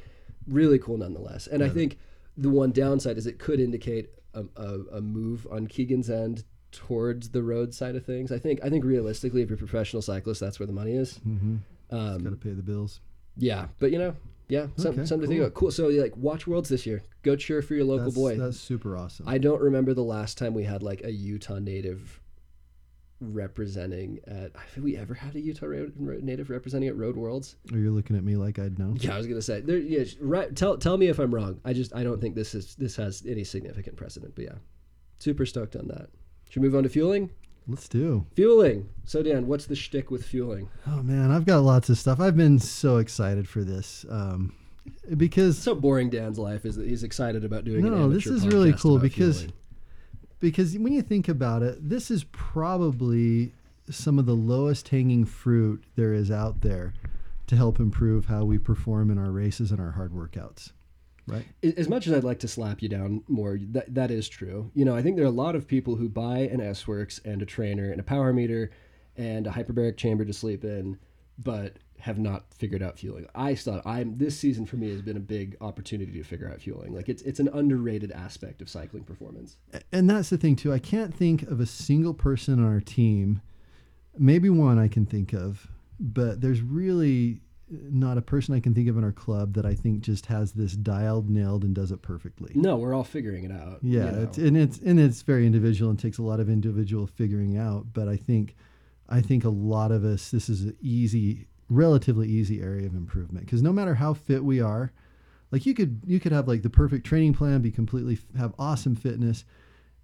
really 0.47 0.77
cool 0.77 0.97
nonetheless. 0.97 1.47
And 1.47 1.63
I 1.63 1.69
think 1.69 1.97
the 2.37 2.49
one 2.49 2.71
downside 2.71 3.17
is 3.17 3.25
it 3.25 3.39
could 3.39 3.59
indicate 3.59 4.09
a, 4.35 4.43
a, 4.57 4.97
a 4.97 5.01
move 5.01 5.47
on 5.49 5.65
Keegan's 5.65 6.09
end 6.09 6.43
towards 6.71 7.29
the 7.29 7.41
road 7.41 7.73
side 7.73 7.95
of 7.95 8.05
things. 8.05 8.31
I 8.31 8.37
think 8.37 8.59
I 8.63 8.69
think 8.69 8.85
realistically, 8.85 9.41
if 9.41 9.49
you're 9.49 9.55
a 9.55 9.57
professional 9.57 10.03
cyclist, 10.03 10.39
that's 10.39 10.59
where 10.59 10.67
the 10.67 10.73
money 10.73 10.95
is. 10.95 11.19
Mm-hmm. 11.27 11.55
Um, 11.89 12.23
Got 12.23 12.29
to 12.29 12.35
pay 12.35 12.51
the 12.51 12.61
bills. 12.61 12.99
yeah, 13.37 13.67
but 13.79 13.91
you 13.91 13.97
know, 13.97 14.15
yeah, 14.47 14.67
something, 14.77 15.01
Okay, 15.01 15.05
something 15.07 15.21
to 15.21 15.27
think 15.27 15.41
about. 15.41 15.53
Cool. 15.53 15.71
So 15.71 15.87
like, 15.87 16.15
watch 16.17 16.47
Worlds 16.47 16.69
this 16.69 16.85
year. 16.85 17.03
Go 17.23 17.35
cheer 17.35 17.61
for 17.61 17.73
your 17.73 17.85
local 17.85 18.05
that's, 18.05 18.15
boy. 18.15 18.37
That's 18.37 18.59
super 18.59 18.97
awesome. 18.97 19.27
I 19.27 19.37
don't 19.37 19.61
remember 19.61 19.93
the 19.93 20.03
last 20.03 20.37
time 20.37 20.53
we 20.53 20.63
had 20.63 20.83
like 20.83 21.03
a 21.03 21.11
Utah 21.11 21.59
native 21.59 22.21
representing 23.19 24.19
at. 24.27 24.51
Have 24.75 24.83
we 24.83 24.97
ever 24.97 25.13
had 25.13 25.35
a 25.35 25.39
Utah 25.39 25.67
native 25.97 26.49
representing 26.49 26.89
at 26.89 26.95
Road 26.95 27.15
Worlds? 27.15 27.55
Or 27.71 27.79
you're 27.79 27.91
looking 27.91 28.15
at 28.15 28.23
me 28.23 28.35
like 28.35 28.59
I'd 28.59 28.77
know. 28.77 28.95
Yeah, 28.99 29.15
I 29.15 29.17
was 29.17 29.27
gonna 29.27 29.41
say. 29.41 29.61
There, 29.61 29.77
yeah, 29.77 30.03
right. 30.21 30.55
Tell 30.55 30.77
tell 30.77 30.97
me 30.97 31.07
if 31.07 31.19
I'm 31.19 31.33
wrong. 31.33 31.59
I 31.65 31.73
just 31.73 31.95
I 31.95 32.03
don't 32.03 32.21
think 32.21 32.35
this 32.35 32.53
is 32.53 32.75
this 32.75 32.95
has 32.97 33.23
any 33.27 33.43
significant 33.43 33.95
precedent. 33.95 34.35
But 34.35 34.45
yeah, 34.45 34.55
super 35.19 35.45
stoked 35.45 35.75
on 35.75 35.87
that. 35.87 36.09
Should 36.49 36.61
we 36.61 36.69
move 36.69 36.77
on 36.77 36.83
to 36.83 36.89
fueling? 36.89 37.31
Let's 37.67 37.87
do. 37.87 38.25
Fueling. 38.35 38.89
So 39.05 39.23
Dan, 39.23 39.47
what's 39.47 39.65
the 39.65 39.75
shtick 39.75 40.11
with 40.11 40.23
fueling? 40.25 40.69
Oh 40.87 41.01
man, 41.01 41.31
I've 41.31 41.45
got 41.45 41.59
lots 41.59 41.89
of 41.89 41.97
stuff. 41.97 42.19
I've 42.19 42.37
been 42.37 42.59
so 42.59 42.97
excited 42.97 43.47
for 43.49 43.63
this 43.63 44.05
um, 44.09 44.53
because 45.17 45.57
So 45.57 45.73
boring 45.75 46.09
Dan's 46.09 46.37
life 46.37 46.65
is 46.65 46.75
that 46.75 46.87
he's 46.87 47.03
excited 47.03 47.43
about 47.43 47.65
doing. 47.65 47.85
an 47.85 47.91
No, 47.91 48.09
this 48.09 48.27
is 48.27 48.47
really 48.47 48.73
cool 48.73 48.99
because 48.99 49.39
fueling. 49.39 49.53
because 50.39 50.77
when 50.77 50.93
you 50.93 51.01
think 51.01 51.27
about 51.27 51.63
it, 51.63 51.87
this 51.89 52.11
is 52.11 52.23
probably 52.25 53.53
some 53.89 54.17
of 54.19 54.25
the 54.25 54.35
lowest 54.35 54.89
hanging 54.89 55.25
fruit 55.25 55.83
there 55.95 56.13
is 56.13 56.29
out 56.31 56.61
there 56.61 56.93
to 57.47 57.55
help 57.55 57.79
improve 57.79 58.25
how 58.25 58.43
we 58.43 58.57
perform 58.57 59.11
in 59.11 59.17
our 59.17 59.31
races 59.31 59.71
and 59.71 59.79
our 59.79 59.91
hard 59.91 60.11
workouts. 60.11 60.71
Right? 61.27 61.45
as 61.63 61.89
much 61.89 62.05
as 62.05 62.13
I'd 62.13 62.23
like 62.23 62.39
to 62.41 62.47
slap 62.47 62.83
you 62.83 62.89
down 62.89 63.23
more, 63.27 63.57
that 63.71 63.93
that 63.95 64.11
is 64.11 64.29
true. 64.29 64.69
You 64.75 64.85
know, 64.85 64.95
I 64.95 65.01
think 65.01 65.15
there 65.15 65.25
are 65.25 65.27
a 65.27 65.31
lot 65.31 65.55
of 65.55 65.67
people 65.67 65.95
who 65.95 66.07
buy 66.07 66.39
an 66.39 66.61
S 66.61 66.87
Works 66.87 67.19
and 67.25 67.41
a 67.41 67.45
trainer 67.45 67.89
and 67.89 67.99
a 67.99 68.03
power 68.03 68.31
meter 68.31 68.71
and 69.17 69.47
a 69.47 69.49
hyperbaric 69.49 69.97
chamber 69.97 70.23
to 70.25 70.33
sleep 70.33 70.63
in, 70.63 70.99
but 71.39 71.77
have 71.99 72.19
not 72.19 72.53
figured 72.53 72.83
out 72.83 72.99
fueling. 72.99 73.25
I 73.33 73.55
thought 73.55 73.81
I'm 73.85 74.17
this 74.17 74.37
season 74.37 74.65
for 74.65 74.75
me 74.75 74.91
has 74.91 75.01
been 75.01 75.17
a 75.17 75.21
big 75.21 75.57
opportunity 75.61 76.11
to 76.11 76.23
figure 76.23 76.49
out 76.49 76.61
fueling. 76.61 76.93
Like 76.93 77.09
it's 77.09 77.21
it's 77.23 77.39
an 77.39 77.49
underrated 77.53 78.11
aspect 78.11 78.61
of 78.61 78.69
cycling 78.69 79.03
performance. 79.03 79.57
And 79.91 80.09
that's 80.09 80.29
the 80.29 80.37
thing 80.37 80.55
too. 80.55 80.73
I 80.73 80.79
can't 80.79 81.15
think 81.15 81.43
of 81.43 81.59
a 81.59 81.65
single 81.65 82.13
person 82.13 82.59
on 82.59 82.71
our 82.71 82.81
team, 82.81 83.41
maybe 84.17 84.49
one 84.49 84.77
I 84.77 84.87
can 84.87 85.05
think 85.05 85.33
of, 85.33 85.67
but 85.99 86.41
there's 86.41 86.61
really 86.61 87.41
not 87.69 88.17
a 88.17 88.21
person 88.21 88.53
I 88.53 88.59
can 88.59 88.73
think 88.75 88.87
of 88.87 88.97
in 88.97 89.03
our 89.03 89.11
club 89.11 89.53
that 89.55 89.65
I 89.65 89.73
think 89.73 90.01
just 90.01 90.27
has 90.27 90.51
this 90.53 90.73
dialed, 90.73 91.29
nailed, 91.29 91.63
and 91.63 91.73
does 91.73 91.91
it 91.91 92.01
perfectly. 92.01 92.51
No, 92.55 92.75
we're 92.75 92.93
all 92.93 93.03
figuring 93.03 93.43
it 93.43 93.51
out. 93.51 93.79
you 93.81 93.99
Yeah, 93.99 94.11
know. 94.11 94.21
it's, 94.23 94.37
and 94.37 94.55
it's 94.55 94.77
and 94.79 94.99
it's 94.99 95.21
very 95.23 95.45
individual 95.45 95.89
and 95.89 95.99
takes 95.99 96.17
a 96.17 96.23
lot 96.23 96.39
of 96.39 96.49
individual 96.49 97.07
figuring 97.07 97.57
out. 97.57 97.87
But 97.93 98.07
I 98.07 98.17
think, 98.17 98.55
I 99.09 99.21
think 99.21 99.43
a 99.45 99.49
lot 99.49 99.91
of 99.91 100.03
us 100.05 100.29
this 100.29 100.47
is 100.49 100.61
an 100.65 100.77
easy, 100.81 101.47
relatively 101.69 102.27
easy 102.27 102.61
area 102.61 102.85
of 102.85 102.93
improvement 102.95 103.45
because 103.45 103.63
no 103.63 103.73
matter 103.73 103.95
how 103.95 104.13
fit 104.13 104.43
we 104.43 104.61
are, 104.61 104.91
like 105.51 105.65
you 105.65 105.73
could 105.73 106.01
you 106.05 106.19
could 106.19 106.31
have 106.31 106.47
like 106.47 106.61
the 106.61 106.69
perfect 106.69 107.05
training 107.05 107.33
plan, 107.33 107.61
be 107.61 107.71
completely 107.71 108.19
have 108.37 108.53
awesome 108.59 108.95
fitness, 108.95 109.43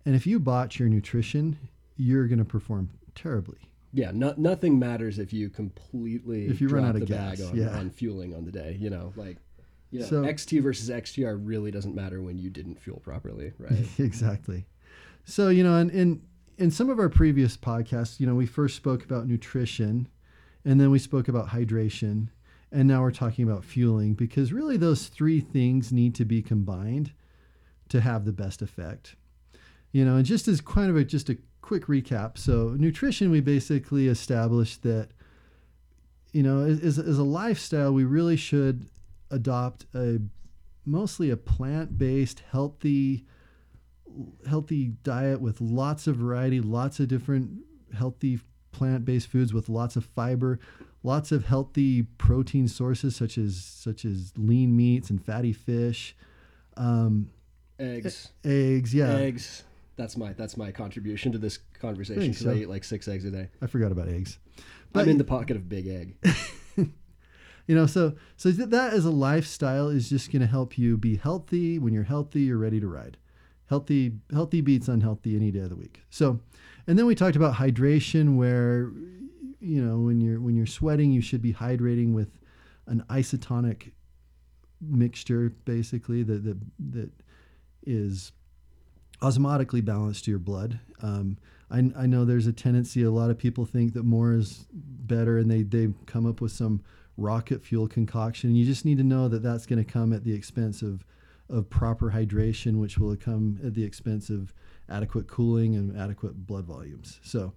and 0.05 0.15
if 0.15 0.25
you 0.25 0.39
botch 0.39 0.79
your 0.79 0.89
nutrition, 0.89 1.57
you're 1.95 2.27
going 2.27 2.39
to 2.39 2.45
perform 2.45 2.89
terribly. 3.13 3.57
Yeah, 3.93 4.11
no, 4.13 4.33
nothing 4.37 4.79
matters 4.79 5.19
if 5.19 5.33
you 5.33 5.49
completely 5.49 6.45
If 6.47 6.61
you 6.61 6.67
run 6.69 6.85
out 6.85 6.95
of 6.95 7.01
the 7.01 7.07
gas, 7.07 7.39
bag 7.39 7.47
on, 7.49 7.55
yeah. 7.55 7.77
on 7.77 7.89
fueling 7.89 8.33
on 8.35 8.45
the 8.45 8.51
day. 8.51 8.77
You 8.79 8.89
know, 8.89 9.13
like 9.15 9.37
you 9.91 9.99
know, 9.99 10.05
So- 10.05 10.21
XT 10.23 10.61
versus 10.63 10.89
XTR 10.89 11.39
really 11.41 11.71
doesn't 11.71 11.95
matter 11.95 12.21
when 12.21 12.37
you 12.37 12.49
didn't 12.49 12.79
fuel 12.79 12.99
properly, 12.99 13.51
right? 13.57 13.85
exactly. 13.99 14.65
So 15.25 15.49
you 15.49 15.63
know, 15.63 15.75
and 15.77 15.91
in 15.91 16.21
in 16.57 16.71
some 16.71 16.89
of 16.89 16.99
our 16.99 17.09
previous 17.09 17.57
podcasts, 17.57 18.19
you 18.19 18.27
know, 18.27 18.35
we 18.35 18.45
first 18.45 18.75
spoke 18.75 19.03
about 19.03 19.27
nutrition, 19.27 20.07
and 20.63 20.79
then 20.79 20.91
we 20.91 20.99
spoke 20.99 21.27
about 21.27 21.49
hydration, 21.49 22.29
and 22.71 22.87
now 22.87 23.01
we're 23.01 23.11
talking 23.11 23.47
about 23.47 23.65
fueling 23.65 24.13
because 24.13 24.53
really 24.53 24.77
those 24.77 25.07
three 25.07 25.39
things 25.41 25.91
need 25.91 26.15
to 26.15 26.25
be 26.25 26.41
combined 26.41 27.11
to 27.89 27.99
have 28.01 28.25
the 28.25 28.31
best 28.31 28.61
effect. 28.61 29.15
You 29.91 30.05
know, 30.05 30.15
and 30.15 30.25
just 30.25 30.47
as 30.47 30.61
kind 30.61 30.89
of 30.89 30.95
a 30.95 31.03
just 31.03 31.29
a 31.29 31.37
quick 31.61 31.85
recap. 31.85 32.37
So 32.37 32.75
nutrition, 32.77 33.31
we 33.31 33.41
basically 33.41 34.07
established 34.07 34.83
that, 34.83 35.09
you 36.31 36.43
know, 36.43 36.65
as, 36.65 36.97
as 36.97 37.17
a 37.17 37.23
lifestyle, 37.23 37.93
we 37.93 38.03
really 38.03 38.37
should 38.37 38.87
adopt 39.29 39.85
a 39.93 40.19
mostly 40.85 41.29
a 41.29 41.37
plant-based, 41.37 42.41
healthy 42.51 43.25
healthy 44.49 44.87
diet 45.03 45.39
with 45.39 45.61
lots 45.61 46.05
of 46.05 46.17
variety, 46.17 46.59
lots 46.59 46.99
of 46.99 47.07
different 47.07 47.49
healthy 47.97 48.39
plant-based 48.73 49.27
foods 49.27 49.53
with 49.53 49.69
lots 49.69 49.95
of 49.95 50.03
fiber, 50.03 50.59
lots 51.03 51.31
of 51.31 51.45
healthy 51.45 52.03
protein 52.03 52.67
sources 52.67 53.15
such 53.15 53.37
as 53.37 53.63
such 53.63 54.03
as 54.03 54.33
lean 54.35 54.75
meats 54.75 55.09
and 55.09 55.23
fatty 55.23 55.53
fish, 55.53 56.15
um, 56.75 57.29
Eggs, 57.81 58.31
eggs. 58.43 58.93
Yeah, 58.93 59.15
eggs. 59.15 59.63
That's 59.97 60.17
my 60.17 60.33
that's 60.33 60.57
my 60.57 60.71
contribution 60.71 61.31
to 61.33 61.37
this 61.37 61.59
conversation 61.79 62.31
because 62.31 62.47
I 62.47 62.53
eat 62.53 62.69
like 62.69 62.83
six 62.83 63.07
eggs 63.07 63.25
a 63.25 63.31
day. 63.31 63.49
I 63.61 63.67
forgot 63.67 63.91
about 63.91 64.07
eggs. 64.07 64.39
I'm 64.95 65.09
in 65.09 65.17
the 65.17 65.23
pocket 65.23 65.55
of 65.55 65.69
big 65.69 65.87
egg. 65.87 66.15
you 67.67 67.75
know, 67.75 67.85
so 67.85 68.15
so 68.37 68.51
th- 68.51 68.69
that 68.69 68.93
as 68.93 69.05
a 69.05 69.11
lifestyle 69.11 69.89
is 69.89 70.09
just 70.09 70.31
going 70.31 70.41
to 70.41 70.47
help 70.47 70.77
you 70.77 70.97
be 70.97 71.17
healthy. 71.17 71.77
When 71.77 71.93
you're 71.93 72.03
healthy, 72.03 72.41
you're 72.41 72.57
ready 72.57 72.79
to 72.79 72.87
ride. 72.87 73.17
healthy 73.69 74.13
healthy 74.31 74.61
beats 74.61 74.87
unhealthy 74.87 75.35
any 75.35 75.51
day 75.51 75.59
of 75.59 75.69
the 75.69 75.75
week. 75.75 76.01
So, 76.09 76.39
and 76.87 76.97
then 76.97 77.05
we 77.05 77.15
talked 77.15 77.35
about 77.35 77.55
hydration, 77.55 78.35
where 78.37 78.91
you 79.59 79.83
know 79.83 79.99
when 79.99 80.19
you're 80.21 80.39
when 80.39 80.55
you're 80.55 80.65
sweating, 80.65 81.11
you 81.11 81.21
should 81.21 81.41
be 81.41 81.53
hydrating 81.53 82.13
with 82.13 82.39
an 82.87 83.03
isotonic 83.09 83.91
mixture, 84.81 85.53
basically 85.65 86.23
that 86.23 86.43
that 86.43 86.57
that 86.91 87.11
is 87.85 88.31
osmotically 89.21 89.83
balanced 89.83 90.25
to 90.25 90.31
your 90.31 90.39
blood. 90.39 90.79
Um, 91.01 91.37
I, 91.69 91.91
I 91.95 92.05
know 92.05 92.25
there's 92.25 92.47
a 92.47 92.53
tendency, 92.53 93.03
a 93.03 93.11
lot 93.11 93.29
of 93.29 93.37
people 93.37 93.65
think 93.65 93.93
that 93.93 94.03
more 94.03 94.33
is 94.33 94.65
better 94.71 95.37
and 95.37 95.49
they, 95.49 95.63
they 95.63 95.89
come 96.05 96.25
up 96.25 96.41
with 96.41 96.51
some 96.51 96.83
rocket 97.17 97.63
fuel 97.63 97.87
concoction. 97.87 98.55
You 98.55 98.65
just 98.65 98.85
need 98.85 98.97
to 98.97 99.03
know 99.03 99.27
that 99.27 99.43
that's 99.43 99.65
going 99.65 99.83
to 99.83 99.89
come 99.89 100.11
at 100.11 100.23
the 100.23 100.33
expense 100.33 100.81
of, 100.81 101.05
of 101.49 101.69
proper 101.69 102.11
hydration, 102.11 102.79
which 102.79 102.97
will 102.97 103.15
come 103.15 103.59
at 103.63 103.73
the 103.73 103.83
expense 103.83 104.29
of 104.29 104.53
adequate 104.89 105.27
cooling 105.27 105.75
and 105.75 105.97
adequate 105.97 106.45
blood 106.45 106.65
volumes. 106.65 107.19
So, 107.23 107.53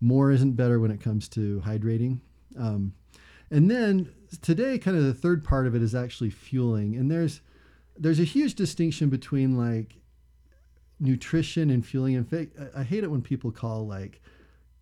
more 0.00 0.30
isn't 0.30 0.52
better 0.52 0.78
when 0.78 0.92
it 0.92 1.00
comes 1.00 1.28
to 1.30 1.60
hydrating. 1.66 2.20
Um, 2.56 2.94
and 3.50 3.70
then 3.70 4.12
today, 4.42 4.78
kind 4.78 4.96
of 4.96 5.04
the 5.04 5.14
third 5.14 5.42
part 5.42 5.66
of 5.66 5.74
it 5.74 5.82
is 5.82 5.94
actually 5.94 6.30
fueling. 6.30 6.94
And 6.96 7.10
there's 7.10 7.40
there's 7.96 8.20
a 8.20 8.24
huge 8.24 8.54
distinction 8.54 9.08
between 9.08 9.56
like 9.56 9.96
nutrition 11.00 11.70
and 11.70 11.84
fueling. 11.84 12.16
and 12.16 12.28
fact, 12.28 12.52
I, 12.58 12.80
I 12.80 12.82
hate 12.84 13.04
it 13.04 13.10
when 13.10 13.22
people 13.22 13.50
call 13.50 13.86
like 13.86 14.20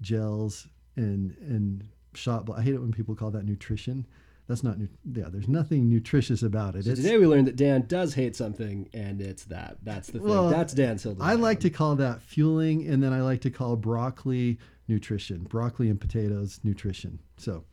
gels 0.01 0.69
and 0.97 1.37
and 1.41 1.89
shot. 2.15 2.49
I 2.55 2.63
hate 2.63 2.75
it 2.75 2.81
when 2.81 2.93
people 2.93 3.15
call 3.15 3.31
that 3.33 3.45
nutrition. 3.45 4.07
That's 4.49 4.63
not. 4.63 4.77
Yeah, 5.13 5.27
there's 5.29 5.49
nothing 5.49 5.89
nutritious 5.89 6.43
about 6.43 6.77
it. 6.77 6.85
So 6.85 6.95
today 6.95 7.19
we 7.19 7.27
learned 7.27 7.49
that 7.49 7.57
Dan 7.57 7.85
does 7.89 8.15
hate 8.15 8.37
something, 8.37 8.89
and 8.93 9.21
it's 9.21 9.45
that. 9.47 9.79
That's 9.83 10.09
the 10.09 10.21
thing. 10.21 10.29
Well, 10.29 10.51
That's 10.51 10.73
Dan's 10.73 11.03
hill. 11.03 11.17
I 11.21 11.35
like 11.35 11.61
to 11.61 11.71
call 11.71 11.97
that 11.97 12.23
fueling, 12.23 12.87
and 12.87 13.03
then 13.03 13.13
I 13.13 13.23
like 13.23 13.41
to 13.41 13.51
call 13.51 13.77
broccoli 13.77 14.59
nutrition. 14.87 15.45
Broccoli 15.45 15.91
and 15.91 16.01
potatoes 16.01 16.61
nutrition. 16.63 17.19
So. 17.37 17.65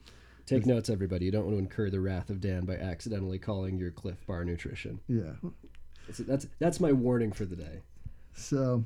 Take 0.45 0.65
notes, 0.65 0.89
everybody. 0.89 1.23
You 1.23 1.32
don't 1.32 1.45
want 1.45 1.56
to 1.56 1.60
incur 1.60 1.89
the 1.89 2.01
wrath 2.01 2.29
of 2.29 2.41
Dan 2.41 2.65
by 2.65 2.75
accidentally 2.75 3.39
calling 3.39 3.77
your 3.77 3.91
Clif 3.91 4.17
Bar 4.27 4.43
nutrition. 4.43 4.99
Yeah. 5.08 5.32
That's, 6.06 6.17
that's, 6.17 6.47
that's 6.60 6.79
my 6.82 6.91
warning 6.91 7.32
for 7.32 7.45
the 7.45 7.56
day. 7.56 7.79
So, 8.36 8.84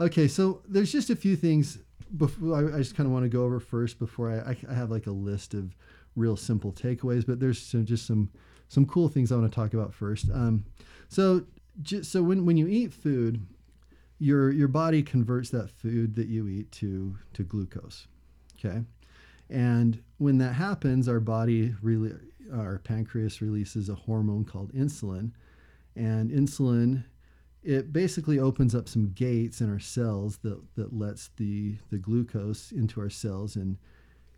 okay, 0.00 0.28
so 0.28 0.62
there's 0.68 0.92
just 0.92 1.10
a 1.10 1.16
few 1.16 1.36
things 1.36 1.78
before 2.16 2.54
I, 2.54 2.76
I 2.76 2.78
just 2.78 2.96
kind 2.96 3.06
of 3.06 3.12
want 3.12 3.24
to 3.24 3.28
go 3.28 3.44
over 3.44 3.60
first 3.60 3.98
before 3.98 4.30
I, 4.30 4.56
I, 4.70 4.74
have 4.74 4.90
like 4.90 5.06
a 5.06 5.12
list 5.12 5.54
of 5.54 5.74
real 6.14 6.36
simple 6.36 6.72
takeaways, 6.72 7.24
but 7.26 7.40
there's 7.40 7.60
some, 7.60 7.86
just 7.86 8.06
some 8.06 8.30
some 8.68 8.86
cool 8.86 9.08
things 9.08 9.30
I 9.30 9.36
want 9.36 9.52
to 9.52 9.54
talk 9.54 9.74
about 9.74 9.92
first. 9.92 10.30
Um, 10.32 10.64
so, 11.08 11.44
just, 11.82 12.10
so 12.10 12.22
when, 12.22 12.46
when 12.46 12.56
you 12.56 12.66
eat 12.68 12.92
food, 12.92 13.46
your 14.18 14.50
your 14.50 14.68
body 14.68 15.02
converts 15.02 15.50
that 15.50 15.70
food 15.70 16.14
that 16.14 16.28
you 16.28 16.48
eat 16.48 16.70
to 16.72 17.16
to 17.34 17.42
glucose. 17.42 18.06
Okay, 18.58 18.82
and 19.50 20.02
when 20.18 20.38
that 20.38 20.54
happens, 20.54 21.08
our 21.08 21.20
body 21.20 21.74
really 21.82 22.12
our 22.54 22.78
pancreas 22.78 23.42
releases 23.42 23.88
a 23.88 23.94
hormone 23.94 24.44
called 24.44 24.72
insulin, 24.72 25.32
and 25.96 26.30
insulin 26.30 27.04
it 27.62 27.92
basically 27.92 28.38
opens 28.38 28.74
up 28.74 28.88
some 28.88 29.12
gates 29.12 29.60
in 29.60 29.70
our 29.70 29.78
cells 29.78 30.38
that, 30.38 30.60
that 30.74 30.92
lets 30.92 31.30
the, 31.36 31.76
the 31.90 31.98
glucose 31.98 32.72
into 32.72 33.00
our 33.00 33.10
cells 33.10 33.56
and 33.56 33.76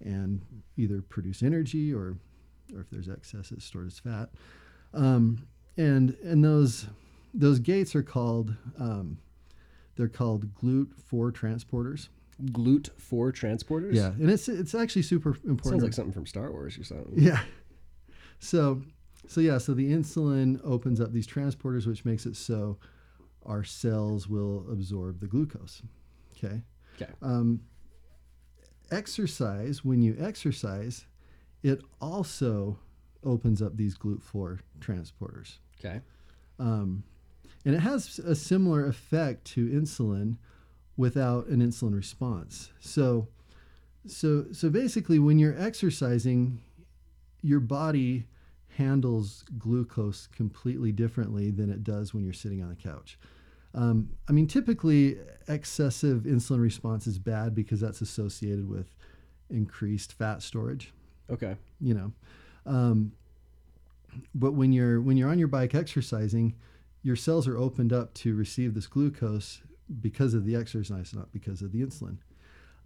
and 0.05 0.43
either 0.77 1.01
produce 1.01 1.43
energy 1.43 1.93
or 1.93 2.17
or 2.75 2.81
if 2.81 2.91
there's 2.91 3.09
excess 3.09 3.53
it's 3.53 3.65
stored 3.65 3.87
as 3.87 3.99
fat. 3.99 4.29
Um, 4.93 5.47
and 5.77 6.17
and 6.23 6.45
those 6.45 6.87
those 7.33 7.59
gates 7.59 7.95
are 7.95 8.03
called 8.03 8.55
um, 8.79 9.19
they're 9.97 10.09
called 10.09 10.55
GLUT4 10.55 11.33
transporters. 11.33 12.09
GLUT4 12.47 13.33
transporters? 13.33 13.95
Yeah 13.95 14.09
and 14.09 14.31
it's 14.31 14.49
it's 14.49 14.75
actually 14.75 15.03
super 15.03 15.31
important. 15.45 15.65
Sounds 15.65 15.83
like 15.83 15.93
something 15.93 16.13
from 16.13 16.27
star 16.27 16.51
wars 16.51 16.79
or 16.79 16.85
something. 16.85 17.13
Yeah. 17.17 17.41
So 18.41 18.83
so 19.27 19.41
yeah 19.41 19.59
so 19.59 19.73
the 19.73 19.91
insulin 19.91 20.61
opens 20.65 21.01
up 21.01 21.13
these 21.13 21.27
transporters 21.27 21.87
which 21.87 22.05
makes 22.05 22.27
it 22.27 22.37
so 22.37 22.79
our 23.47 23.65
cells 23.65 24.29
will 24.29 24.65
absorb 24.71 25.21
the 25.21 25.27
glucose. 25.27 25.83
Okay. 26.37 26.63
Okay. 27.01 27.11
Um, 27.23 27.61
exercise, 28.91 29.85
when 29.85 30.03
you 30.03 30.17
exercise, 30.19 31.07
it 31.63 31.81
also 32.01 32.79
opens 33.25 33.63
up 33.63 33.77
these 33.77 33.97
GLUT4 33.97 34.61
transporters. 34.81 35.59
Okay. 35.79 36.01
Um, 36.59 37.05
and 37.65 37.75
it 37.75 37.81
has 37.81 38.19
a 38.19 38.35
similar 38.35 38.87
effect 38.87 39.45
to 39.47 39.67
insulin 39.69 40.37
without 40.97 41.47
an 41.47 41.61
insulin 41.61 41.95
response. 41.95 42.71
So, 42.81 43.29
so, 44.07 44.47
so 44.53 44.69
basically, 44.69 45.19
when 45.19 45.39
you're 45.39 45.59
exercising, 45.59 46.61
your 47.43 47.61
body 47.61 48.27
handles 48.77 49.45
glucose 49.59 50.27
completely 50.27 50.93
differently 50.93 51.51
than 51.51 51.71
it 51.71 51.83
does 51.83 52.13
when 52.13 52.25
you're 52.25 52.33
sitting 52.33 52.63
on 52.63 52.71
a 52.71 52.75
couch. 52.75 53.19
Um, 53.75 54.11
I 54.29 54.33
mean, 54.33 54.47
typically, 54.47 55.19
excessive 55.49 56.23
insulin 56.23 56.61
response 56.61 57.07
is 57.07 57.19
bad 57.19 57.55
because 57.55 57.81
that's 57.81 58.01
associated 58.01 58.69
with 58.69 58.95
increased 59.51 60.13
fat 60.13 60.43
storage. 60.43 60.93
Okay. 61.31 61.57
You 61.81 61.95
know, 61.95 62.13
um, 62.67 63.13
but 64.35 64.53
when 64.53 64.73
you're 64.73 65.01
when 65.01 65.17
you're 65.17 65.31
on 65.31 65.39
your 65.39 65.49
bike 65.49 65.75
exercising, 65.75 66.55
your 67.03 67.17
cells 67.17 67.49
are 67.49 67.57
opened 67.57 67.93
up 67.93 68.15
to 68.15 68.35
receive 68.35 68.75
this 68.75 68.87
glucose 68.87 69.63
because 70.01 70.35
of 70.35 70.47
the 70.47 70.57
exercise, 70.57 71.13
not 71.15 71.33
because 71.33 71.63
of 71.63 71.73
the 71.73 71.81
insulin. 71.81 72.19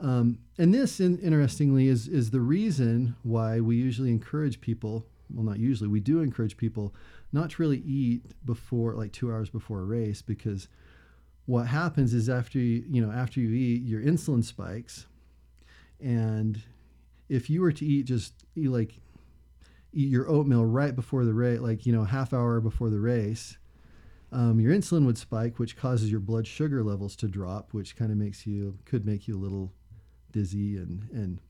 Um, 0.01 0.39
and 0.59 0.73
this, 0.73 1.01
in, 1.01 1.19
interestingly, 1.19 1.89
is 1.89 2.09
is 2.09 2.31
the 2.31 2.41
reason 2.41 3.17
why 3.23 3.61
we 3.61 3.77
usually 3.77 4.11
encourage 4.11 4.61
people. 4.61 5.07
Well, 5.31 5.45
not 5.45 5.59
usually. 5.59 5.89
We 5.89 6.01
do 6.01 6.21
encourage 6.21 6.57
people 6.57 6.95
not 7.33 7.51
to 7.51 7.63
really 7.63 7.79
eat 7.79 8.23
before 8.45 8.95
like 8.95 9.13
two 9.13 9.31
hours 9.31 9.51
before 9.51 9.81
a 9.81 9.85
race 9.85 10.23
because 10.23 10.69
what 11.47 11.67
happens 11.67 12.15
is 12.15 12.29
after 12.29 12.59
you 12.59 12.85
you 12.89 13.05
know 13.05 13.13
after 13.13 13.41
you 13.41 13.51
eat 13.51 13.83
your 13.83 14.03
insulin 14.03 14.45
spikes. 14.45 15.07
And 16.01 16.63
if 17.29 17.51
you 17.51 17.61
were 17.61 17.73
to 17.73 17.85
eat 17.85 18.05
just 18.05 18.33
eat 18.57 18.69
like 18.69 19.01
eat 19.93 20.09
your 20.09 20.29
oatmeal 20.29 20.65
right 20.65 20.95
before 20.95 21.25
the 21.25 21.35
race 21.35 21.61
like 21.61 21.87
you 21.87 21.93
know 21.93 22.05
half 22.05 22.33
hour 22.33 22.61
before 22.61 22.91
the 22.91 23.01
race 23.01 23.57
um, 24.31 24.61
your 24.61 24.75
insulin 24.75 25.07
would 25.07 25.17
spike 25.17 25.59
which 25.59 25.77
causes 25.77 26.11
your 26.11 26.21
blood 26.21 26.47
sugar 26.47 26.83
levels 26.83 27.17
to 27.17 27.27
drop 27.27 27.73
which 27.73 27.97
kind 27.97 28.11
of 28.11 28.19
makes 28.19 28.47
you 28.47 28.79
could 28.85 29.07
make 29.07 29.27
you 29.27 29.37
a 29.37 29.41
little 29.41 29.73
dizzy 30.33 30.77
and 30.77 31.09
and 31.13 31.41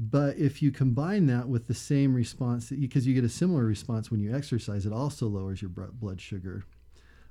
but 0.00 0.38
if 0.38 0.62
you 0.62 0.70
combine 0.70 1.26
that 1.26 1.48
with 1.48 1.66
the 1.66 1.74
same 1.74 2.14
response, 2.14 2.70
because 2.70 3.04
you, 3.04 3.14
get 3.14 3.24
a 3.24 3.28
similar 3.28 3.64
response 3.64 4.12
when 4.12 4.20
you 4.20 4.32
exercise, 4.32 4.86
it 4.86 4.92
also 4.92 5.26
lowers 5.26 5.60
your 5.60 5.70
blood 5.70 6.20
sugar. 6.20 6.62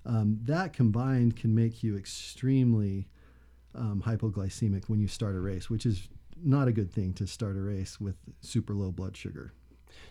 Um, 0.06 0.39
that 0.43 0.73
combined 0.73 1.38
can 1.38 1.56
make 1.56 1.82
you 1.82 1.97
extremely 1.97 3.08
um, 3.73 4.03
hypoglycemic 4.06 4.89
when 4.89 4.99
you 4.99 5.08
start 5.08 5.38
a 5.38 5.39
race, 5.39 5.69
which 5.69 5.86
is 5.86 6.10
not 6.43 6.67
a 6.67 6.73
good 6.73 6.91
thing 6.91 7.13
to 7.13 7.25
start 7.25 7.56
a 7.56 7.62
race 7.62 8.01
with 8.01 8.15
super 8.41 8.73
low 8.73 8.91
blood 8.91 9.15
sugar. 9.15 9.53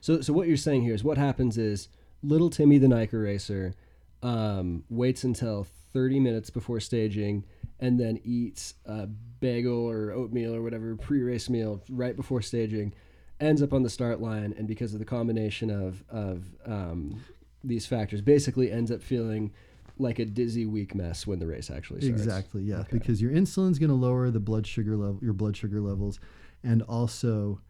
So, 0.01 0.23
so 0.23 0.33
what 0.33 0.49
you're 0.49 0.57
saying 0.57 0.83
here 0.83 0.95
is 0.95 1.05
what 1.05 1.19
happens 1.19 1.59
is 1.59 1.89
little 2.23 2.49
Timmy 2.49 2.79
the 2.79 2.89
NICA 2.89 3.19
racer 3.19 3.75
um, 4.23 4.85
waits 4.89 5.25
until 5.25 5.67
30 5.93 6.21
minutes 6.21 6.49
before 6.49 6.81
staging 6.81 7.45
and 7.81 8.01
then 8.01 8.21
eats 8.25 8.75
a 8.87 9.07
bagel 9.07 9.89
or 9.89 10.13
oatmeal 10.13 10.55
or 10.55 10.63
whatever 10.63 10.97
pre-race 10.97 11.51
meal 11.51 11.83
right 11.91 12.17
before 12.17 12.41
staging, 12.41 12.95
ends 13.41 13.63
up 13.63 13.73
on 13.73 13.83
the 13.83 13.91
start 13.91 14.21
line, 14.21 14.55
and 14.57 14.67
because 14.67 14.93
of 14.93 14.99
the 14.99 15.05
combination 15.05 15.71
of 15.71 16.05
of 16.09 16.45
um, 16.65 17.21
these 17.63 17.87
factors, 17.87 18.21
basically 18.21 18.71
ends 18.71 18.91
up 18.91 19.03
feeling 19.03 19.53
like 19.99 20.19
a 20.19 20.25
dizzy 20.25 20.67
weak 20.67 20.95
mess 20.95 21.27
when 21.27 21.39
the 21.39 21.47
race 21.47 21.71
actually 21.71 22.01
starts. 22.01 22.21
Exactly, 22.21 22.63
yeah, 22.63 22.81
okay. 22.81 22.89
because 22.93 23.21
your 23.21 23.33
insulin's 23.33 23.79
going 23.79 23.89
to 23.89 23.97
lower 23.97 24.31
the 24.31 24.41
blood 24.41 24.67
sugar 24.67 24.97
level, 24.97 25.19
your 25.23 25.33
blood 25.33 25.57
sugar 25.57 25.81
levels, 25.81 26.21
and 26.63 26.83
also 26.83 27.61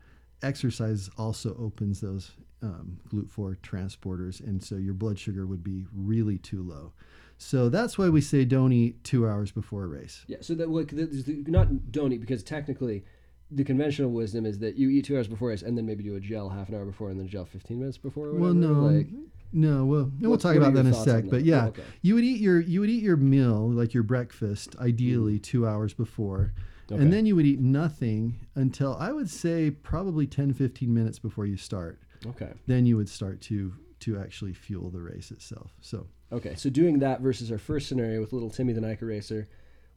exercise 0.42 1.08
also 1.16 1.56
opens 1.58 2.00
those 2.00 2.32
um, 2.62 2.98
GLUT4 3.08 3.56
transporters, 3.58 4.40
and 4.40 4.62
so 4.62 4.76
your 4.76 4.94
blood 4.94 5.18
sugar 5.18 5.46
would 5.46 5.62
be 5.62 5.86
really 5.94 6.38
too 6.38 6.62
low. 6.62 6.92
So 7.38 7.68
that's 7.68 7.98
why 7.98 8.08
we 8.08 8.20
say 8.20 8.44
don't 8.44 8.72
eat 8.72 9.04
two 9.04 9.28
hours 9.28 9.52
before 9.52 9.84
a 9.84 9.86
race. 9.86 10.24
Yeah. 10.26 10.38
So 10.40 10.54
that 10.54 10.70
like 10.70 10.92
not 10.92 11.92
don't 11.92 12.12
eat 12.12 12.20
because 12.20 12.42
technically, 12.42 13.04
the 13.50 13.64
conventional 13.64 14.10
wisdom 14.10 14.46
is 14.46 14.58
that 14.60 14.76
you 14.76 14.88
eat 14.88 15.04
two 15.04 15.16
hours 15.16 15.28
before 15.28 15.48
race 15.48 15.62
and 15.62 15.76
then 15.76 15.86
maybe 15.86 16.02
do 16.02 16.16
a 16.16 16.20
gel 16.20 16.48
half 16.48 16.68
an 16.68 16.74
hour 16.74 16.84
before 16.84 17.10
and 17.10 17.20
then 17.20 17.28
gel 17.28 17.44
fifteen 17.44 17.78
minutes 17.78 17.98
before. 17.98 18.32
well, 18.32 18.54
no. 18.54 18.72
Like, 18.72 19.08
no, 19.52 19.84
well, 19.84 20.10
we'll 20.20 20.38
talk 20.38 20.56
about 20.56 20.74
that 20.74 20.80
in 20.80 20.88
a 20.88 20.94
sec. 20.94 21.24
But 21.30 21.44
yeah, 21.44 21.66
oh, 21.66 21.68
okay. 21.68 21.82
you 22.02 22.14
would 22.14 22.24
eat 22.24 22.40
your 22.40 22.60
you 22.60 22.80
would 22.80 22.90
eat 22.90 23.02
your 23.02 23.16
meal 23.16 23.70
like 23.70 23.94
your 23.94 24.02
breakfast 24.02 24.76
ideally 24.78 25.38
mm. 25.38 25.42
two 25.42 25.66
hours 25.66 25.94
before, 25.94 26.52
okay. 26.90 27.00
and 27.00 27.12
then 27.12 27.26
you 27.26 27.36
would 27.36 27.46
eat 27.46 27.60
nothing 27.60 28.40
until 28.54 28.96
I 28.98 29.12
would 29.12 29.30
say 29.30 29.70
probably 29.70 30.26
10, 30.26 30.52
15 30.52 30.92
minutes 30.92 31.18
before 31.18 31.46
you 31.46 31.56
start. 31.56 32.00
Okay. 32.26 32.50
Then 32.66 32.86
you 32.86 32.96
would 32.96 33.08
start 33.08 33.40
to 33.42 33.72
to 34.00 34.18
actually 34.18 34.52
fuel 34.52 34.90
the 34.90 35.00
race 35.00 35.30
itself. 35.30 35.72
So 35.80 36.06
Okay, 36.32 36.54
so 36.56 36.68
doing 36.70 36.98
that 37.00 37.20
versus 37.20 37.50
our 37.52 37.58
first 37.58 37.88
scenario 37.88 38.20
with 38.20 38.32
little 38.32 38.50
Timmy 38.50 38.72
the 38.72 38.80
NICA 38.80 39.04
racer, 39.06 39.48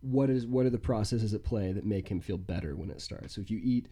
what 0.02 0.30
is 0.30 0.46
what 0.46 0.66
are 0.66 0.70
the 0.70 0.78
processes 0.78 1.34
at 1.34 1.44
play 1.44 1.72
that 1.72 1.86
make 1.86 2.08
him 2.10 2.20
feel 2.22 2.38
better 2.38 2.76
when 2.76 2.90
it 2.90 3.02
starts? 3.02 3.36
So 3.36 3.42
if 3.42 3.50
you 3.52 3.60
eat 3.64 3.88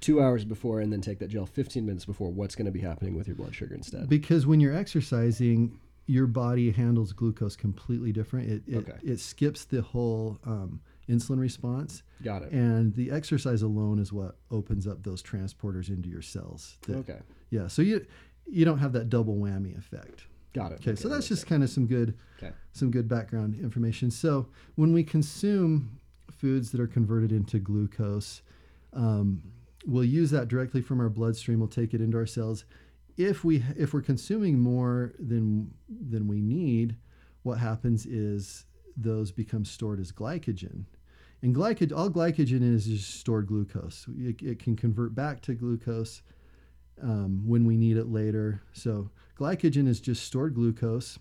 two 0.00 0.22
hours 0.22 0.44
before 0.44 0.80
and 0.80 0.90
then 0.92 1.00
take 1.02 1.18
that 1.18 1.28
gel 1.28 1.44
15 1.46 1.84
minutes 1.84 2.04
before, 2.06 2.30
what's 2.30 2.54
going 2.54 2.66
to 2.66 2.72
be 2.72 2.80
happening 2.80 3.14
with 3.14 3.26
your 3.28 3.36
blood 3.36 3.54
sugar 3.54 3.74
instead? 3.74 4.08
Because 4.08 4.46
when 4.46 4.58
you're 4.58 4.74
exercising, 4.74 5.78
your 6.06 6.26
body 6.26 6.70
handles 6.70 7.12
glucose 7.12 7.56
completely 7.56 8.10
different. 8.12 8.50
It 8.50 8.62
it, 8.66 8.76
Okay. 8.78 8.98
it 9.02 9.20
skips 9.20 9.64
the 9.66 9.82
whole 9.82 10.38
um, 10.44 10.80
insulin 11.08 11.38
response, 11.38 12.02
Got 12.22 12.42
it. 12.42 12.52
and 12.52 12.94
the 12.94 13.10
exercise 13.10 13.60
alone 13.62 13.98
is 13.98 14.12
what 14.12 14.38
opens 14.50 14.86
up 14.86 15.02
those 15.02 15.22
transporters 15.22 15.88
into 15.90 16.08
your 16.08 16.22
cells. 16.22 16.78
that- 16.86 16.96
Okay, 16.96 17.20
Yeah. 17.50 17.68
So 17.68 17.82
you 17.82 18.06
you 18.46 18.64
don't 18.64 18.78
have 18.78 18.92
that 18.94 19.08
double 19.10 19.36
whammy 19.36 19.76
effect. 19.78 20.26
Got 20.52 20.72
it. 20.72 20.80
Okay. 20.86 20.94
so 20.94 21.08
that's 21.08 21.28
just 21.28 21.46
kind 21.46 21.62
of 21.62 21.70
some 21.70 21.86
good 21.86 22.16
okay. 22.42 22.52
some 22.72 22.90
good 22.90 23.08
background 23.08 23.54
information. 23.60 24.10
So 24.10 24.48
when 24.74 24.92
we 24.92 25.02
consume 25.04 25.98
foods 26.30 26.70
that 26.72 26.80
are 26.80 26.86
converted 26.86 27.32
into 27.32 27.58
glucose, 27.58 28.42
um, 28.92 29.42
we'll 29.86 30.04
use 30.04 30.30
that 30.30 30.48
directly 30.48 30.82
from 30.82 31.00
our 31.00 31.08
bloodstream. 31.08 31.58
We'll 31.58 31.68
take 31.68 31.94
it 31.94 32.00
into 32.00 32.16
our 32.16 32.26
cells. 32.26 32.64
If 33.16 33.44
we 33.44 33.62
if 33.76 33.92
we're 33.92 34.02
consuming 34.02 34.58
more 34.58 35.12
than 35.18 35.72
than 35.88 36.28
we 36.28 36.40
need, 36.40 36.96
what 37.42 37.58
happens 37.58 38.06
is 38.06 38.64
those 38.96 39.32
become 39.32 39.64
stored 39.64 40.00
as 40.00 40.12
glycogen. 40.12 40.84
And 41.42 41.54
glycogen, 41.54 41.96
all 41.96 42.10
glycogen 42.10 42.62
is 42.62 42.86
is 42.86 43.06
stored 43.06 43.46
glucose. 43.46 44.06
It, 44.18 44.42
it 44.42 44.58
can 44.58 44.76
convert 44.76 45.14
back 45.14 45.40
to 45.42 45.54
glucose 45.54 46.22
um, 47.00 47.42
when 47.46 47.64
we 47.64 47.76
need 47.76 47.96
it 47.96 48.08
later. 48.08 48.62
So 48.72 49.10
glycogen 49.38 49.88
is 49.88 50.00
just 50.00 50.24
stored 50.24 50.54
glucose. 50.54 51.18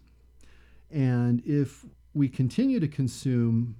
And 0.90 1.42
if 1.46 1.86
we 2.14 2.28
continue 2.28 2.80
to 2.80 2.88
consume 2.88 3.76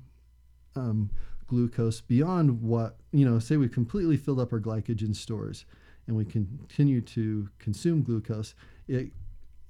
um, 0.76 1.10
glucose 1.48 2.00
beyond 2.02 2.62
what, 2.62 2.98
you 3.12 3.26
know, 3.30 3.40
say 3.40 3.58
we 3.58 3.68
completely 3.68 4.18
filled 4.18 4.40
up 4.40 4.54
our 4.54 4.60
glycogen 4.60 5.16
stores 5.16 5.66
and 6.08 6.16
we 6.16 6.24
continue 6.26 7.02
to 7.02 7.50
consume 7.60 8.02
glucose, 8.02 8.56
it, 8.88 9.12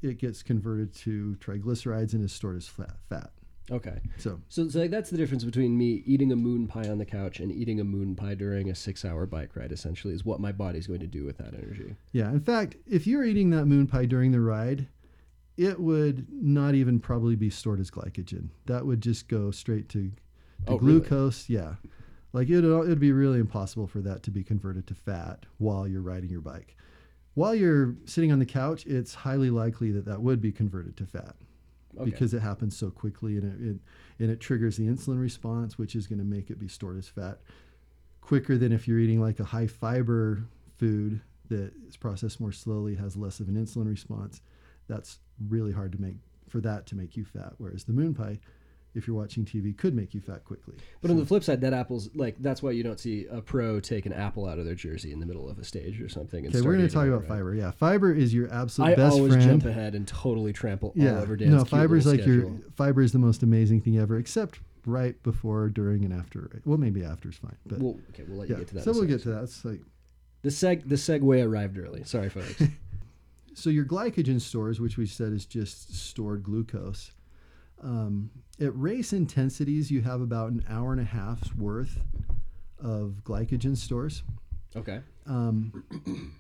it 0.01 0.19
gets 0.19 0.43
converted 0.43 0.93
to 0.93 1.36
triglycerides 1.39 2.13
and 2.13 2.23
is 2.23 2.31
stored 2.31 2.57
as 2.57 2.67
fat. 2.67 2.97
fat. 3.10 3.31
Okay. 3.71 3.99
So, 4.17 4.39
So, 4.49 4.67
so 4.67 4.79
like 4.79 4.91
that's 4.91 5.10
the 5.10 5.17
difference 5.17 5.43
between 5.43 5.77
me 5.77 6.03
eating 6.05 6.31
a 6.31 6.36
moon 6.36 6.67
pie 6.67 6.89
on 6.89 6.97
the 6.97 7.05
couch 7.05 7.39
and 7.39 7.51
eating 7.51 7.79
a 7.79 7.84
moon 7.84 8.15
pie 8.15 8.36
during 8.36 8.69
a 8.69 8.75
six-hour 8.75 9.25
bike 9.27 9.55
ride. 9.55 9.71
Essentially, 9.71 10.13
is 10.13 10.25
what 10.25 10.39
my 10.41 10.51
body's 10.51 10.88
going 10.88 10.99
to 10.99 11.07
do 11.07 11.23
with 11.23 11.38
that 11.38 11.53
energy. 11.53 11.95
yeah, 12.12 12.29
in 12.29 12.41
fact, 12.41 12.75
if 12.88 13.07
you're 13.07 13.23
eating 13.23 13.49
that 13.51 13.65
moon 13.65 13.88
pie 13.88 14.05
during 14.05 14.31
the 14.31 14.41
ride, 14.41 14.88
it 15.57 15.79
would 15.79 16.27
not 16.31 16.75
even 16.75 16.99
probably 16.99 17.36
be 17.36 17.49
stored 17.49 17.79
as 17.79 17.89
glycogen. 17.91 18.49
That 18.65 18.86
would 18.86 19.01
just 19.01 19.27
go 19.27 19.51
straight 19.51 19.88
to, 19.89 20.10
to 20.10 20.12
Oh, 20.67 20.77
really? 20.77 20.99
glucose. 20.99 21.47
Yeah. 21.49 21.75
Like 22.34 22.49
it 22.49 22.63
it'd 22.63 22.99
be 22.99 23.12
really 23.12 23.39
impossible 23.39 23.88
for 23.88 23.99
that 24.01 24.23
to 24.23 24.31
be 24.31 24.43
converted 24.43 24.88
to 24.88 24.95
fat 24.95 25.45
while 25.57 25.88
you're 25.88 26.01
riding 26.01 26.29
your 26.29 26.41
bike. 26.41 26.75
While 27.34 27.55
you're 27.55 27.95
sitting 28.05 28.31
on 28.31 28.39
the 28.39 28.45
couch, 28.45 28.86
it's 28.86 29.13
highly 29.13 29.49
likely 29.49 29.91
that 29.91 30.05
that 30.05 30.21
would 30.21 30.41
be 30.41 30.51
converted 30.51 30.97
to 30.97 31.05
fat 31.05 31.36
Okay. 31.99 32.10
because 32.10 32.34
it 32.34 32.41
happens 32.41 32.77
so 32.77 32.89
quickly 32.89 33.38
and 33.38 33.43
it, 33.43 33.69
it 33.69 33.80
and 34.23 34.32
it 34.32 34.39
triggers 34.39 34.77
the 34.77 34.88
insulin 34.88 35.19
response, 35.19 35.77
which 35.77 35.95
is 35.95 36.08
going 36.08 36.19
to 36.19 36.25
make 36.25 36.49
it 36.49 36.60
be 36.60 36.67
stored 36.67 36.97
as 36.97 37.08
fat 37.08 37.39
quicker 38.21 38.58
than 38.58 38.71
if 38.71 38.88
you're 38.88 38.99
eating 38.99 39.19
like 39.19 39.39
a 39.39 39.43
high 39.43 39.67
fiber 39.67 40.45
food 40.77 41.19
that 41.49 41.73
is 41.88 41.97
processed 41.97 42.39
more 42.39 42.51
slowly, 42.51 42.95
has 42.95 43.17
less 43.17 43.39
of 43.39 43.49
an 43.49 43.56
insulin 43.56 43.89
response. 43.89 44.41
That's 44.88 45.19
really 45.49 45.73
hard 45.73 45.91
to 45.91 46.01
make 46.01 46.15
for 46.47 46.62
that 46.62 46.86
to 46.88 46.95
make 46.95 47.17
you 47.17 47.25
fat. 47.25 47.54
Whereas 47.58 47.84
the 47.84 47.93
moon 47.93 48.13
pie, 48.13 48.39
if 48.93 49.08
you're 49.08 49.15
watching 49.15 49.45
TV, 49.45 49.77
could 49.77 49.95
make 49.95 50.13
you 50.13 50.21
fat 50.21 50.43
quickly. 50.43 50.75
But 51.01 51.12
on 51.12 51.17
the 51.17 51.25
flip 51.25 51.43
side, 51.43 51.62
that 51.62 51.73
apple's 51.73 52.10
like 52.15 52.36
that's 52.39 52.62
why 52.62 52.71
you 52.71 52.84
don't 52.84 52.99
see 52.99 53.25
a 53.32 53.41
pro 53.41 53.80
take 53.80 54.06
an 54.06 54.13
apple 54.13 54.45
out 54.47 54.60
of 54.60 54.65
their 54.65 54.75
jersey 54.75 55.12
in 55.13 55.19
the 55.19 55.25
middle 55.25 55.49
of 55.49 55.60
a 55.60 55.63
stage 55.63 56.01
or 56.01 56.10
something. 56.10 56.45
And 56.45 56.56
Okay, 56.56 56.65
we're 56.65 56.75
going 56.75 56.88
to 56.88 56.93
talk 56.93 57.08
about 57.08 57.21
right? 57.21 57.30
fiber. 57.30 57.56
Yeah, 57.56 57.71
fiber 57.71 58.13
is 58.13 58.34
your 58.34 58.51
absolute 58.54 58.89
I 58.89 58.95
best 58.95 59.15
always 59.15 59.34
friend. 59.34 59.49
jump 59.49 59.65
ahead 59.65 59.95
and 59.95 60.08
totally 60.08 60.54
trample 60.54 60.89
all 60.89 61.04
yeah, 61.04 61.19
over 61.19 61.36
Dan's 61.36 61.51
no, 61.51 61.65
fiber 61.65 61.95
is 61.95 62.06
like 62.06 62.25
your 62.25 62.51
fiber 62.75 63.01
is 63.01 63.12
the 63.12 63.19
most 63.19 63.43
amazing 63.43 63.82
thing 63.82 63.97
ever, 63.97 64.17
except 64.17 64.60
right 64.86 65.21
before, 65.23 65.69
during, 65.69 66.04
and 66.04 66.13
after. 66.13 66.62
Well, 66.65 66.77
maybe 66.77 67.04
after 67.04 67.30
is 67.30 67.36
fine, 67.36 67.56
but 67.65 67.80
We'll, 67.80 67.99
okay, 68.10 68.23
we'll 68.27 68.39
let 68.39 68.49
yeah. 68.49 68.56
you 68.56 68.60
get 68.62 68.67
to 68.69 68.73
that. 68.75 68.84
So 68.84 68.91
we'll 68.93 69.04
get 69.06 69.21
to 69.23 69.30
that. 69.30 69.43
It's 69.43 69.63
like 69.63 69.80
The 70.41 70.49
seg 70.49 70.89
the 70.89 70.95
segue 70.95 71.45
arrived 71.45 71.77
early. 71.77 72.04
Sorry, 72.04 72.30
folks. 72.30 72.62
so 73.54 73.69
your 73.69 73.86
glycogen 73.86 74.41
stores, 74.41 74.80
which 74.80 74.97
we 74.97 75.06
said 75.06 75.34
is 75.34 75.45
just 75.45 75.95
stored 75.95 76.43
glucose. 76.43 77.12
Um, 77.82 78.30
at 78.60 78.78
race 78.78 79.12
intensities, 79.12 79.89
you 79.89 80.02
have 80.02 80.22
about 80.22 80.52
an 80.52 80.63
hour 80.70 80.91
and 80.91 81.02
a 81.02 81.06
half's 81.06 81.56
worth 81.56 82.00
of 82.80 83.22
glycogen 83.24 83.76
stores. 83.76 84.24
okay. 84.76 85.02
Um, 85.26 85.84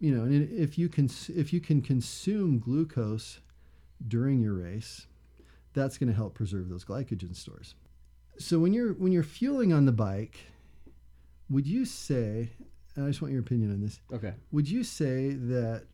you 0.00 0.14
know, 0.14 0.24
and 0.24 0.50
if 0.50 0.78
you 0.78 0.88
can 0.88 1.08
if 1.28 1.52
you 1.52 1.60
can 1.60 1.82
consume 1.82 2.58
glucose 2.58 3.40
during 4.06 4.40
your 4.40 4.54
race, 4.54 5.06
that's 5.74 5.98
going 5.98 6.08
to 6.08 6.14
help 6.14 6.34
preserve 6.34 6.68
those 6.68 6.84
glycogen 6.84 7.34
stores. 7.36 7.74
So 8.38 8.58
when 8.58 8.72
you're 8.72 8.94
when 8.94 9.12
you're 9.12 9.22
fueling 9.22 9.72
on 9.72 9.84
the 9.84 9.92
bike, 9.92 10.40
would 11.48 11.66
you 11.66 11.84
say? 11.84 12.50
And 12.96 13.04
I 13.04 13.08
just 13.08 13.22
want 13.22 13.32
your 13.32 13.42
opinion 13.42 13.72
on 13.72 13.80
this. 13.80 14.00
Okay. 14.12 14.34
Would 14.50 14.68
you 14.68 14.82
say 14.82 15.30
that 15.30 15.84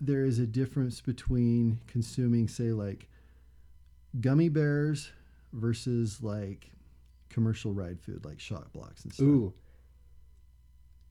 there 0.00 0.24
is 0.24 0.38
a 0.38 0.46
difference 0.46 1.00
between 1.00 1.80
consuming, 1.86 2.46
say, 2.46 2.70
like 2.70 3.08
gummy 4.20 4.48
bears 4.48 5.10
versus 5.52 6.22
like 6.22 6.70
commercial 7.28 7.72
ride 7.72 8.00
food, 8.00 8.24
like 8.24 8.40
Shot 8.40 8.72
Bloks 8.72 9.04
and 9.04 9.12
stuff? 9.12 9.26
Ooh. 9.26 9.52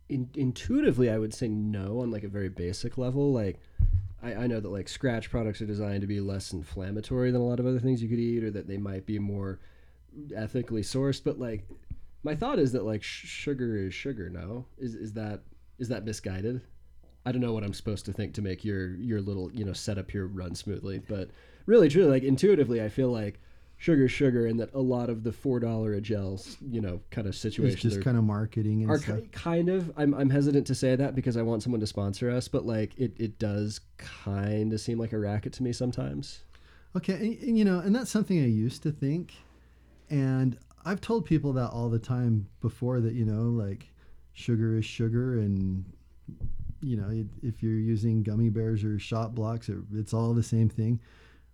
In, 0.10 0.30
intuitively, 0.36 1.10
I 1.10 1.18
would 1.18 1.34
say 1.34 1.48
no 1.48 2.02
on 2.02 2.12
like 2.12 2.24
a 2.24 2.30
very 2.30 2.50
basic 2.50 2.98
level. 2.98 3.32
Like, 3.32 3.60
I, 4.22 4.34
I 4.36 4.48
know 4.48 4.60
that 4.60 4.70
like 4.70 4.88
Skratch 4.88 5.30
products 5.30 5.62
are 5.62 5.66
designed 5.66 6.02
to 6.02 6.08
be 6.08 6.20
less 6.20 6.54
inflammatory 6.54 7.32
than 7.32 7.42
a 7.42 7.46
lot 7.46 7.60
of 7.60 7.66
other 7.66 7.80
things 7.80 8.02
you 8.02 8.10
could 8.10 8.20
eat, 8.20 8.44
or 8.44 8.52
that 8.52 8.68
they 8.68 8.78
might 8.78 9.06
be 9.06 9.20
more 9.20 9.60
ethically 10.36 10.82
sourced. 10.82 11.24
But 11.24 11.40
like, 11.40 11.68
my 12.24 12.36
thought 12.36 12.60
is 12.60 12.72
that 12.74 12.86
like 12.86 13.04
sh- 13.04 13.28
sugar 13.28 13.78
is 13.78 13.94
sugar. 13.94 14.30
No, 14.30 14.66
is 14.78 14.96
is 14.96 15.14
that 15.14 15.42
is 15.80 15.90
that 15.90 16.06
misguided? 16.06 16.62
I 17.26 17.32
don't 17.32 17.42
know 17.42 17.54
what 17.54 17.64
I'm 17.64 17.74
supposed 17.74 18.06
to 18.06 18.14
think 18.14 18.34
to 18.36 18.42
make 18.42 18.64
your 18.64 18.96
your 18.96 19.22
little 19.22 19.52
you 19.52 19.66
know 19.66 19.74
setup 19.74 20.12
here 20.12 20.28
run 20.28 20.56
smoothly, 20.56 21.00
but 21.00 21.30
really, 21.66 21.90
truly, 21.90 22.10
like 22.10 22.24
intuitively, 22.24 22.82
I 22.82 22.90
feel 22.90 23.10
like 23.10 23.40
sugar 23.78 24.06
is 24.06 24.12
sugar, 24.12 24.46
and 24.46 24.60
that 24.60 24.74
a 24.74 24.80
lot 24.80 25.10
of 25.10 25.24
the 25.24 25.32
four 25.32 25.60
dollar 25.60 25.94
a 25.94 26.02
gels, 26.02 26.58
you 26.62 26.80
know, 26.82 27.02
kind 27.12 27.28
of 27.28 27.34
It's 27.34 27.42
situations 27.42 27.94
just 27.94 28.04
kind 28.04 28.18
of 28.18 28.24
marketing 28.24 28.82
and 28.84 28.92
are 28.92 28.98
stuff. 28.98 29.20
kind 29.32 29.70
of 29.70 29.92
I'm, 29.98 30.14
I'm 30.14 30.30
hesitant 30.30 30.68
to 30.68 30.76
say 30.76 30.96
that 30.96 31.16
because 31.16 31.36
I 31.38 31.42
want 31.42 31.64
someone 31.64 31.82
to 31.82 31.88
sponsor 31.88 32.30
us, 32.30 32.48
but 32.48 32.66
like 32.66 32.98
it, 32.98 33.14
it 33.18 33.40
does 33.40 33.82
kind 33.98 34.72
of 34.72 34.80
seem 34.80 35.00
like 35.00 35.14
a 35.14 35.20
racket 35.20 35.54
to 35.54 35.64
me 35.64 35.74
sometimes. 35.74 36.44
Okay, 36.96 37.14
and, 37.14 37.38
and, 37.40 37.58
you 37.58 37.66
know, 37.66 37.80
and 37.80 37.96
that's 37.96 38.12
something 38.12 38.40
I 38.40 38.48
used 38.48 38.84
to 38.84 38.92
think, 38.92 39.34
and 40.10 40.58
I've 40.86 41.02
told 41.02 41.26
people 41.26 41.54
that 41.54 41.70
all 41.70 41.90
the 41.90 42.00
time 42.00 42.48
before 42.62 43.02
that 43.02 43.14
you 43.14 43.26
know, 43.26 43.50
like 43.50 43.92
sugar 44.34 44.78
is 44.78 44.86
sugar, 44.86 45.40
and 45.40 45.84
you 46.82 46.98
know, 46.98 47.26
if 47.42 47.64
you're 47.64 47.74
using 47.74 48.24
gummy 48.24 48.50
bears 48.50 48.84
or 48.84 49.00
Shot 49.00 49.34
Bloks, 49.34 49.70
it, 49.70 49.78
it's 49.94 50.14
all 50.14 50.34
the 50.34 50.44
same 50.44 50.70
thing, 50.70 51.00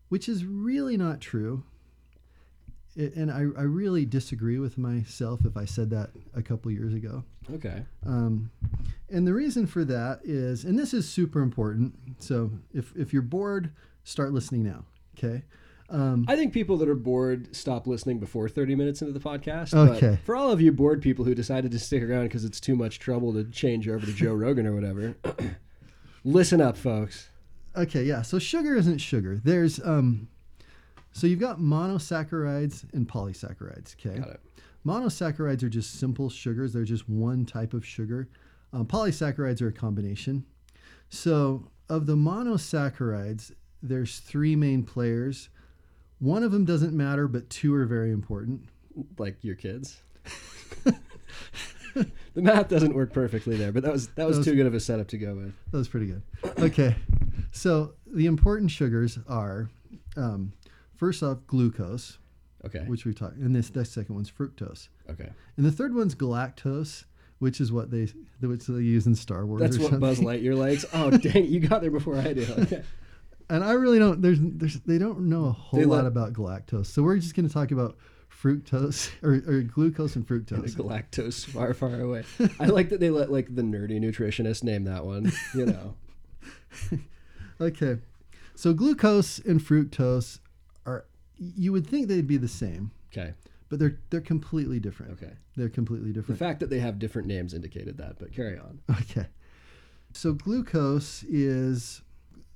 which 0.09 0.27
is 0.27 0.45
really 0.45 0.97
not 0.97 1.21
true. 1.21 1.63
It, 2.95 3.15
and 3.15 3.31
I, 3.31 3.39
I 3.57 3.63
really 3.63 4.05
disagree 4.05 4.59
with 4.59 4.77
myself 4.77 5.45
if 5.45 5.55
I 5.55 5.65
said 5.65 5.89
that 5.91 6.09
a 6.35 6.41
couple 6.41 6.71
years 6.71 6.93
ago. 6.93 7.23
Okay. 7.53 7.83
Um, 8.05 8.51
and 9.09 9.25
the 9.25 9.33
reason 9.33 9.65
for 9.65 9.83
that 9.85 10.19
is, 10.23 10.65
and 10.65 10.77
this 10.77 10.93
is 10.93 11.07
super 11.07 11.41
important. 11.41 11.93
So 12.19 12.51
if, 12.73 12.93
if 12.95 13.13
you're 13.13 13.21
bored, 13.21 13.71
start 14.03 14.33
listening 14.33 14.63
now. 14.63 14.85
Okay. 15.17 15.43
Um, 15.91 16.25
I 16.27 16.35
think 16.35 16.53
people 16.53 16.77
that 16.77 16.89
are 16.89 16.95
bored 16.95 17.55
stop 17.55 17.87
listening 17.87 18.19
before 18.19 18.47
30 18.47 18.75
minutes 18.75 19.01
into 19.01 19.13
the 19.13 19.19
podcast. 19.19 19.73
Okay. 19.73 20.11
But 20.11 20.19
for 20.25 20.35
all 20.35 20.51
of 20.51 20.61
you 20.61 20.71
bored 20.71 21.01
people 21.01 21.25
who 21.25 21.33
decided 21.33 21.71
to 21.71 21.79
stick 21.79 22.03
around 22.03 22.23
because 22.23 22.45
it's 22.45 22.59
too 22.59 22.75
much 22.75 22.99
trouble 22.99 23.33
to 23.33 23.43
change 23.45 23.87
over 23.87 24.05
to 24.05 24.13
Joe 24.13 24.33
Rogan 24.35 24.67
or 24.67 24.73
whatever, 24.73 25.15
listen 26.23 26.61
up, 26.61 26.77
folks. 26.77 27.29
Okay. 27.75 28.03
Yeah. 28.03 28.21
So 28.21 28.39
sugar 28.39 28.75
isn't 28.75 28.99
sugar. 28.99 29.39
There's, 29.43 29.79
um, 29.83 30.27
so 31.11 31.27
you've 31.27 31.39
got 31.39 31.59
monosaccharides 31.59 32.93
and 32.93 33.07
polysaccharides. 33.07 33.95
Okay. 33.95 34.19
Got 34.19 34.29
it. 34.29 34.41
Monosaccharides 34.85 35.63
are 35.63 35.69
just 35.69 35.99
simple 35.99 36.29
sugars. 36.29 36.73
They're 36.73 36.83
just 36.83 37.09
one 37.09 37.45
type 37.45 37.73
of 37.73 37.85
sugar. 37.85 38.29
Um, 38.71 38.85
polysaccharides 38.85 39.61
are 39.61 39.67
a 39.67 39.73
combination. 39.73 40.45
So 41.09 41.67
of 41.89 42.05
the 42.05 42.15
monosaccharides, 42.15 43.51
there's 43.81 44.19
three 44.19 44.55
main 44.55 44.83
players. 44.83 45.49
One 46.19 46.43
of 46.43 46.51
them 46.51 46.65
doesn't 46.65 46.93
matter, 46.93 47.27
but 47.27 47.49
two 47.49 47.73
are 47.73 47.85
very 47.85 48.11
important. 48.11 48.69
Like 49.17 49.43
your 49.43 49.55
kids. 49.55 49.97
the 51.93 52.41
math 52.41 52.67
doesn't 52.69 52.93
work 52.93 53.11
perfectly 53.13 53.57
there, 53.57 53.71
but 53.71 53.83
that 53.83 53.91
was 53.91 54.07
that 54.09 54.27
was, 54.27 54.37
was- 54.37 54.45
too 54.45 54.55
good 54.55 54.65
of 54.65 54.73
a 54.73 54.79
setup 54.79 55.07
to 55.09 55.17
go 55.17 55.35
with. 55.35 55.53
That 55.71 55.77
was 55.77 55.87
pretty 55.87 56.07
good. 56.07 56.21
Okay. 56.59 56.95
So 57.51 57.93
the 58.05 58.25
important 58.25 58.71
sugars 58.71 59.17
are 59.27 59.69
um, 60.15 60.53
first 60.95 61.23
off, 61.23 61.39
glucose, 61.47 62.17
Okay. 62.65 62.83
which 62.87 63.05
we 63.05 63.13
talked, 63.13 63.37
and 63.37 63.55
this 63.55 63.69
the 63.69 63.85
second 63.85 64.15
one's 64.15 64.29
fructose, 64.29 64.89
Okay. 65.09 65.29
and 65.57 65.65
the 65.65 65.71
third 65.71 65.95
one's 65.95 66.13
galactose, 66.13 67.05
which 67.39 67.61
is 67.61 67.71
what 67.71 67.89
they 67.89 68.07
which 68.41 68.65
they 68.67 68.81
use 68.81 69.07
in 69.07 69.15
Star 69.15 69.45
Wars. 69.45 69.61
That's 69.61 69.77
or 69.77 69.81
what 69.81 69.89
something. 69.91 69.99
Buzz 70.09 70.19
Lightyear 70.19 70.57
likes. 70.57 70.85
Oh, 70.93 71.09
dang! 71.17 71.45
You 71.45 71.59
got 71.61 71.81
there 71.81 71.91
before 71.91 72.17
I 72.17 72.33
did. 72.33 72.49
Okay. 72.51 72.83
And 73.51 73.63
I 73.63 73.71
really 73.71 73.97
don't. 73.97 74.21
There's, 74.21 74.37
there's 74.39 74.75
they 74.81 74.99
don't 74.99 75.21
know 75.21 75.45
a 75.45 75.51
whole 75.51 75.79
They 75.79 75.85
lot 75.87 76.05
about 76.05 76.33
galactose, 76.33 76.85
so 76.85 77.01
we're 77.01 77.17
just 77.17 77.33
going 77.33 77.47
to 77.47 77.51
talk 77.51 77.71
about 77.71 77.97
fructose 78.31 79.09
or, 79.23 79.41
or 79.51 79.61
glucose 79.61 80.15
and 80.15 80.27
fructose. 80.27 80.75
galactose 80.75 81.47
far, 81.47 81.73
far 81.73 81.99
away. 81.99 82.25
I 82.59 82.67
like 82.67 82.89
that 82.89 82.99
they 82.99 83.09
let 83.09 83.31
like 83.31 83.55
the 83.55 83.63
nerdy 83.63 83.99
nutritionist 83.99 84.61
name 84.63 84.83
that 84.83 85.03
one. 85.03 85.31
You 85.55 85.65
know. 85.65 85.95
Okay, 87.61 87.97
so 88.55 88.73
glucose 88.73 89.39
and 89.39 89.59
fructose 89.59 90.39
are 90.85 91.05
you 91.37 91.71
would 91.71 91.87
think 91.87 92.07
they'd 92.07 92.27
be 92.27 92.37
the 92.37 92.47
same, 92.47 92.91
Okay. 93.11 93.33
but 93.69 93.79
they're 93.79 93.97
they're 94.09 94.21
completely 94.21 94.79
different. 94.79 95.13
Okay. 95.13 95.33
They're 95.55 95.69
completely 95.69 96.11
different. 96.13 96.39
The 96.39 96.45
fact 96.45 96.59
that 96.61 96.69
they 96.69 96.79
have 96.79 96.99
different 96.99 97.27
names 97.27 97.53
indicated 97.53 97.97
that, 97.97 98.17
but 98.19 98.31
carry 98.33 98.57
on. 98.57 98.79
Okay. 99.01 99.27
So 100.13 100.33
glucose 100.33 101.23
is, 101.23 102.01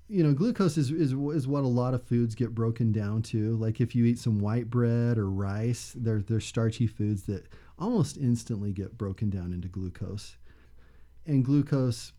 you 0.10 0.24
know, 0.24 0.34
glucose 0.34 0.78
is, 0.78 0.90
is 0.90 1.12
is 1.14 1.48
what 1.48 1.64
a 1.64 1.68
lot 1.68 1.94
of 1.94 2.02
foods 2.04 2.34
get 2.34 2.56
broken 2.56 2.92
down 2.92 3.22
to. 3.24 3.56
Like 3.58 3.80
if 3.82 3.94
you 3.94 4.06
eat 4.06 4.20
some 4.20 4.40
white 4.40 4.70
bread 4.70 5.18
or 5.18 5.30
rice, 5.30 5.94
they're 5.96 6.22
they're 6.22 6.40
starchy 6.40 6.88
foods 6.88 7.24
that 7.24 7.46
almost 7.78 8.18
instantly 8.18 8.72
get 8.72 8.98
broken 8.98 9.30
down 9.30 9.52
into 9.54 9.68
glucose. 9.68 10.38
And 11.26 11.44
glucose, 11.46 12.12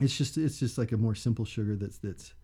it's 0.00 0.16
just 0.16 0.36
it's 0.36 0.58
just 0.58 0.78
like 0.78 0.92
a 0.92 0.96
more 0.96 1.14
simple 1.14 1.44
sugar 1.44 1.76
that's 1.76 1.98
that's 1.98 2.34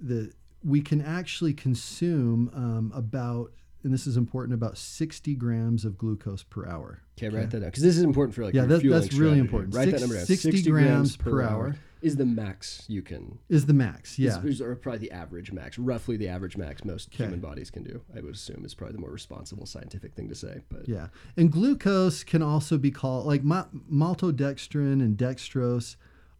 that 0.00 0.32
we 0.64 0.80
can 0.80 1.00
actually 1.00 1.52
consume 1.54 2.50
um, 2.54 2.92
about, 2.94 3.52
and 3.84 3.92
this 3.92 4.06
is 4.06 4.16
important, 4.16 4.54
about 4.54 4.76
sixty 4.78 5.34
grams 5.34 5.84
of 5.84 5.96
glucose 5.96 6.42
per 6.42 6.66
hour. 6.66 7.02
Okay, 7.18 7.28
write 7.28 7.50
that 7.50 7.60
down 7.60 7.68
because 7.70 7.82
this 7.82 7.96
is 7.96 8.02
important 8.02 8.34
for 8.34 8.44
like 8.44 8.54
Yeah, 8.54 8.64
that- 8.66 8.82
that's 8.88 9.14
really 9.14 9.38
important. 9.38 9.74
Write 9.74 9.86
Six- 9.88 9.94
that 9.94 10.00
number 10.00 10.16
down. 10.16 10.26
60 10.26 10.62
grams 10.70 11.16
per 11.16 11.42
hour. 11.42 11.76
is 12.00 12.14
the 12.14 12.24
max 12.24 12.84
you 12.88 13.02
can. 13.02 13.38
Is 13.48 13.66
the 13.66 13.72
max? 13.72 14.20
Yeah. 14.20 14.40
Is, 14.44 14.60
is 14.60 14.76
probably 14.80 14.98
the 15.00 15.10
average 15.10 15.50
max, 15.50 15.78
roughly 15.80 16.16
the 16.16 16.28
average 16.28 16.56
max 16.56 16.84
most 16.84 17.08
Okay. 17.12 17.24
human 17.24 17.40
bodies 17.40 17.72
can 17.72 17.82
do. 17.82 18.00
I 18.16 18.20
would 18.20 18.34
assume 18.36 18.64
is 18.64 18.72
probably 18.72 18.94
the 18.94 19.00
more 19.00 19.10
responsible 19.10 19.66
scientific 19.66 20.14
thing 20.14 20.28
to 20.28 20.34
say. 20.36 20.60
But 20.68 20.88
Yeah, 20.88 21.08
and 21.36 21.50
glucose 21.50 22.22
can 22.22 22.40
also 22.40 22.78
be 22.78 22.92
called 22.92 23.26
like 23.26 23.42
maltodextrin 23.44 25.00
and 25.02 25.16
dextrose 25.16 25.96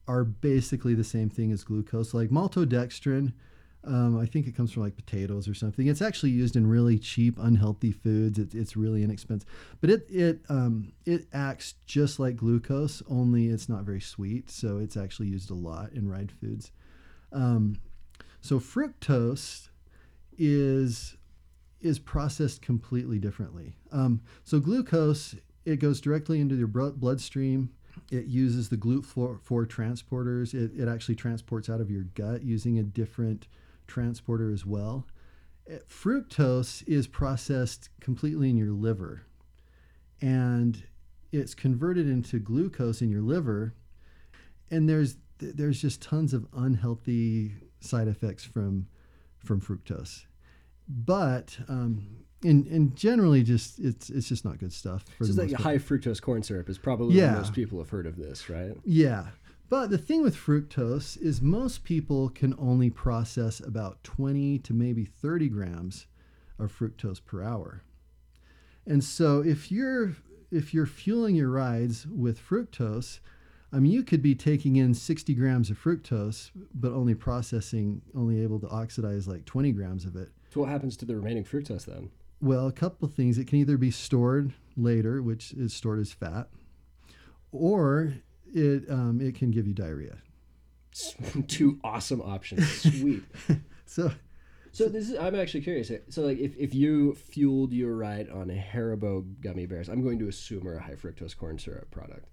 are 0.08 0.24
basically 0.24 0.94
the 0.94 1.04
same 1.04 1.28
thing 1.28 1.52
as 1.52 1.62
glucose. 1.62 2.14
Like 2.14 2.30
maltodextrin, 2.30 3.32
um, 3.84 4.18
I 4.18 4.26
think 4.26 4.46
it 4.46 4.56
comes 4.56 4.72
from 4.72 4.82
like 4.82 4.96
potatoes 4.96 5.46
or 5.46 5.54
something. 5.54 5.86
It's 5.86 6.02
actually 6.02 6.30
used 6.30 6.56
in 6.56 6.66
really 6.66 6.98
cheap, 6.98 7.38
unhealthy 7.38 7.92
foods. 7.92 8.38
It's, 8.38 8.54
it's 8.54 8.76
really 8.76 9.04
inexpensive, 9.04 9.48
but 9.80 9.90
it 9.90 10.06
it 10.08 10.40
um, 10.48 10.92
it 11.04 11.26
acts 11.32 11.74
just 11.86 12.18
like 12.18 12.36
glucose, 12.36 13.02
only 13.08 13.48
it's 13.48 13.68
not 13.68 13.84
very 13.84 14.00
sweet. 14.00 14.50
So 14.50 14.78
it's 14.78 14.96
actually 14.96 15.28
used 15.28 15.50
a 15.50 15.54
lot 15.54 15.92
in 15.92 16.08
ride 16.08 16.32
foods. 16.32 16.72
Um, 17.32 17.76
so 18.40 18.58
fructose 18.58 19.68
is 20.36 21.16
is 21.80 21.98
processed 21.98 22.62
completely 22.62 23.18
differently. 23.18 23.76
Um, 23.92 24.20
so 24.44 24.58
glucose, 24.58 25.36
it 25.64 25.76
goes 25.76 26.00
directly 26.00 26.40
into 26.40 26.56
your 26.56 26.66
bloodstream. 26.66 27.70
It 28.10 28.26
uses 28.26 28.68
the 28.68 28.76
GLUT4 28.76 29.66
transporters. 29.66 30.54
It, 30.54 30.72
it 30.78 30.88
actually 30.88 31.16
transports 31.16 31.68
out 31.68 31.80
of 31.80 31.90
your 31.90 32.04
gut 32.14 32.42
using 32.42 32.78
a 32.78 32.82
different 32.82 33.46
transporter 33.86 34.50
as 34.50 34.64
well. 34.64 35.06
Uh, 35.70 35.76
Fructose 35.88 36.82
is 36.86 37.06
processed 37.06 37.90
completely 38.00 38.48
in 38.50 38.56
your 38.56 38.72
liver, 38.72 39.22
and 40.20 40.84
it's 41.32 41.54
converted 41.54 42.08
into 42.08 42.38
glucose 42.38 43.02
in 43.02 43.10
your 43.10 43.22
liver. 43.22 43.74
And 44.70 44.88
there's 44.88 45.16
there's 45.38 45.80
just 45.80 46.02
tons 46.02 46.34
of 46.34 46.46
unhealthy 46.52 47.52
side 47.80 48.08
effects 48.08 48.44
from 48.44 48.88
from 49.38 49.60
fructose 49.60 50.24
but 50.88 51.58
um, 51.68 52.24
and 52.44 52.66
and 52.66 52.94
generally 52.96 53.42
just 53.42 53.78
it's 53.78 54.10
it's 54.10 54.28
just 54.28 54.44
not 54.44 54.58
good 54.58 54.72
stuff. 54.72 55.04
For 55.18 55.24
so 55.24 55.32
the 55.32 55.42
it's 55.42 55.52
like 55.52 55.60
part. 55.62 55.74
high 55.74 55.78
fructose 55.84 56.20
corn 56.22 56.42
syrup 56.42 56.68
is 56.68 56.78
probably 56.78 57.16
Yeah. 57.16 57.32
what 57.32 57.38
most 57.38 57.52
people 57.52 57.78
have 57.78 57.90
heard 57.90 58.06
of 58.06 58.16
this, 58.16 58.48
right? 58.48 58.76
Yeah, 58.84 59.28
but 59.68 59.90
the 59.90 59.98
thing 59.98 60.22
with 60.22 60.36
fructose 60.36 61.20
is 61.20 61.42
most 61.42 61.84
people 61.84 62.28
can 62.30 62.54
only 62.58 62.90
process 62.90 63.60
about 63.60 64.02
twenty 64.04 64.58
to 64.60 64.72
maybe 64.72 65.04
thirty 65.04 65.48
grams 65.48 66.06
of 66.58 66.76
fructose 66.76 67.24
per 67.24 67.42
hour, 67.42 67.82
and 68.86 69.02
so 69.02 69.40
if 69.40 69.70
you're 69.72 70.14
if 70.50 70.72
you're 70.72 70.86
fueling 70.86 71.34
your 71.36 71.50
rides 71.50 72.06
with 72.06 72.40
fructose. 72.40 73.20
I 73.70 73.80
mean, 73.80 73.92
you 73.92 74.02
could 74.02 74.22
be 74.22 74.34
taking 74.34 74.76
in 74.76 74.94
60 74.94 75.34
grams 75.34 75.68
of 75.68 75.78
fructose, 75.78 76.50
but 76.74 76.90
only 76.92 77.14
processing, 77.14 78.00
only 78.16 78.42
able 78.42 78.58
to 78.60 78.68
oxidize 78.68 79.28
like 79.28 79.44
20 79.44 79.72
grams 79.72 80.06
of 80.06 80.16
it. 80.16 80.30
So 80.54 80.60
what 80.60 80.70
happens 80.70 80.96
to 80.96 81.04
the 81.04 81.14
remaining 81.14 81.44
fructose 81.44 81.84
then? 81.84 82.08
Well, 82.40 82.66
a 82.66 82.72
couple 82.72 83.08
of 83.08 83.14
things. 83.14 83.38
It 83.38 83.46
can 83.46 83.58
either 83.58 83.76
be 83.76 83.90
stored 83.90 84.52
later, 84.76 85.22
which 85.22 85.52
is 85.52 85.74
stored 85.74 85.98
as 85.98 86.12
fat, 86.12 86.48
or 87.50 88.14
it 88.54 88.84
um, 88.88 89.20
it 89.20 89.34
can 89.34 89.50
give 89.50 89.66
you 89.66 89.74
diarrhea. 89.74 90.18
Two 91.48 91.78
awesome 91.84 92.20
options. 92.20 92.66
Sweet. 92.82 93.24
So 93.90 94.12
So 94.72 94.86
this 94.90 95.08
is 95.08 95.18
I'm 95.18 95.34
actually 95.34 95.62
curious. 95.62 95.90
So 96.10 96.20
like 96.20 96.38
if, 96.38 96.54
if 96.58 96.74
you 96.74 97.14
fueled 97.14 97.72
your 97.72 97.96
ride 97.96 98.28
on 98.28 98.50
a 98.50 98.54
Haribo 98.54 99.24
gummy 99.40 99.64
bears, 99.64 99.88
I'm 99.88 100.02
going 100.02 100.18
to 100.18 100.28
assume 100.28 100.68
are 100.68 100.76
a 100.76 100.82
high 100.82 100.92
fructose 100.92 101.34
corn 101.34 101.58
syrup 101.58 101.90
product. 101.90 102.26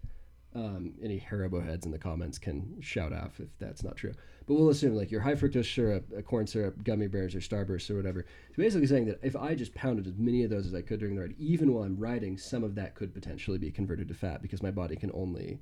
Um, 0.56 0.94
any 1.04 1.20
Haribo 1.20 1.63
heads 1.65 1.86
in 1.86 1.91
the 1.91 2.00
comments 2.00 2.39
can 2.39 2.78
shout 2.80 3.12
out 3.12 3.32
if 3.38 3.46
that's 3.60 3.84
not 3.84 3.98
true. 3.98 4.13
But 4.48 4.54
we'll 4.54 4.70
assume 4.70 4.96
like 4.96 5.12
your 5.12 5.20
high 5.22 5.34
fructose 5.36 5.74
syrup, 5.74 6.06
uh, 6.18 6.22
corn 6.22 6.48
syrup, 6.48 6.82
gummy 6.84 7.08
bears, 7.08 7.36
or 7.36 7.39
Starburst 7.39 7.89
or 7.91 7.96
whatever. 7.98 8.26
So 8.56 8.63
basically 8.63 8.88
saying 8.88 9.06
that 9.08 9.20
if 9.22 9.36
I 9.36 9.54
just 9.56 9.74
pounded 9.76 10.08
as 10.08 10.13
many 10.18 10.44
of 10.44 10.50
those 10.50 10.65
as 10.65 10.74
I 10.74 10.82
could 10.82 11.00
during 11.00 11.15
the 11.15 11.22
ride, 11.24 11.36
even 11.38 11.74
while 11.74 11.84
I'm 11.84 11.98
riding, 11.98 12.38
some 12.38 12.63
of 12.63 12.76
that 12.76 12.96
could 12.96 13.13
potentially 13.13 13.58
be 13.58 13.70
converted 13.70 14.08
to 14.08 14.13
fat 14.13 14.41
because 14.41 14.63
my 14.63 14.72
body 14.72 14.96
can 14.96 15.12
only 15.13 15.60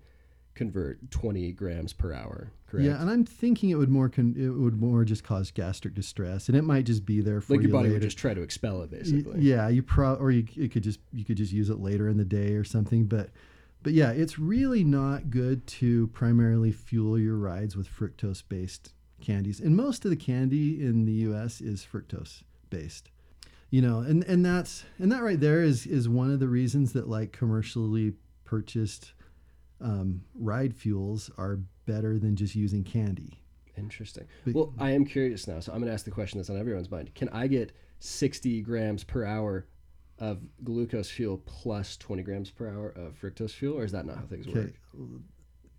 convert 0.54 1.10
20 1.10 1.52
grams 1.54 1.94
per 1.94 2.14
hour. 2.14 2.52
Correct. 2.68 2.86
yeah, 2.86 3.02
and 3.02 3.10
I'm 3.10 3.26
thinking 3.26 3.72
it 3.72 3.76
would 3.76 3.90
more 3.90 4.10
con- 4.10 4.36
it 4.38 4.50
would 4.50 4.80
more 4.80 5.04
just 5.06 5.24
cause 5.24 5.50
gastric 5.50 5.96
distress, 5.96 6.50
and 6.50 6.56
it 6.56 6.62
might 6.64 6.86
just 6.86 7.04
be 7.04 7.22
there 7.22 7.42
for 7.42 7.54
like 7.54 7.62
your 7.64 7.70
you 7.70 7.74
body 7.74 7.84
later. 7.86 7.94
would 7.96 8.02
just 8.04 8.18
try 8.20 8.36
to 8.36 8.42
expel 8.44 8.84
it 8.84 8.92
Y- 8.92 8.98
basically. 9.00 9.42
yeah, 9.42 9.68
you 9.70 9.82
pro 9.82 10.14
or 10.16 10.30
you 10.30 10.46
it 10.56 10.72
could 10.72 10.84
just 10.84 11.00
you 11.12 11.26
could 11.26 11.38
just 11.38 11.52
use 11.52 11.72
it 11.72 11.80
later 11.80 12.08
in 12.10 12.18
the 12.18 12.26
day 12.26 12.54
or 12.54 12.64
something, 12.64 13.06
but. 13.06 13.32
But 13.84 13.94
yeah, 13.94 14.12
it's 14.12 14.40
really 14.40 14.84
not 14.84 15.30
good 15.30 15.68
to 15.68 16.08
primarily 16.08 16.72
fuel 16.72 17.20
your 17.20 17.36
rides 17.36 17.76
with 17.76 17.88
fructose 17.90 18.42
based 18.48 18.94
candies. 19.22 19.60
And 19.60 19.76
most 19.76 20.06
of 20.06 20.12
the 20.12 20.18
candy 20.18 20.82
in 20.82 21.06
the 21.06 21.14
US 21.30 21.62
is 21.62 21.86
fructose 21.90 22.44
based. 22.70 23.12
You 23.70 23.82
know, 23.82 24.00
and, 24.00 24.24
and 24.24 24.46
that's 24.46 24.86
and 25.00 25.12
that 25.12 25.24
right 25.24 25.40
there 25.40 25.62
is 25.62 25.86
is 25.86 26.08
one 26.08 26.32
of 26.32 26.40
the 26.40 26.48
reasons 26.48 26.94
that 26.94 27.10
like 27.10 27.34
commercially 27.34 28.14
purchased 28.46 29.14
um, 29.82 30.24
ride 30.36 30.76
fuels 30.76 31.30
are 31.38 31.60
better 31.86 32.18
than 32.18 32.36
just 32.36 32.56
using 32.56 32.84
candy. 32.84 33.40
Interesting. 33.78 34.28
But- 34.46 34.56
well, 34.56 34.74
I 34.80 34.92
am 34.92 35.06
curious 35.06 35.48
now, 35.48 35.60
so 35.60 35.74
I'm 35.74 35.80
going 35.80 35.88
to 35.88 35.94
ask 35.94 36.06
the 36.06 36.12
question 36.12 36.40
that's 36.40 36.50
on 36.50 36.58
everyone's 36.60 36.92
mind. 36.92 37.14
Can 37.16 37.30
I 37.30 37.48
get 37.48 37.74
60 38.00 38.62
grams 38.62 39.04
per 39.04 39.26
hour 39.26 39.66
of 40.24 40.40
glucose 40.64 41.10
fuel 41.10 41.42
plus 41.46 41.98
20 41.98 42.24
grams 42.24 42.50
per 42.52 42.68
hour 42.70 42.90
of 42.90 43.20
fructose 43.22 43.52
fuel, 43.52 43.78
or 43.80 43.84
is 43.84 43.92
that 43.92 44.06
not 44.06 44.18
how 44.18 44.24
things 44.26 44.48
Okay. 44.48 44.60
work? 44.60 44.74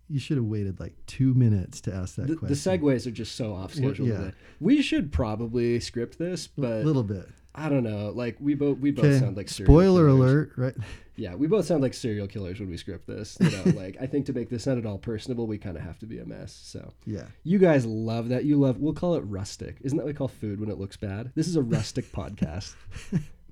You 0.07 0.19
should 0.19 0.37
have 0.37 0.45
waited 0.45 0.79
like 0.79 0.93
two 1.07 1.33
minutes 1.33 1.81
to 1.81 1.93
ask 1.93 2.15
that 2.15 2.27
The, 2.27 2.33
the 2.33 2.39
question. 2.39 2.79
segues 2.79 3.07
are 3.07 3.11
just 3.11 3.35
so 3.35 3.53
off 3.53 3.73
schedule 3.73 4.07
yeah. 4.07 4.17
today. 4.17 4.31
We 4.59 4.81
should 4.83 5.11
probably 5.11 5.79
script 5.79 6.19
this, 6.19 6.45
but 6.47 6.81
A 6.81 6.85
little 6.85 7.03
bit. 7.03 7.27
I 7.55 7.69
don't 7.69 7.83
know. 7.83 8.11
Like 8.13 8.35
we 8.39 8.53
both 8.53 8.77
we 8.79 8.91
both 8.91 9.05
Okay. 9.05 9.17
sound 9.19 9.35
like 9.37 9.49
serial 9.49 9.73
Spoiler 9.73 10.05
killers. 10.07 10.19
alert, 10.31 10.51
right? 10.57 10.75
Yeah, 11.17 11.33
we 11.35 11.47
both 11.47 11.63
sound 11.65 11.81
like 11.81 11.93
serial 11.93 12.27
killers 12.27 12.59
when 12.59 12.69
we 12.69 12.75
script 12.75 13.07
this. 13.07 13.37
You 13.39 13.49
know, 13.49 13.63
like 13.81 13.95
I 14.01 14.05
think 14.05 14.25
to 14.25 14.33
make 14.33 14.49
this 14.49 14.67
not 14.67 14.77
at 14.77 14.85
all 14.85 14.97
personable, 14.97 15.47
we 15.47 15.57
kind 15.57 15.77
of 15.77 15.81
have 15.83 15.97
to 15.99 16.05
be 16.05 16.19
a 16.19 16.25
mess. 16.25 16.51
So 16.53 16.91
Yeah. 17.05 17.27
You 17.43 17.57
guys 17.57 17.85
love 17.85 18.27
that. 18.29 18.43
You 18.43 18.57
love. 18.59 18.79
We'll 18.79 18.91
call 18.93 19.15
it 19.15 19.21
rustic. 19.21 19.77
Isn't 19.81 19.97
that 19.97 20.03
what 20.03 20.13
we 20.13 20.17
call 20.17 20.27
food 20.27 20.59
when 20.59 20.69
it 20.69 20.77
looks 20.77 20.97
bad? 20.97 21.31
This 21.33 21.47
is 21.47 21.55
a 21.55 21.61
rustic 21.63 22.11
podcast. 22.19 22.75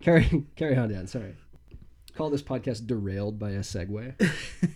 Carry 0.03 0.43
carry 0.55 0.75
on, 0.75 0.89
Dan. 0.89 1.07
Sorry. 1.07 1.33
Call 2.15 2.29
this 2.29 2.43
podcast 2.43 2.85
derailed 2.85 3.39
by 3.39 3.51
a 3.51 3.59
segue. 3.59 4.13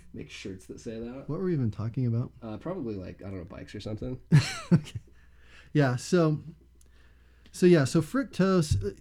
Make 0.13 0.31
shirts 0.31 0.65
that 0.67 0.79
say 0.79 0.97
that. 0.97 1.25
What 1.27 1.39
were 1.39 1.45
we 1.45 1.53
even 1.53 1.69
talking 1.69 2.07
about? 2.07 2.31
Uh, 2.41 2.57
probably 2.57 2.95
like 2.95 3.21
I 3.21 3.29
don't 3.29 3.39
know 3.39 3.43
bikes 3.43 3.75
or 3.75 3.79
something. 3.79 4.17
okay. 4.73 4.99
Yeah. 5.73 5.97
So, 5.97 6.39
so 7.51 7.65
yeah. 7.65 7.83
So 7.83 8.01
fructose 8.01 8.83
uh, 8.83 8.95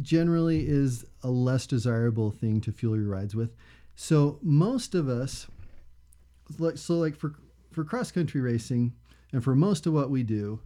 generally 0.00 0.66
is 0.66 1.04
a 1.22 1.28
less 1.28 1.66
desirable 1.66 2.30
thing 2.30 2.60
to 2.62 2.72
fuel 2.72 2.96
your 2.96 3.08
rides 3.08 3.36
with. 3.36 3.54
So 3.94 4.38
most 4.42 4.94
of 4.94 5.08
us, 5.08 5.46
like 6.58 6.78
so, 6.78 6.94
like 6.94 7.14
for 7.14 7.34
for 7.70 7.84
cross 7.84 8.10
country 8.10 8.40
racing, 8.40 8.94
and 9.32 9.44
for 9.44 9.54
most 9.54 9.86
of 9.86 9.92
what 9.92 10.10
we 10.10 10.22
do, 10.22 10.60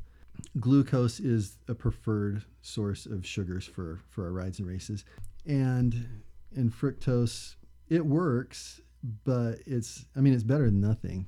glucose 0.60 1.20
is 1.20 1.58
a 1.68 1.74
preferred 1.74 2.44
source 2.62 3.06
of 3.06 3.26
sugars 3.26 3.64
for 3.64 4.00
for 4.08 4.24
our 4.24 4.32
rides 4.32 4.58
and 4.58 4.68
races, 4.68 5.04
and 5.46 6.22
and 6.54 6.72
fructose 6.72 7.56
it 7.88 8.04
works, 8.04 8.80
but 9.24 9.58
it's 9.66 10.04
I 10.16 10.20
mean 10.20 10.34
it's 10.34 10.42
better 10.42 10.66
than 10.66 10.80
nothing, 10.80 11.26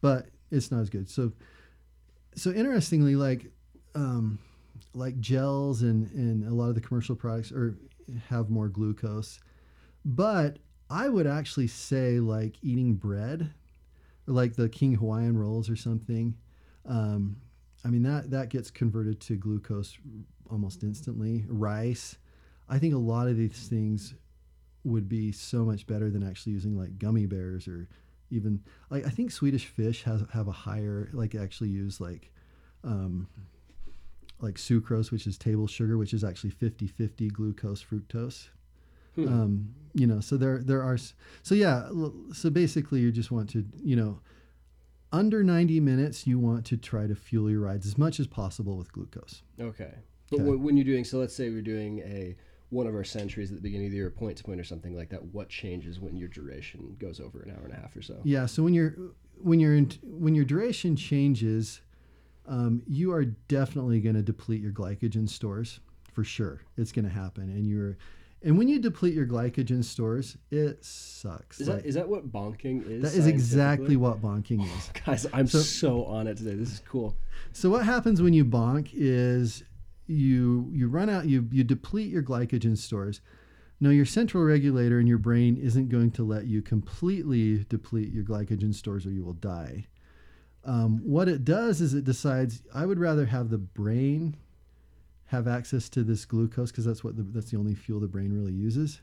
but 0.00 0.28
it's 0.50 0.70
not 0.70 0.80
as 0.80 0.90
good. 0.90 1.08
So 1.08 1.32
so 2.34 2.50
interestingly, 2.50 3.16
like 3.16 3.50
um, 3.94 4.38
like 4.94 5.18
gels 5.20 5.82
and 5.82 6.10
and 6.12 6.46
a 6.46 6.54
lot 6.54 6.68
of 6.68 6.74
the 6.74 6.80
commercial 6.80 7.16
products 7.16 7.52
are 7.52 7.76
have 8.28 8.50
more 8.50 8.68
glucose, 8.68 9.40
but 10.04 10.58
I 10.88 11.08
would 11.08 11.26
actually 11.26 11.68
say 11.68 12.18
like 12.18 12.56
eating 12.62 12.94
bread, 12.94 13.52
like 14.26 14.56
the 14.56 14.68
King 14.68 14.94
Hawaiian 14.94 15.38
rolls 15.38 15.70
or 15.70 15.76
something. 15.76 16.34
Um, 16.86 17.36
I 17.84 17.88
mean 17.88 18.02
that 18.02 18.30
that 18.30 18.50
gets 18.50 18.70
converted 18.70 19.20
to 19.22 19.36
glucose 19.36 19.96
almost 20.50 20.82
instantly. 20.82 21.44
Rice, 21.48 22.18
I 22.68 22.78
think 22.78 22.94
a 22.94 22.98
lot 22.98 23.28
of 23.28 23.36
these 23.36 23.68
things 23.68 24.14
would 24.84 25.08
be 25.08 25.32
so 25.32 25.64
much 25.64 25.86
better 25.86 26.10
than 26.10 26.26
actually 26.26 26.52
using 26.52 26.78
like 26.78 26.98
gummy 26.98 27.26
bears 27.26 27.68
or 27.68 27.88
even 28.30 28.62
like 28.90 29.06
I 29.06 29.10
think 29.10 29.30
Swedish 29.30 29.66
fish 29.66 30.02
has 30.04 30.22
have 30.32 30.48
a 30.48 30.52
higher 30.52 31.10
like 31.12 31.34
actually 31.34 31.70
use 31.70 32.00
like 32.00 32.30
um, 32.84 33.28
like 34.40 34.54
sucrose, 34.54 35.10
which 35.10 35.26
is 35.26 35.36
table 35.36 35.66
sugar, 35.66 35.98
which 35.98 36.14
is 36.14 36.24
actually 36.24 36.50
50-50 36.50 37.32
glucose 37.32 37.84
fructose. 37.84 38.48
Hmm. 39.14 39.28
Um, 39.28 39.74
you 39.92 40.06
know, 40.06 40.20
so 40.20 40.36
there 40.36 40.58
there 40.58 40.82
are 40.82 40.96
so 41.42 41.54
yeah, 41.54 41.88
so 42.32 42.48
basically 42.50 43.00
you 43.00 43.10
just 43.10 43.30
want 43.30 43.50
to 43.50 43.64
you 43.82 43.96
know 43.96 44.20
under 45.12 45.42
90 45.42 45.80
minutes 45.80 46.26
you 46.26 46.38
want 46.38 46.64
to 46.66 46.76
try 46.76 47.06
to 47.06 47.14
fuel 47.14 47.50
your 47.50 47.60
rides 47.60 47.86
as 47.86 47.98
much 47.98 48.20
as 48.20 48.26
possible 48.26 48.76
with 48.76 48.92
glucose. 48.92 49.42
Okay. 49.60 49.94
But 50.30 50.40
Okay. 50.40 50.50
when 50.56 50.76
you're 50.76 50.84
doing, 50.84 51.04
so 51.04 51.18
let's 51.18 51.34
say 51.34 51.50
we're 51.50 51.62
doing 51.62 51.98
a 52.00 52.36
one 52.68 52.86
of 52.86 52.94
our 52.94 53.02
centuries 53.02 53.50
at 53.50 53.56
the 53.56 53.60
beginning 53.62 53.86
of 53.86 53.90
the 53.90 53.96
year, 53.96 54.10
point 54.10 54.36
to 54.38 54.44
point 54.44 54.60
or 54.60 54.64
something 54.64 54.94
like 54.94 55.08
that. 55.08 55.20
What 55.34 55.48
changes 55.48 55.98
when 55.98 56.14
your 56.16 56.28
duration 56.28 56.94
goes 57.00 57.18
over 57.18 57.40
an 57.42 57.50
hour 57.50 57.64
and 57.64 57.72
a 57.72 57.76
half 57.76 57.96
or 57.96 58.02
so? 58.02 58.20
Yeah. 58.22 58.46
So 58.46 58.62
when 58.62 58.74
you're 58.74 58.94
when 59.42 59.58
you're 59.58 59.74
in, 59.74 59.90
when 60.04 60.36
your 60.36 60.44
duration 60.44 60.94
changes, 60.94 61.80
um, 62.46 62.82
you 62.86 63.12
are 63.12 63.24
definitely 63.24 64.00
going 64.00 64.14
to 64.14 64.22
deplete 64.22 64.60
your 64.62 64.70
glycogen 64.70 65.28
stores 65.28 65.80
for 66.12 66.22
sure. 66.22 66.62
It's 66.76 66.92
going 66.92 67.06
to 67.06 67.10
happen, 67.10 67.44
and 67.50 67.66
you're 67.66 67.98
and 68.42 68.56
when 68.56 68.68
you 68.68 68.78
deplete 68.78 69.14
your 69.14 69.26
glycogen 69.26 69.84
stores, 69.84 70.36
it 70.50 70.84
sucks. 70.84 71.60
Is 71.60 71.68
Like, 71.68 71.82
that 71.82 71.86
is 71.86 71.94
that 71.94 72.08
what 72.08 72.30
bonking 72.32 72.88
is? 72.88 73.02
that 73.02 73.14
is 73.18 73.26
exactly 73.26 73.96
what 73.96 74.20
bonking 74.22 74.62
is. 74.64 74.90
Guys, 75.06 75.26
I'm 75.32 75.46
So- 75.46 75.58
so, 75.60 76.04
on 76.04 76.26
it 76.26 76.36
today. 76.38 76.54
This 76.54 76.72
is 76.72 76.82
cool. 76.88 77.16
So 77.52 77.68
what 77.70 77.84
happens 77.84 78.22
when 78.22 78.32
you 78.32 78.44
bonk 78.44 78.90
is 78.92 79.64
you 80.06 80.68
you 80.72 80.88
run 80.88 81.08
out 81.08 81.26
you 81.26 81.46
you 81.52 81.62
deplete 81.64 82.10
your 82.10 82.22
glycogen 82.22 82.76
stores. 82.76 83.20
No, 83.82 83.88
your 83.90 84.04
central 84.04 84.42
regulator 84.44 85.00
in 85.00 85.06
your 85.06 85.18
brain 85.18 85.56
isn't 85.56 85.88
going 85.88 86.10
to 86.12 86.22
let 86.22 86.46
you 86.46 86.60
completely 86.60 87.64
deplete 87.68 88.12
your 88.12 88.24
glycogen 88.24 88.74
stores 88.74 89.06
or 89.06 89.10
you 89.10 89.24
will 89.24 89.32
die. 89.32 89.86
Um, 90.64 91.00
what 91.02 91.28
it 91.28 91.44
does 91.46 91.80
is 91.80 91.94
it 91.94 92.04
decides 92.04 92.62
I 92.74 92.84
would 92.84 92.98
rather 92.98 93.24
have 93.26 93.48
the 93.48 93.56
brain 93.56 94.36
have 95.30 95.46
access 95.48 95.88
to 95.90 96.02
this 96.02 96.24
glucose 96.24 96.70
because 96.70 96.84
that's 96.84 97.02
what 97.04 97.16
the, 97.16 97.22
that's 97.22 97.50
the 97.50 97.56
only 97.56 97.74
fuel 97.74 98.00
the 98.00 98.08
brain 98.08 98.32
really 98.32 98.52
uses, 98.52 99.00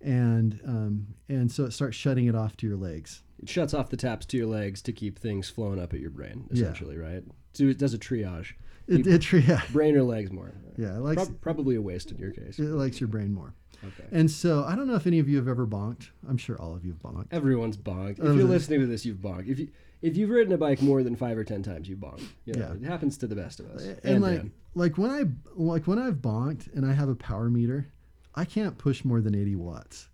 and 0.00 0.60
um, 0.66 1.06
and 1.28 1.50
so 1.50 1.64
it 1.64 1.72
starts 1.72 1.96
shutting 1.96 2.26
it 2.26 2.34
off 2.34 2.56
to 2.58 2.66
your 2.66 2.76
legs. 2.76 3.22
It 3.42 3.48
shuts 3.48 3.74
off 3.74 3.88
the 3.90 3.96
taps 3.96 4.26
to 4.26 4.36
your 4.36 4.46
legs 4.46 4.82
to 4.82 4.92
keep 4.92 5.18
things 5.18 5.48
flowing 5.48 5.80
up 5.80 5.92
at 5.94 6.00
your 6.00 6.10
brain, 6.10 6.48
Yeah. 6.52 6.62
essentially, 6.64 6.96
right? 6.96 7.22
So 7.54 7.64
it 7.64 7.78
does 7.78 7.92
a 7.94 7.98
triage. 7.98 8.52
It, 8.88 9.06
it 9.06 9.32
yeah 9.46 9.62
Brain 9.72 9.96
or 9.96 10.02
legs 10.02 10.32
more? 10.32 10.52
yeah 10.76 10.96
it 10.96 11.00
likes 11.00 11.24
Prob- 11.26 11.40
probably 11.40 11.76
a 11.76 11.80
waste 11.82 12.10
in 12.10 12.18
your 12.18 12.30
case. 12.32 12.58
it 12.58 12.62
likes 12.64 13.00
your 13.00 13.08
brain 13.08 13.32
more. 13.32 13.54
Okay. 13.84 14.08
And 14.12 14.30
so 14.30 14.64
I 14.64 14.74
don't 14.76 14.86
know 14.88 14.94
if 14.96 15.06
any 15.06 15.18
of 15.18 15.28
you 15.28 15.36
have 15.36 15.48
ever 15.48 15.66
bonked. 15.66 16.10
I'm 16.28 16.36
sure 16.36 16.60
all 16.60 16.74
of 16.74 16.84
you 16.84 16.92
have 16.92 17.00
bonked. 17.02 17.26
Everyone's 17.32 17.76
bonked. 17.76 18.18
If 18.18 18.36
you're 18.36 18.44
listening 18.44 18.80
to 18.80 18.86
this, 18.86 19.04
you've 19.04 19.18
bonked. 19.18 19.48
If 19.48 19.58
you 19.58 19.68
if 20.02 20.16
you've 20.16 20.30
ridden 20.30 20.52
a 20.52 20.58
bike 20.58 20.82
more 20.82 21.02
than 21.02 21.16
five 21.16 21.38
or 21.38 21.44
ten 21.44 21.62
times, 21.62 21.88
you 21.88 21.96
bonk. 21.96 22.20
You 22.44 22.54
know, 22.54 22.76
Yeah. 22.80 22.86
It 22.86 22.90
happens 22.90 23.16
to 23.18 23.26
the 23.26 23.36
best 23.36 23.60
of 23.60 23.66
us. 23.70 23.86
And, 24.04 24.20
like 24.22 24.36
Dan. 24.36 24.52
like 24.74 24.98
when 24.98 25.10
I 25.10 25.24
like 25.54 25.86
when 25.86 25.98
I've 25.98 26.16
bonked 26.16 26.72
and 26.74 26.84
I 26.84 26.92
have 26.92 27.08
a 27.08 27.14
power 27.14 27.48
meter, 27.48 27.86
I 28.34 28.44
can't 28.44 28.76
push 28.78 29.04
more 29.04 29.20
than 29.20 29.34
80 29.34 29.56
watts. 29.56 30.08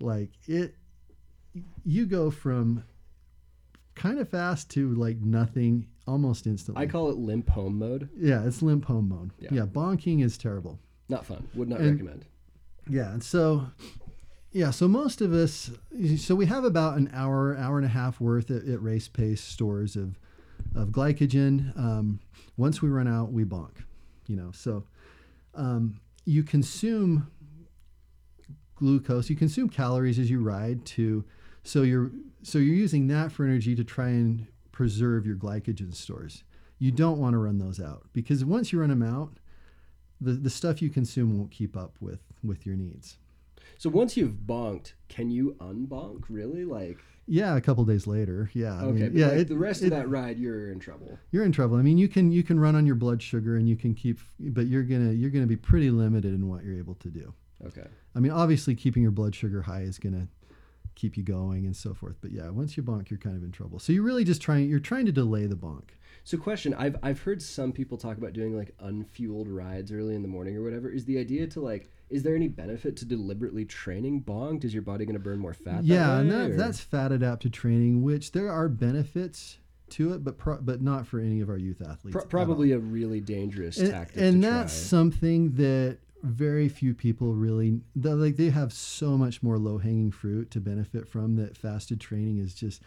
Like 0.00 0.30
it 0.46 0.74
you 1.84 2.06
go 2.06 2.30
from 2.30 2.84
kind 3.94 4.18
of 4.18 4.28
fast 4.28 4.70
to 4.72 4.92
like 4.94 5.18
nothing 5.20 5.86
almost 6.06 6.46
instantly. 6.46 6.82
I 6.82 6.86
call 6.86 7.10
it 7.10 7.16
limp 7.16 7.48
home 7.50 7.78
mode. 7.78 8.08
yeah, 8.16 8.44
it's 8.44 8.60
limp 8.62 8.84
home 8.86 9.08
mode. 9.08 9.30
Yeah. 9.38 9.48
Yeah. 9.52 9.66
bonking 9.66 10.22
is 10.24 10.36
terrible. 10.36 10.78
Not 11.08 11.24
fun. 11.26 11.46
Would 11.54 11.68
not 11.68 11.80
And- 11.80 11.92
recommend. 11.92 12.24
Yeah, 12.88 13.12
and 13.12 13.22
so 13.22 13.66
yeah, 14.54 14.70
so 14.70 14.86
most 14.86 15.20
of 15.20 15.32
us 15.32 15.72
so 16.16 16.36
we 16.36 16.46
have 16.46 16.64
about 16.64 16.96
an 16.96 17.10
hour, 17.12 17.56
hour 17.56 17.76
and 17.76 17.84
a 17.84 17.88
half 17.90 18.20
worth 18.20 18.52
at, 18.52 18.64
at 18.68 18.80
race 18.80 19.08
pace 19.08 19.42
stores 19.42 19.96
of 19.96 20.16
of 20.76 20.90
glycogen. 20.90 21.76
Um, 21.76 22.20
once 22.56 22.80
we 22.80 22.88
run 22.88 23.08
out, 23.08 23.32
we 23.32 23.44
bonk. 23.44 23.82
You 24.28 24.36
know, 24.36 24.52
so 24.52 24.84
um, 25.56 26.00
you 26.24 26.44
consume 26.44 27.30
glucose, 28.76 29.28
you 29.28 29.34
consume 29.34 29.68
calories 29.68 30.20
as 30.20 30.30
you 30.30 30.40
ride 30.40 30.84
to 30.86 31.24
so 31.64 31.82
you're 31.82 32.12
so 32.42 32.58
you're 32.58 32.76
using 32.76 33.08
that 33.08 33.32
for 33.32 33.44
energy 33.44 33.74
to 33.74 33.82
try 33.82 34.08
and 34.08 34.46
preserve 34.70 35.26
your 35.26 35.36
glycogen 35.36 35.92
stores. 35.92 36.44
You 36.78 36.92
don't 36.92 37.18
want 37.18 37.34
to 37.34 37.38
run 37.38 37.58
those 37.58 37.80
out 37.80 38.04
because 38.12 38.44
once 38.44 38.72
you 38.72 38.80
run 38.80 38.90
them 38.90 39.02
out, 39.02 39.38
the, 40.20 40.32
the 40.32 40.50
stuff 40.50 40.80
you 40.80 40.90
consume 40.90 41.36
won't 41.36 41.50
keep 41.50 41.76
up 41.76 41.96
with 42.00 42.20
with 42.44 42.64
your 42.64 42.76
needs. 42.76 43.18
So 43.84 43.90
once 43.90 44.16
you've 44.16 44.36
bonked, 44.46 44.94
can 45.10 45.30
you 45.30 45.56
unbonk? 45.60 46.24
Really? 46.30 46.64
Like 46.64 47.00
Yeah, 47.26 47.54
a 47.54 47.60
couple 47.60 47.84
days 47.84 48.06
later. 48.06 48.50
Yeah. 48.54 48.78
I 48.80 48.84
okay, 48.84 48.92
mean, 49.02 49.10
yeah. 49.14 49.26
like 49.26 49.36
it- 49.40 49.48
the 49.48 49.58
rest 49.58 49.82
it- 49.82 49.88
of 49.88 49.90
that 49.90 50.08
ride, 50.08 50.38
you're 50.38 50.70
in 50.72 50.78
trouble. 50.78 51.18
you're 51.32 51.44
in 51.44 51.52
trouble. 51.52 51.76
I 51.76 51.82
mean, 51.82 51.98
you 51.98 52.08
can 52.08 52.32
you 52.32 52.42
can 52.42 52.58
run 52.58 52.76
on 52.76 52.86
your 52.86 52.94
blood 52.94 53.20
sugar 53.20 53.56
and 53.56 53.68
you 53.68 53.76
can 53.76 53.92
keep, 53.92 54.20
but 54.40 54.68
you're 54.68 54.84
gonna 54.84 55.12
you're 55.12 55.28
gonna 55.28 55.46
be 55.46 55.56
pretty 55.58 55.90
limited 55.90 56.32
in 56.32 56.48
what 56.48 56.64
you're 56.64 56.78
able 56.78 56.94
to 56.94 57.10
do. 57.10 57.34
Okay. 57.62 57.86
I 58.14 58.20
mean, 58.20 58.32
obviously, 58.32 58.74
keeping 58.74 59.02
your 59.02 59.12
blood 59.12 59.34
sugar 59.34 59.60
high 59.60 59.82
is 59.82 59.98
gonna 59.98 60.28
keep 60.94 61.18
you 61.18 61.22
going 61.22 61.66
and 61.66 61.76
so 61.76 61.92
forth. 61.92 62.16
But 62.22 62.32
yeah, 62.32 62.48
once 62.48 62.78
you 62.78 62.82
bonk, 62.82 63.10
you're 63.10 63.18
kind 63.18 63.36
of 63.36 63.42
in 63.42 63.52
trouble. 63.52 63.78
So 63.80 63.92
you're 63.92 64.02
really 64.02 64.24
just 64.24 64.40
trying 64.40 64.70
you're 64.70 64.78
trying 64.80 65.04
to 65.04 65.12
delay 65.12 65.44
the 65.44 65.56
bonk. 65.56 65.90
So 66.24 66.38
question, 66.38 66.72
I've 66.74 66.96
I've 67.02 67.20
heard 67.20 67.42
some 67.42 67.70
people 67.70 67.98
talk 67.98 68.16
about 68.16 68.32
doing 68.32 68.56
like 68.56 68.74
unfueled 68.78 69.46
rides 69.48 69.92
early 69.92 70.14
in 70.14 70.22
the 70.22 70.28
morning 70.28 70.56
or 70.56 70.62
whatever. 70.62 70.88
Is 70.88 71.04
the 71.04 71.18
idea 71.18 71.46
to 71.48 71.60
like 71.60 71.90
is 72.08 72.22
there 72.22 72.34
any 72.34 72.48
benefit 72.48 72.96
to 72.98 73.04
deliberately 73.04 73.64
training 73.64 74.22
bonked? 74.22 74.64
Is 74.64 74.72
your 74.72 74.82
body 74.82 75.04
going 75.04 75.14
to 75.16 75.22
burn 75.22 75.38
more 75.38 75.54
fat? 75.54 75.84
yeah, 75.84 76.18
and 76.18 76.30
way, 76.30 76.36
that, 76.36 76.50
or- 76.50 76.56
that's 76.56 76.80
fat 76.80 77.12
adapted 77.12 77.52
training, 77.52 78.02
which 78.02 78.32
there 78.32 78.50
are 78.50 78.68
benefits 78.68 79.58
to 79.90 80.14
it, 80.14 80.24
but 80.24 80.38
pro- 80.38 80.60
but 80.60 80.80
not 80.80 81.06
for 81.06 81.20
any 81.20 81.40
of 81.40 81.50
our 81.50 81.58
youth 81.58 81.82
athletes. 81.82 82.16
Pro- 82.16 82.24
probably 82.24 82.72
a 82.72 82.78
really 82.78 83.20
dangerous 83.20 83.76
and, 83.78 83.90
tactic. 83.90 84.20
and 84.20 84.42
that's 84.42 84.72
try. 84.72 84.88
something 84.88 85.52
that 85.54 85.98
very 86.22 86.70
few 86.70 86.94
people 86.94 87.34
really 87.34 87.80
like 87.94 88.36
they 88.36 88.48
have 88.48 88.72
so 88.72 89.18
much 89.18 89.42
more 89.42 89.58
low 89.58 89.76
hanging 89.76 90.10
fruit 90.10 90.50
to 90.50 90.58
benefit 90.58 91.06
from 91.06 91.36
that 91.36 91.54
fasted 91.54 92.00
training 92.00 92.38
is 92.38 92.54
just 92.54 92.80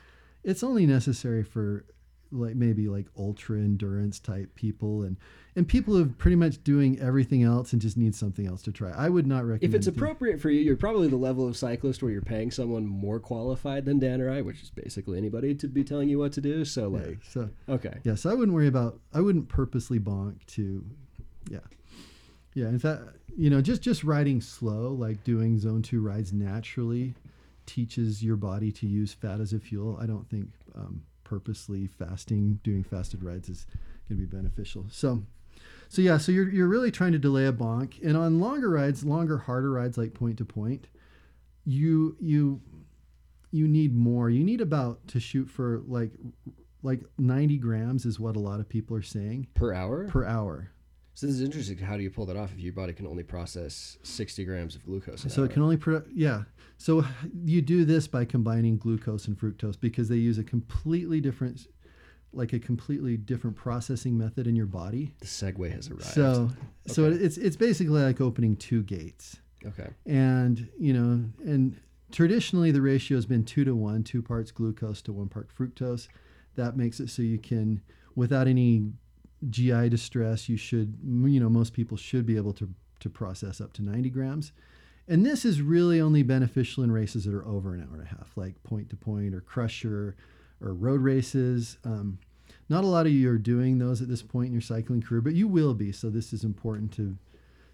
it's 0.43 0.63
only 0.63 0.87
necessary 0.87 1.43
for 1.43 1.85
like 2.31 2.55
maybe 2.55 2.87
like 2.87 3.05
ultra 3.17 3.57
endurance 3.57 4.19
type 4.19 4.53
people 4.55 5.03
and 5.03 5.17
and 5.55 5.67
people 5.67 5.95
who 5.95 6.03
are 6.03 6.13
pretty 6.17 6.35
much 6.35 6.63
doing 6.63 6.99
everything 6.99 7.41
else 7.41 7.73
and 7.73 7.81
just 7.81 7.97
need 7.97 8.13
something 8.13 8.45
else 8.45 8.61
to 8.61 8.71
try. 8.71 8.91
I 8.91 9.09
would 9.09 9.25
not 9.25 9.43
recommend 9.43 9.63
If 9.63 9.73
it's 9.73 9.87
appropriate 9.87 10.39
for 10.39 10.51
you, 10.51 10.61
you're 10.61 10.77
probably 10.77 11.07
the 11.07 11.15
level 11.15 11.47
of 11.47 11.57
cyclist 11.57 12.03
where 12.03 12.11
you're 12.11 12.21
paying 12.21 12.51
someone 12.51 12.85
more 12.85 13.19
qualified 13.19 13.85
than 13.85 13.97
Dan 13.97 14.21
or 14.21 14.31
I, 14.31 14.41
which 14.41 14.61
is 14.61 14.69
basically 14.69 15.17
anybody, 15.17 15.55
to 15.55 15.67
be 15.67 15.83
telling 15.83 16.09
you 16.09 16.19
what 16.19 16.31
to 16.33 16.41
do. 16.41 16.63
So 16.63 16.91
yeah, 16.91 17.05
like, 17.07 17.19
so 17.27 17.49
okay, 17.69 17.97
yeah, 18.03 18.13
so 18.13 18.29
I 18.29 18.35
wouldn't 18.35 18.53
worry 18.53 18.67
about 18.67 18.99
I 19.13 19.21
wouldn't 19.21 19.49
purposely 19.49 19.99
bonk 19.99 20.45
to 20.47 20.85
yeah. 21.49 21.59
Yeah, 22.53 22.69
in 22.69 22.79
fact, 22.79 23.03
you 23.35 23.49
know, 23.49 23.61
just 23.61 23.81
just 23.81 24.03
riding 24.03 24.41
slow, 24.41 24.91
like 24.91 25.23
doing 25.23 25.59
zone 25.59 25.81
2 25.81 26.01
rides 26.01 26.33
naturally 26.33 27.13
teaches 27.67 28.23
your 28.23 28.35
body 28.35 28.71
to 28.71 28.87
use 28.87 29.13
fat 29.13 29.39
as 29.39 29.53
a 29.53 29.59
fuel. 29.59 29.97
I 30.01 30.07
don't 30.07 30.27
think 30.29 30.49
um, 30.75 31.03
purposely 31.27 31.87
fasting, 31.87 32.59
doing 32.63 32.83
fasted 32.83 33.23
rides 33.23 33.49
is 33.49 33.65
going 34.07 34.19
to 34.19 34.25
be 34.27 34.37
beneficial. 34.37 34.85
So 34.89 35.23
so 35.89 36.01
yeah, 36.01 36.17
so 36.17 36.31
you're 36.31 36.49
you're 36.49 36.67
really 36.67 36.91
trying 36.91 37.13
to 37.13 37.19
delay 37.19 37.45
a 37.45 37.53
bonk 37.53 38.01
and 38.03 38.17
on 38.17 38.39
longer 38.39 38.69
rides, 38.69 39.03
longer 39.03 39.37
harder 39.37 39.71
rides 39.71 39.97
like 39.97 40.13
point 40.13 40.37
to 40.37 40.45
point, 40.45 40.87
you 41.65 42.15
you 42.19 42.61
you 43.51 43.67
need 43.67 43.95
more. 43.95 44.29
You 44.29 44.43
need 44.43 44.61
about 44.61 45.07
to 45.09 45.19
shoot 45.19 45.49
for 45.49 45.81
like 45.87 46.11
like 46.83 47.01
90 47.17 47.57
grams 47.57 48.05
is 48.05 48.19
what 48.19 48.35
a 48.35 48.39
lot 48.39 48.59
of 48.59 48.69
people 48.69 48.95
are 48.95 49.01
saying 49.01 49.47
per 49.53 49.73
hour. 49.73 50.07
per 50.07 50.25
hour. 50.25 50.71
So 51.17 51.25
this 51.25 51.37
is 51.37 51.41
interesting. 51.41 51.79
How 51.79 51.97
do 51.97 52.03
you 52.03 52.11
pull 52.11 52.27
that 52.27 52.37
off 52.37 52.51
if 52.53 52.59
your 52.59 52.73
body 52.73 52.93
can 52.93 53.07
only 53.07 53.23
process 53.23 53.97
60 54.03 54.45
grams 54.45 54.75
of 54.75 54.85
glucose? 54.85 55.25
So 55.27 55.41
hour? 55.41 55.49
it 55.49 55.51
can 55.51 55.63
only 55.63 55.75
pro- 55.75 56.03
yeah. 56.13 56.43
So 56.77 57.03
you 57.43 57.63
do 57.63 57.85
this 57.85 58.07
by 58.07 58.23
combining 58.23 58.77
glucose 58.77 59.25
and 59.25 59.35
fructose 59.35 59.79
because 59.79 60.09
they 60.09 60.17
use 60.17 60.37
a 60.37 60.43
completely 60.43 61.19
different 61.19 61.65
like 62.33 62.53
a 62.53 62.59
completely 62.59 63.17
different 63.17 63.55
processing 63.55 64.15
method 64.15 64.45
in 64.45 64.55
your 64.55 64.67
body. 64.67 65.15
The 65.19 65.25
segue 65.25 65.71
has 65.71 65.89
arrived. 65.89 66.03
So 66.03 66.51
so 66.85 67.05
it's 67.05 67.37
it's 67.37 67.55
basically 67.55 68.03
like 68.03 68.21
opening 68.21 68.55
two 68.55 68.83
gates. 68.83 69.37
okay. 69.65 69.89
And 70.05 70.69
you 70.77 70.93
know, 70.93 71.25
and 71.43 71.75
traditionally 72.11 72.69
the 72.69 72.83
ratio 72.83 73.17
has 73.17 73.25
been 73.25 73.43
two 73.43 73.65
to 73.65 73.73
one, 73.73 74.03
two 74.03 74.21
parts 74.21 74.51
glucose 74.51 75.01
to 75.01 75.13
one 75.13 75.29
part 75.29 75.49
fructose. 75.49 76.09
That 76.57 76.77
makes 76.77 76.99
it 76.99 77.09
so 77.09 77.23
you 77.23 77.39
can, 77.39 77.81
without 78.13 78.47
any 78.47 78.83
GI 79.49 79.89
distress, 79.89 80.49
you 80.49 80.57
should, 80.57 80.97
you 81.03 81.39
know, 81.39 81.49
most 81.49 81.73
people 81.73 81.97
should 81.97 82.25
be 82.25 82.37
able 82.37 82.53
to 82.53 82.69
to 82.99 83.09
process 83.09 83.61
up 83.61 83.73
to 83.73 83.83
90 83.83 84.09
grams. 84.09 84.51
And 85.07 85.25
this 85.25 85.45
is 85.45 85.61
really 85.61 86.01
only 86.01 86.23
beneficial 86.23 86.83
in 86.83 86.91
races 86.91 87.25
that 87.25 87.33
are 87.33 87.45
over 87.45 87.73
an 87.73 87.81
hour 87.81 87.93
and 87.93 88.03
a 88.03 88.09
half, 88.09 88.31
like 88.35 88.61
point 88.63 88.89
to 88.89 88.95
point 88.95 89.33
or 89.33 89.41
crusher 89.41 90.15
or 90.61 90.73
road 90.73 91.01
races. 91.01 91.77
Um, 91.85 92.19
not 92.69 92.83
a 92.83 92.87
lot 92.87 93.05
of 93.05 93.13
you 93.13 93.29
are 93.29 93.37
doing 93.37 93.77
those 93.77 94.01
at 94.01 94.09
this 94.09 94.21
point 94.21 94.47
in 94.47 94.53
your 94.53 94.61
cycling 94.61 95.01
career, 95.01 95.21
but 95.21 95.33
you 95.33 95.47
will 95.47 95.73
be. 95.73 95.91
So 95.91 96.09
this 96.09 96.33
is 96.33 96.43
important 96.43 96.91
to 96.93 97.17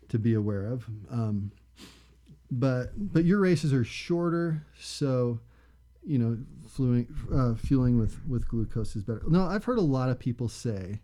to 0.09 0.19
be 0.19 0.33
aware 0.33 0.65
of. 0.65 0.85
Um, 1.09 1.51
but 2.51 2.91
but 2.95 3.25
your 3.25 3.39
races 3.39 3.73
are 3.73 3.83
shorter, 3.83 4.63
so 4.79 5.39
you 6.05 6.19
know 6.19 6.37
fueling 6.69 7.07
uh, 7.33 7.55
fueling 7.55 7.97
with 7.97 8.19
with 8.27 8.47
glucose 8.47 8.95
is 8.95 9.03
better. 9.03 9.23
No, 9.27 9.45
I've 9.45 9.63
heard 9.63 9.79
a 9.79 9.81
lot 9.81 10.09
of 10.09 10.19
people 10.19 10.47
say 10.47 11.01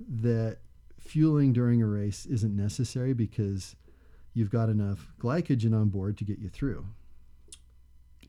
that 0.00 0.58
fueling 0.98 1.52
during 1.52 1.82
a 1.82 1.86
race 1.86 2.26
isn't 2.26 2.54
necessary 2.56 3.12
because 3.12 3.76
you've 4.34 4.50
got 4.50 4.68
enough 4.68 5.12
glycogen 5.20 5.74
on 5.74 5.88
board 5.88 6.16
to 6.18 6.24
get 6.24 6.38
you 6.38 6.48
through. 6.48 6.86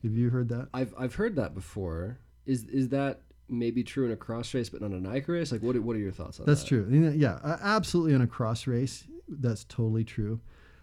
Have 0.02 0.12
you 0.12 0.30
heard 0.30 0.48
that? 0.50 0.68
I've 0.74 0.94
I've 0.98 1.14
heard 1.14 1.36
that 1.36 1.54
before. 1.54 2.18
Is 2.46 2.64
is 2.64 2.90
that 2.90 3.22
maybe 3.48 3.82
true 3.82 4.04
in 4.06 4.12
a 4.12 4.16
cross 4.16 4.52
race, 4.54 4.68
but 4.68 4.80
not 4.82 4.90
a 4.90 5.00
NICA 5.00 5.32
race? 5.32 5.52
Like, 5.52 5.62
what 5.62 5.76
are- 5.76 5.82
what 5.82 5.96
are 5.96 6.00
your 6.00 6.12
thoughts 6.12 6.40
on 6.40 6.46
That's 6.46 6.62
that? 6.64 6.76
That's 6.76 6.90
true. 6.90 7.12
Yeah, 7.16 7.38
absolutely. 7.62 8.12
In 8.14 8.20
a 8.20 8.26
cross 8.26 8.66
race, 8.66 9.04
that's 9.28 9.64
totally 9.64 10.04
true. 10.04 10.40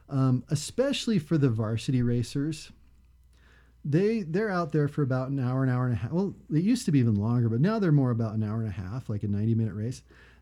Um, 0.10 0.44
especially 0.50 1.20
for 1.20 1.38
the 1.38 1.50
varsity 1.50 2.02
racers, 2.02 2.72
they 3.86 4.24
they're 4.24 4.50
out 4.50 4.72
there 4.72 4.88
for 4.88 5.04
about 5.04 5.30
an 5.30 5.40
hour, 5.40 5.64
an 5.64 5.70
hour 5.70 5.86
and 5.86 5.94
a 5.94 5.98
half. 5.98 6.12
Well, 6.12 6.36
it 6.52 6.64
used 6.64 6.86
to 6.86 6.92
be 6.92 7.00
even 7.00 7.16
longer, 7.16 7.48
but 7.50 7.62
now 7.62 7.78
they're 7.80 7.92
more 7.92 8.12
about 8.12 8.34
an 8.36 8.44
hour 8.44 8.60
and 8.60 8.68
a 8.68 8.72
half, 8.72 9.08
like 9.10 9.24
a 9.24 9.28
ninety 9.28 9.54
minute 9.56 9.74
race. 9.76 10.02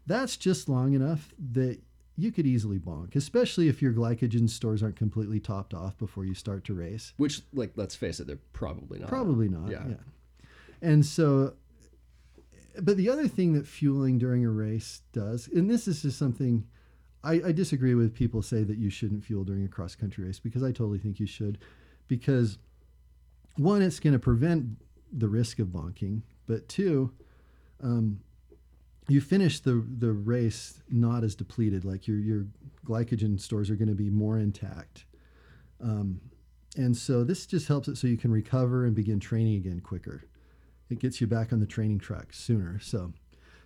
That's 0.09 0.37
just 0.37 0.67
long 0.67 0.93
enough 0.93 1.33
that 1.53 1.79
you 2.17 2.31
could 2.31 2.47
easily 2.47 2.79
bonk, 2.79 3.15
especially 3.15 3.67
if 3.69 3.79
your 3.79 3.93
glycogen 3.93 4.49
stores 4.49 4.81
aren't 4.81 4.95
completely 4.95 5.39
topped 5.39 5.73
off 5.73 5.97
before 5.99 6.25
you 6.25 6.33
start 6.33 6.65
to 6.65 6.73
race. 6.73 7.13
Which, 7.17 7.43
like, 7.53 7.73
let's 7.75 7.95
face 7.95 8.19
it, 8.19 8.25
they're 8.25 8.39
probably 8.51 8.99
not. 8.99 9.07
Probably 9.07 9.47
not. 9.47 9.69
Yeah. 9.69 9.83
Yeah. 9.87 9.95
And 10.81 11.05
so, 11.05 11.53
but 12.81 12.97
the 12.97 13.07
other 13.07 13.27
thing 13.27 13.53
that 13.53 13.67
fueling 13.67 14.17
during 14.17 14.43
a 14.43 14.49
race 14.49 15.01
does, 15.13 15.47
and 15.47 15.69
this 15.69 15.87
is 15.87 16.01
just 16.01 16.17
something 16.17 16.65
I, 17.23 17.33
I 17.45 17.51
disagree 17.51 17.93
with 17.93 18.15
people 18.15 18.41
say 18.41 18.63
that 18.63 18.77
you 18.77 18.89
shouldn't 18.89 19.23
fuel 19.23 19.43
during 19.43 19.63
a 19.63 19.67
cross 19.67 19.95
country 19.95 20.25
race 20.25 20.39
because 20.39 20.63
I 20.63 20.71
totally 20.71 20.97
think 20.97 21.19
you 21.19 21.27
should. 21.27 21.59
Because 22.07 22.57
one, 23.57 23.83
it's 23.83 23.99
going 23.99 24.13
to 24.13 24.19
prevent 24.19 24.77
the 25.11 25.27
risk 25.27 25.59
of 25.59 25.67
bonking, 25.67 26.23
but 26.47 26.67
two, 26.67 27.11
um, 27.83 28.21
you 29.09 29.21
finish 29.21 29.59
the 29.59 29.85
the 29.97 30.11
race 30.11 30.81
not 30.89 31.23
as 31.23 31.35
depleted. 31.35 31.85
Like 31.85 32.07
your 32.07 32.17
your 32.17 32.45
glycogen 32.85 33.39
stores 33.39 33.69
are 33.69 33.75
going 33.75 33.89
to 33.89 33.95
be 33.95 34.09
more 34.09 34.37
intact. 34.37 35.05
Um, 35.81 36.21
and 36.75 36.95
so 36.95 37.23
this 37.23 37.45
just 37.45 37.67
helps 37.67 37.87
it 37.87 37.97
so 37.97 38.07
you 38.07 38.17
can 38.17 38.31
recover 38.31 38.85
and 38.85 38.95
begin 38.95 39.19
training 39.19 39.55
again 39.55 39.79
quicker. 39.79 40.23
It 40.89 40.99
gets 40.99 41.19
you 41.19 41.27
back 41.27 41.51
on 41.51 41.59
the 41.59 41.65
training 41.65 41.99
track 41.99 42.33
sooner. 42.33 42.79
So, 42.79 43.13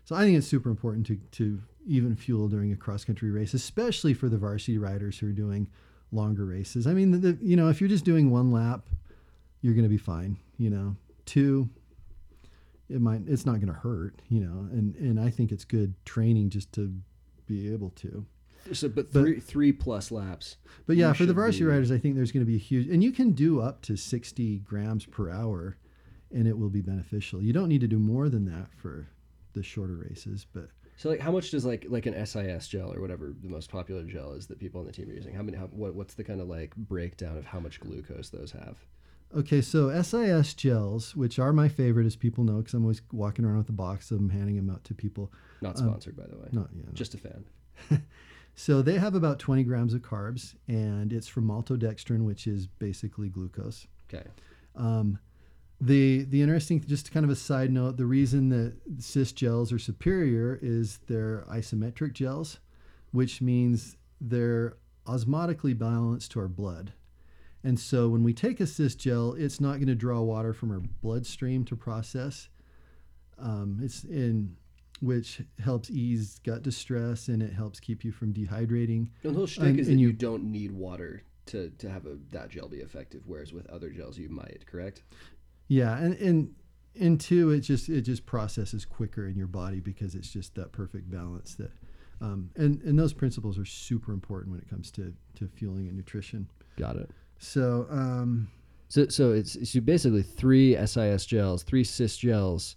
so 0.05 0.15
I 0.15 0.21
think 0.23 0.37
it's 0.37 0.47
super 0.47 0.69
important 0.69 1.05
to 1.07 1.17
to 1.31 1.61
even 1.85 2.15
fuel 2.15 2.47
during 2.47 2.71
a 2.71 2.77
cross 2.77 3.03
country 3.03 3.29
race, 3.29 3.53
especially 3.53 4.13
for 4.13 4.29
the 4.29 4.37
varsity 4.37 4.77
riders 4.77 5.19
who 5.19 5.27
are 5.27 5.33
doing 5.33 5.67
longer 6.11 6.45
races. 6.45 6.87
I 6.87 6.93
mean, 6.93 7.11
the, 7.11 7.17
the, 7.17 7.37
you 7.41 7.55
know, 7.55 7.69
if 7.69 7.81
you're 7.81 7.89
just 7.89 8.05
doing 8.05 8.31
one 8.31 8.51
lap, 8.51 8.87
you're 9.61 9.73
going 9.73 9.83
to 9.83 9.89
be 9.89 9.97
fine. 9.97 10.37
You 10.57 10.69
know, 10.69 10.95
two, 11.25 11.69
it 12.93 13.01
might 13.01 13.21
it's 13.27 13.45
not 13.45 13.55
going 13.55 13.67
to 13.73 13.79
hurt. 13.79 14.21
You 14.29 14.41
know, 14.41 14.67
and 14.71 14.95
and 14.95 15.19
I 15.19 15.29
think 15.29 15.51
it's 15.51 15.65
good 15.65 15.93
training 16.05 16.49
just 16.49 16.71
to 16.73 16.93
be 17.45 17.71
able 17.73 17.89
to. 17.91 18.25
So, 18.71 18.87
but 18.87 19.11
But- 19.11 19.21
three 19.21 19.39
three 19.39 19.71
plus 19.73 20.11
laps. 20.11 20.57
But 20.85 20.95
yeah, 20.95 21.11
for 21.13 21.25
the 21.25 21.33
varsity 21.33 21.65
be- 21.65 21.69
riders, 21.71 21.91
I 21.91 21.97
think 21.97 22.15
there's 22.15 22.31
going 22.31 22.45
to 22.45 22.49
be 22.49 22.55
a 22.55 22.59
huge, 22.59 22.87
and 22.87 23.03
you 23.03 23.11
can 23.11 23.31
do 23.31 23.59
up 23.59 23.81
to 23.83 23.97
60 23.97 24.59
grams 24.59 25.05
per 25.05 25.29
hour, 25.29 25.77
and 26.31 26.47
it 26.47 26.57
will 26.57 26.69
be 26.69 26.81
beneficial. 26.81 27.41
You 27.41 27.51
don't 27.53 27.67
need 27.67 27.81
to 27.81 27.87
do 27.87 27.99
more 27.99 28.29
than 28.29 28.45
that 28.45 28.73
for 28.75 29.07
the 29.53 29.63
shorter 29.63 29.95
races, 29.95 30.45
but 30.53 30.69
So, 30.95 31.09
like, 31.09 31.19
how 31.19 31.31
much 31.31 31.51
does 31.51 31.65
like 31.65 31.85
like 31.89 32.05
an 32.05 32.13
SIS 32.25 32.67
gel 32.69 32.93
or 32.93 33.01
whatever 33.01 33.33
the 33.41 33.49
most 33.49 33.69
popular 33.69 34.03
gel 34.03 34.31
is 34.33 34.47
that 34.47 34.59
people 34.59 34.79
on 34.79 34.87
the 34.87 34.93
team 34.93 35.09
are 35.09 35.13
using? 35.13 35.33
How 35.33 35.43
many? 35.43 35.57
How, 35.57 35.65
what 35.67 35.93
what's 35.93 36.13
the 36.13 36.23
kind 36.23 36.39
of 36.39 36.47
like 36.47 36.73
breakdown 36.75 37.37
of 37.37 37.45
how 37.45 37.59
much 37.59 37.79
glucose 37.81 38.29
those 38.29 38.51
have? 38.53 38.77
Okay. 39.35 39.61
So 39.61 39.89
SIS 40.01 40.53
gels, 40.53 41.15
which 41.15 41.39
are 41.39 41.53
my 41.53 41.67
favorite, 41.67 42.05
as 42.05 42.15
people 42.15 42.43
know, 42.43 42.57
because 42.57 42.73
I'm 42.73 42.83
always 42.83 43.01
walking 43.11 43.45
around 43.45 43.57
with 43.57 43.69
a 43.69 43.73
box 43.73 44.11
of 44.11 44.17
them, 44.17 44.29
handing 44.29 44.55
them 44.55 44.69
out 44.69 44.83
to 44.85 44.93
people. 44.93 45.31
Not 45.61 45.77
Um, 45.79 45.87
sponsored, 45.87 46.15
by 46.15 46.27
the 46.27 46.37
way. 46.37 46.49
Not 46.51 46.69
yeah. 46.75 46.83
Just 46.93 47.13
a 47.13 47.17
fan. 47.17 47.45
So 48.55 48.83
they 48.83 48.99
have 48.99 49.15
about 49.15 49.39
20 49.39 49.63
grams 49.63 49.95
of 49.95 50.03
carbs, 50.03 50.53
and 50.67 51.11
it's 51.11 51.27
from 51.27 51.45
maltodextrin, 51.47 52.23
which 52.23 52.45
is 52.45 52.67
basically 52.67 53.27
glucose. 53.27 53.87
Okay. 54.13 54.27
Um, 54.75 55.17
the 55.81 56.23
the 56.25 56.41
interesting, 56.43 56.79
just 56.81 57.11
kind 57.11 57.23
of 57.23 57.31
a 57.31 57.35
side 57.35 57.71
note, 57.71 57.97
the 57.97 58.05
reason 58.05 58.49
that 58.49 58.75
SIS 58.99 59.31
gels 59.31 59.73
are 59.73 59.79
superior 59.79 60.59
is 60.61 60.99
they're 61.07 61.45
isometric 61.49 62.13
gels, 62.13 62.59
which 63.11 63.41
means 63.41 63.97
they're 64.21 64.77
osmotically 65.07 65.75
balanced 65.75 66.31
to 66.33 66.39
our 66.39 66.47
blood. 66.47 66.93
And 67.63 67.79
so 67.79 68.09
when 68.09 68.23
we 68.23 68.33
take 68.33 68.59
a 68.59 68.67
SIS 68.67 68.95
gel, 68.95 69.33
it's 69.33 69.61
not 69.61 69.75
going 69.75 69.87
to 69.87 69.95
draw 69.95 70.19
water 70.21 70.53
from 70.53 70.71
our 70.71 70.81
bloodstream 71.01 71.63
to 71.65 71.75
process. 71.75 72.49
Um, 73.37 73.79
it's 73.81 74.03
in 74.03 74.55
which 74.99 75.41
helps 75.59 75.89
ease 75.89 76.39
gut 76.45 76.61
distress 76.63 77.27
and 77.27 77.41
it 77.41 77.51
helps 77.53 77.79
keep 77.79 78.03
you 78.03 78.11
from 78.11 78.33
dehydrating. 78.33 79.09
No, 79.23 79.31
the 79.31 79.37
whole 79.37 79.47
shtick 79.47 79.63
And- 79.65 79.79
is 79.79 79.87
that 79.87 79.93
you, 79.93 80.07
you- 80.07 80.13
don't 80.13 80.43
need 80.45 80.71
water 80.71 81.23
to, 81.47 81.69
to 81.71 81.89
have 81.89 82.05
a, 82.05 82.17
that 82.31 82.49
gel 82.49 82.69
be 82.69 82.77
effective, 82.77 83.23
whereas 83.25 83.51
with 83.53 83.69
other 83.69 83.89
gels 83.89 84.17
you 84.17 84.29
might. 84.29 84.63
Correct. 84.65 85.03
Yeah, 85.67 85.97
and 85.97 86.13
and 86.15 86.53
and 86.99 87.19
two, 87.19 87.49
it 87.51 87.61
just 87.61 87.89
it 87.89 88.01
just 88.01 88.25
processes 88.25 88.85
quicker 88.85 89.27
in 89.27 89.35
your 89.35 89.47
body 89.47 89.79
because 89.79 90.13
it's 90.15 90.29
just 90.31 90.55
that 90.55 90.71
perfect 90.71 91.09
balance 91.09 91.55
that, 91.55 91.71
um, 92.21 92.49
and 92.55 92.81
and 92.83 92.99
those 92.99 93.13
principles 93.13 93.57
are 93.57 93.65
super 93.65 94.11
important 94.13 94.51
when 94.51 94.61
it 94.61 94.69
comes 94.69 94.91
to 94.91 95.13
to 95.35 95.47
fueling 95.47 95.87
and 95.87 95.95
nutrition. 95.97 96.47
Got 96.77 96.97
it. 96.97 97.09
So 97.43 97.87
um, 97.89 98.47
So, 98.93 99.07
so 99.07 99.31
it's 99.31 99.57
so 99.71 99.81
basically 99.81 100.21
three 100.21 100.75
SIS 100.85 101.25
gels, 101.25 101.63
three 101.63 101.83
SIS 101.83 102.15
gels 102.17 102.75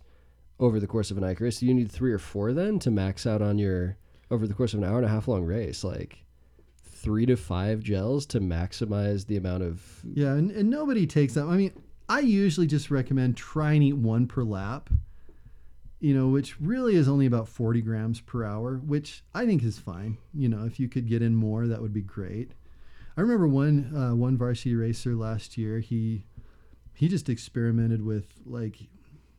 over 0.59 0.81
the 0.81 0.87
course 0.87 1.11
of 1.11 1.19
an. 1.19 1.51
So 1.53 1.67
you 1.67 1.75
need 1.75 1.93
three 1.93 2.11
or 2.11 2.19
four 2.19 2.55
then 2.55 2.79
to 2.79 2.91
max 2.91 3.27
out 3.27 3.43
on 3.43 3.59
your 3.59 3.99
over 4.31 4.47
the 4.47 4.55
course 4.55 4.73
of 4.73 4.83
an 4.83 4.89
hour 4.89 4.97
and 4.97 5.05
a 5.05 5.11
half 5.11 5.29
long 5.29 5.45
race. 5.45 5.85
Like 5.85 6.25
three 6.83 7.27
to 7.27 7.37
five 7.37 7.83
gels 7.83 8.25
to 8.27 8.41
maximize 8.41 9.27
the 9.27 9.37
amount 9.37 9.63
of. 9.63 9.83
yeah, 10.05 10.33
and, 10.33 10.51
and 10.51 10.71
nobody 10.71 11.07
takes 11.07 11.35
them. 11.35 11.51
I 11.51 11.57
mean, 11.57 11.73
I 12.09 12.21
usually 12.21 12.67
just 12.67 12.91
recommend 12.91 13.37
try 13.37 13.75
and 13.75 13.83
eat 13.83 13.97
one 13.97 14.27
per 14.27 14.43
lap. 14.43 14.89
You 16.01 16.15
know, 16.15 16.29
which 16.29 16.59
really 16.61 16.97
is 16.97 17.09
only 17.09 17.27
about 17.27 17.47
forty 17.47 17.83
grams 17.83 18.21
per 18.21 18.43
hour, 18.43 18.77
which 18.79 19.23
I 19.35 19.45
think 19.45 19.63
is 19.63 19.79
fine. 19.79 20.17
You 20.33 20.49
know, 20.49 20.65
if 20.65 20.81
you 20.81 20.89
could 20.89 21.09
get 21.09 21.21
in 21.21 21.37
more, 21.37 21.67
that 21.67 21.83
would 21.83 21.93
be 21.93 22.03
great. 22.03 22.53
I 23.17 23.21
remember 23.23 23.49
one 23.49 23.93
uh, 23.97 24.15
one 24.15 24.37
varsity 24.37 24.75
racer 24.75 25.15
last 25.15 25.57
year. 25.57 25.81
He 25.81 26.25
he 26.93 27.09
just 27.09 27.29
experimented 27.29 28.05
with 28.05 28.27
like, 28.45 28.81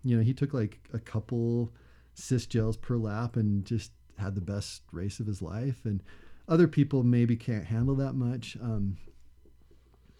you 0.04 0.18
know, 0.18 0.24
he 0.24 0.34
took 0.34 0.54
like 0.54 0.80
a 0.94 1.00
couple 1.00 1.72
SIS 2.14 2.46
gels 2.46 2.78
per 2.78 2.98
lap 2.98 3.36
and 3.36 3.66
just 3.66 3.92
had 4.18 4.36
the 4.36 4.42
best 4.42 4.82
race 4.92 5.20
of 5.20 5.28
his 5.28 5.42
life. 5.42 5.86
And 5.86 6.02
other 6.48 6.68
people 6.68 7.04
maybe 7.04 7.36
can't 7.36 7.66
handle 7.66 7.96
that 7.96 8.14
much. 8.14 8.58
Um, 8.62 8.98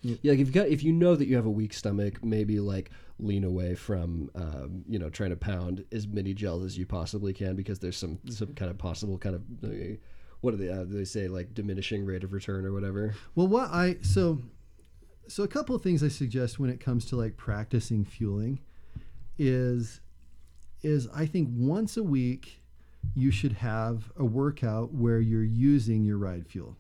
Yeah, 0.02 0.32
like 0.32 0.40
if 0.40 0.48
you 0.48 0.54
got 0.54 0.68
if 0.68 0.84
you 0.84 0.94
know 0.94 1.16
that 1.16 1.28
you 1.28 1.36
have 1.36 1.46
a 1.46 1.50
weak 1.52 1.74
stomach, 1.74 2.24
maybe 2.24 2.60
like 2.60 2.92
lean 3.20 3.44
away 3.44 3.74
from 3.76 4.30
um, 4.36 4.84
you 4.88 5.00
know 5.00 5.10
trying 5.10 5.32
to 5.32 5.36
pound 5.36 5.84
as 5.92 6.08
many 6.08 6.34
gels 6.34 6.64
as 6.64 6.78
you 6.78 6.86
possibly 6.86 7.34
can 7.34 7.56
because 7.56 7.80
there's 7.80 7.98
some 7.98 8.20
some 8.30 8.54
kind 8.54 8.70
of 8.70 8.78
possible 8.78 9.18
kind 9.18 9.36
of 9.36 9.42
uh, 9.64 9.96
what 10.42 10.52
do 10.52 10.58
they 10.58 10.70
uh, 10.72 10.86
they 10.88 11.06
say 11.06 11.28
like 11.28 11.54
diminishing 11.54 12.06
rate 12.06 12.24
of 12.24 12.34
return 12.34 12.66
or 12.66 12.72
whatever. 12.72 13.16
Well, 13.36 13.48
what 13.48 13.70
I 13.72 13.98
so 14.02 14.42
so 15.28 15.44
a 15.44 15.48
couple 15.48 15.76
of 15.76 15.82
things 15.82 16.04
I 16.04 16.08
suggest 16.08 16.60
when 16.60 16.70
it 16.70 16.80
comes 16.80 17.06
to 17.06 17.16
like 17.16 17.38
practicing 17.38 18.06
fueling 18.06 18.60
is 19.38 20.00
is 20.84 21.08
I 21.14 21.26
think 21.26 21.50
once 21.52 21.98
a 21.98 22.04
week 22.04 22.62
you 23.16 23.32
should 23.32 23.54
have 23.54 24.12
a 24.18 24.26
workout 24.26 24.94
where 24.94 25.20
you're 25.20 25.44
using 25.44 26.04
your 26.04 26.18
ride 26.18 26.48
fuel, 26.48 26.78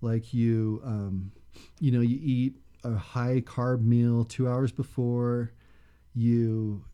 like 0.00 0.34
you 0.34 0.82
um, 0.84 1.32
you 1.78 1.90
know 1.90 2.00
you 2.00 2.18
eat 2.22 2.56
a 2.84 2.94
high 2.94 3.40
carb 3.40 3.82
meal 3.82 4.24
two 4.24 4.48
hours 4.48 4.72
before 4.72 5.52
you 6.14 6.84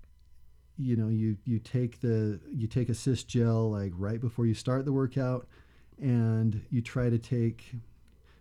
you 0.79 0.97
know 0.97 1.09
you 1.09 1.37
you 1.45 1.59
take 1.59 2.01
the 2.01 2.41
you 2.53 2.67
take 2.67 2.89
a 2.89 2.95
SIS 2.95 3.25
gel 3.25 3.71
like 3.71 3.93
right 3.97 4.21
before 4.21 4.47
you 4.47 4.55
start 4.55 4.85
the 4.85 4.93
workout 4.93 5.49
and 5.99 6.65
you 6.71 6.83
try 6.83 7.09
to 7.09 7.19
take 7.19 7.73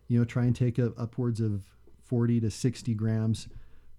you 0.07 0.19
know 0.19 0.25
try 0.25 0.43
and 0.43 0.55
take 0.55 0.77
a, 0.77 0.93
upwards 0.97 1.39
of 1.39 1.63
40 2.05 2.41
to 2.41 2.51
60 2.51 2.93
grams 2.93 3.47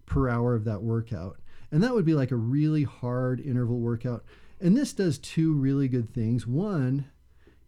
per 0.07 0.29
hour 0.29 0.55
of 0.55 0.65
that 0.65 0.83
workout. 0.83 1.39
And 1.71 1.83
that 1.83 1.95
would 1.95 2.05
be 2.05 2.15
like 2.15 2.31
a 2.31 2.37
really 2.37 2.85
hard 2.85 3.41
interval 3.41 3.81
workout. 3.81 4.25
And 4.61 4.77
this 4.77 4.93
does 4.93 5.19
two 5.19 5.55
really 5.55 5.89
good 5.89 6.15
things. 6.15 6.47
One 6.47 7.07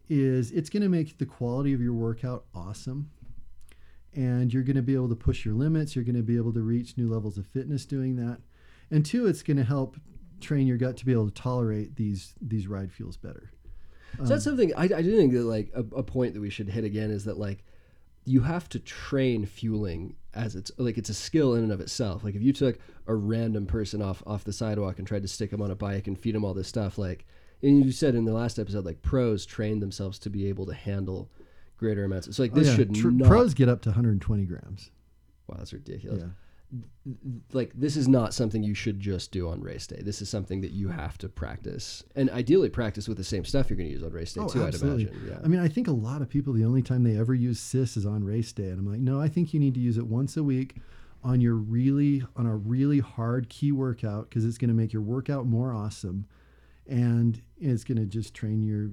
is 0.08 0.52
it's 0.52 0.70
going 0.70 0.84
to 0.84 0.88
make 0.88 1.18
the 1.18 1.26
quality 1.26 1.72
of 1.74 1.80
your 1.80 1.92
workout 1.92 2.44
awesome. 2.54 3.10
And 4.14 4.54
you're 4.54 4.62
going 4.62 4.76
to 4.76 4.82
be 4.82 4.94
able 4.94 5.08
to 5.10 5.16
push 5.16 5.44
your 5.44 5.54
limits. 5.54 5.94
You're 5.94 6.04
going 6.04 6.16
to 6.16 6.22
be 6.22 6.36
able 6.36 6.52
to 6.54 6.62
reach 6.62 6.96
new 6.96 7.08
levels 7.08 7.36
of 7.36 7.46
fitness 7.46 7.84
doing 7.84 8.16
that. 8.16 8.38
And 8.90 9.04
two 9.04 9.26
it's 9.26 9.42
going 9.42 9.58
to 9.58 9.64
help 9.64 9.96
train 10.40 10.66
your 10.66 10.78
gut 10.78 10.96
to 10.96 11.04
be 11.04 11.12
able 11.12 11.28
to 11.28 11.34
tolerate 11.34 11.96
these 11.96 12.34
these 12.40 12.68
ride 12.68 12.92
fuels 12.92 13.16
better 13.16 13.50
So 14.16 14.24
that's 14.24 14.46
um, 14.46 14.56
something 14.56 14.74
I, 14.74 14.84
I 14.84 15.02
do 15.02 15.16
think 15.16 15.32
that 15.34 15.44
like 15.44 15.70
a, 15.74 15.80
a 15.96 16.02
point 16.02 16.34
that 16.34 16.40
we 16.40 16.50
should 16.50 16.68
hit 16.68 16.84
again 16.84 17.10
is 17.10 17.24
that 17.26 17.38
like 17.38 17.62
you 18.24 18.40
have 18.40 18.68
to 18.70 18.78
train 18.78 19.46
fueling 19.46 20.14
as 20.34 20.54
it's 20.56 20.70
like 20.76 20.98
it's 20.98 21.08
a 21.10 21.14
skill 21.14 21.54
in 21.54 21.62
and 21.64 21.72
of 21.72 21.80
itself. 21.80 22.24
Like 22.24 22.34
if 22.34 22.42
you 22.42 22.52
took 22.52 22.78
a 23.06 23.14
random 23.14 23.66
person 23.66 24.02
off 24.02 24.22
off 24.26 24.44
the 24.44 24.52
sidewalk 24.52 24.98
and 24.98 25.06
tried 25.06 25.22
to 25.22 25.28
stick 25.28 25.50
them 25.50 25.62
on 25.62 25.70
a 25.70 25.74
bike 25.76 26.06
and 26.06 26.18
feed 26.18 26.34
them 26.34 26.44
all 26.44 26.54
this 26.54 26.68
stuff, 26.68 26.98
like 26.98 27.24
and 27.62 27.84
you 27.84 27.90
said 27.92 28.14
in 28.14 28.24
the 28.24 28.32
last 28.32 28.58
episode, 28.58 28.84
like 28.84 29.02
pros 29.02 29.44
train 29.46 29.80
themselves 29.80 30.18
to 30.20 30.30
be 30.30 30.46
able 30.48 30.66
to 30.66 30.74
handle 30.74 31.30
greater 31.76 32.04
amounts. 32.04 32.34
So 32.36 32.42
like 32.42 32.52
Oh, 32.52 32.56
this 32.56 32.68
yeah, 32.68 32.74
should 32.76 32.94
tr- 32.94 33.10
not. 33.10 33.28
pros 33.28 33.54
get 33.54 33.68
up 33.68 33.82
to 33.82 33.90
120 33.90 34.44
grams 34.44 34.90
wow, 35.46 35.56
that's 35.58 35.72
ridiculous. 35.72 36.22
yeah 36.22 36.28
like 37.52 37.72
this 37.74 37.96
is 37.96 38.08
not 38.08 38.34
something 38.34 38.62
you 38.62 38.74
should 38.74 39.00
just 39.00 39.32
do 39.32 39.48
on 39.48 39.60
race 39.62 39.86
day. 39.86 40.00
This 40.02 40.20
is 40.20 40.28
something 40.28 40.60
that 40.60 40.72
you 40.72 40.88
have 40.88 41.16
to 41.18 41.28
practice, 41.28 42.04
and 42.14 42.28
ideally 42.30 42.68
practice 42.68 43.08
with 43.08 43.16
the 43.16 43.24
same 43.24 43.44
stuff 43.44 43.70
you're 43.70 43.76
going 43.76 43.88
to 43.88 43.94
use 43.94 44.02
on 44.02 44.10
race 44.12 44.32
day 44.34 44.42
Oh, 44.42 44.48
too. 44.48 44.62
absolutely. 44.62 45.06
I'd 45.06 45.10
imagine. 45.12 45.28
Yeah. 45.30 45.38
I 45.44 45.48
mean, 45.48 45.60
I 45.60 45.68
think 45.68 45.88
a 45.88 45.92
lot 45.92 46.20
of 46.20 46.28
people, 46.28 46.52
the 46.52 46.64
only 46.64 46.82
time 46.82 47.04
they 47.04 47.16
ever 47.18 47.34
use 47.34 47.58
SIS 47.58 47.96
is 47.96 48.04
on 48.06 48.22
race 48.24 48.52
day. 48.52 48.64
And 48.68 48.78
I'm 48.78 48.86
like, 48.90 49.00
no, 49.00 49.20
I 49.20 49.28
think 49.28 49.54
you 49.54 49.60
need 49.60 49.74
to 49.74 49.80
use 49.80 49.96
it 49.96 50.06
once 50.06 50.36
a 50.36 50.42
week 50.42 50.76
on 51.24 51.40
your 51.40 51.54
really, 51.54 52.22
on 52.36 52.46
a 52.46 52.54
really 52.56 52.98
hard 53.00 53.48
key 53.48 53.72
workout 53.72 54.28
because 54.28 54.44
it's 54.44 54.58
going 54.58 54.68
to 54.68 54.74
make 54.74 54.92
your 54.92 55.02
workout 55.02 55.46
more 55.46 55.72
awesome. 55.72 56.26
And 56.86 57.40
it's 57.58 57.84
going 57.84 57.98
to 57.98 58.06
just 58.06 58.34
train 58.34 58.62
your 58.62 58.90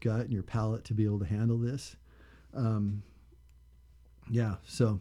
gut 0.00 0.20
and 0.22 0.32
your 0.32 0.42
palate 0.42 0.84
to 0.84 0.94
be 0.94 1.04
able 1.04 1.18
to 1.20 1.24
handle 1.26 1.56
this. 1.58 1.96
Um, 2.54 3.02
yeah. 4.28 4.56
So, 4.66 5.00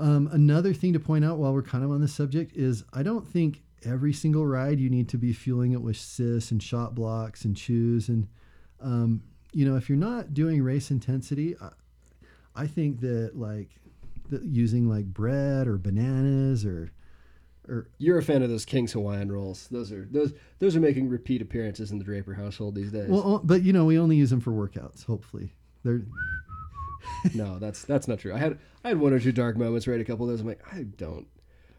um, 0.00 0.28
another 0.32 0.72
thing 0.72 0.92
to 0.94 1.00
point 1.00 1.24
out 1.24 1.38
while 1.38 1.52
we're 1.52 1.62
kind 1.62 1.84
of 1.84 1.90
on 1.90 2.00
this 2.00 2.14
subject 2.14 2.56
is 2.56 2.84
I 2.92 3.02
don't 3.02 3.28
think 3.28 3.62
every 3.84 4.12
single 4.12 4.46
ride 4.46 4.80
you 4.80 4.90
need 4.90 5.08
to 5.10 5.18
be 5.18 5.32
fueling 5.32 5.72
it 5.72 5.80
with 5.80 5.96
SIS 5.96 6.50
and 6.50 6.62
Shot 6.62 6.94
Bloks 6.94 7.44
and 7.44 7.56
chews 7.56 8.08
and 8.08 8.28
um, 8.80 9.22
you 9.52 9.64
know 9.64 9.76
if 9.76 9.88
you're 9.88 9.98
not 9.98 10.32
doing 10.34 10.62
race 10.62 10.90
intensity 10.90 11.54
I, 11.60 11.70
I 12.54 12.66
think 12.66 13.00
that 13.00 13.32
like 13.34 13.70
that 14.30 14.42
using 14.44 14.88
like 14.88 15.06
bread 15.06 15.66
or 15.66 15.76
bananas 15.76 16.64
or 16.64 16.92
or 17.68 17.88
You're 17.98 18.18
a 18.18 18.22
fan 18.22 18.42
of 18.42 18.48
those 18.48 18.64
King's 18.64 18.92
Hawaiian 18.92 19.30
rolls. 19.30 19.68
Those 19.70 19.92
are 19.92 20.08
those 20.10 20.32
those 20.58 20.74
are 20.76 20.80
making 20.80 21.08
repeat 21.08 21.42
appearances 21.42 21.90
in 21.92 21.98
the 21.98 22.04
Draper 22.04 22.34
household 22.34 22.74
these 22.74 22.90
days. 22.90 23.08
well 23.08 23.36
uh, 23.36 23.38
but 23.44 23.62
you 23.62 23.72
know 23.72 23.84
we 23.84 23.98
only 23.98 24.16
use 24.16 24.30
them 24.30 24.40
for 24.40 24.50
workouts 24.50 25.04
hopefully 25.04 25.52
they're 25.84 26.02
no, 27.34 27.58
that's 27.58 27.82
that's 27.82 28.08
not 28.08 28.18
true. 28.18 28.34
I 28.34 28.38
had 28.38 28.58
I 28.84 28.88
had 28.88 28.98
one 28.98 29.12
or 29.12 29.20
two 29.20 29.32
dark 29.32 29.56
moments 29.56 29.86
right 29.86 30.00
a 30.00 30.04
couple 30.04 30.26
of 30.26 30.30
those. 30.30 30.40
I'm 30.40 30.46
like, 30.46 30.62
I 30.72 30.82
don't 30.82 31.26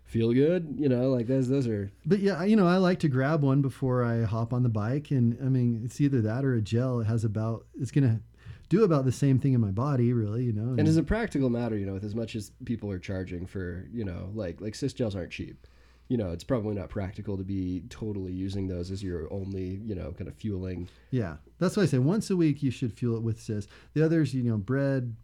feel 0.03 0.33
good. 0.33 0.75
You 0.77 0.89
know, 0.89 1.09
like 1.09 1.27
those 1.27 1.47
those 1.47 1.67
are 1.67 1.91
but 2.05 2.19
yeah 2.19 2.43
you 2.43 2.55
know 2.55 2.67
I 2.67 2.77
like 2.77 2.99
to 2.99 3.07
grab 3.07 3.43
one 3.43 3.61
before 3.61 4.03
I 4.03 4.23
hop 4.23 4.53
on 4.53 4.63
the 4.63 4.69
bike 4.69 5.11
and 5.11 5.37
I 5.41 5.45
mean 5.45 5.81
it's 5.85 6.01
either 6.01 6.21
that 6.21 6.43
or 6.43 6.53
a 6.53 6.61
gel 6.61 6.99
it 6.99 7.05
has 7.05 7.23
about 7.23 7.65
it's 7.79 7.91
gonna 7.91 8.19
do 8.67 8.83
about 8.83 9.05
the 9.05 9.11
same 9.11 9.39
thing 9.39 9.53
in 9.53 9.61
my 9.61 9.71
body 9.71 10.11
really 10.11 10.43
you 10.43 10.53
know 10.53 10.75
and 10.77 10.87
as 10.87 10.97
a 10.97 11.03
practical 11.03 11.49
matter, 11.49 11.77
you 11.77 11.85
know, 11.85 11.93
with 11.93 12.03
as 12.03 12.15
much 12.15 12.35
as 12.35 12.51
people 12.65 12.91
are 12.91 12.99
charging 12.99 13.45
for, 13.45 13.87
you 13.93 14.03
know, 14.03 14.29
like 14.33 14.59
like 14.59 14.75
SIS 14.75 14.93
gels 14.93 15.15
aren't 15.15 15.31
cheap. 15.31 15.65
You 16.11 16.17
know, 16.17 16.31
it's 16.31 16.43
probably 16.43 16.75
not 16.75 16.89
practical 16.89 17.37
to 17.37 17.43
be 17.45 17.83
totally 17.89 18.33
using 18.33 18.67
those 18.67 18.91
as 18.91 19.01
your 19.01 19.31
only, 19.31 19.79
you 19.85 19.95
know, 19.95 20.11
kind 20.11 20.27
of 20.27 20.35
fueling. 20.35 20.89
Yeah, 21.09 21.37
that's 21.57 21.77
why 21.77 21.83
I 21.83 21.85
say 21.85 21.99
once 21.99 22.29
a 22.29 22.35
week 22.35 22.61
you 22.61 22.69
should 22.69 22.91
fuel 22.91 23.15
it 23.15 23.23
with 23.23 23.41
SIS. 23.41 23.65
The 23.93 24.03
others, 24.03 24.33
you 24.33 24.43
know, 24.43 24.57
bread, 24.57 25.15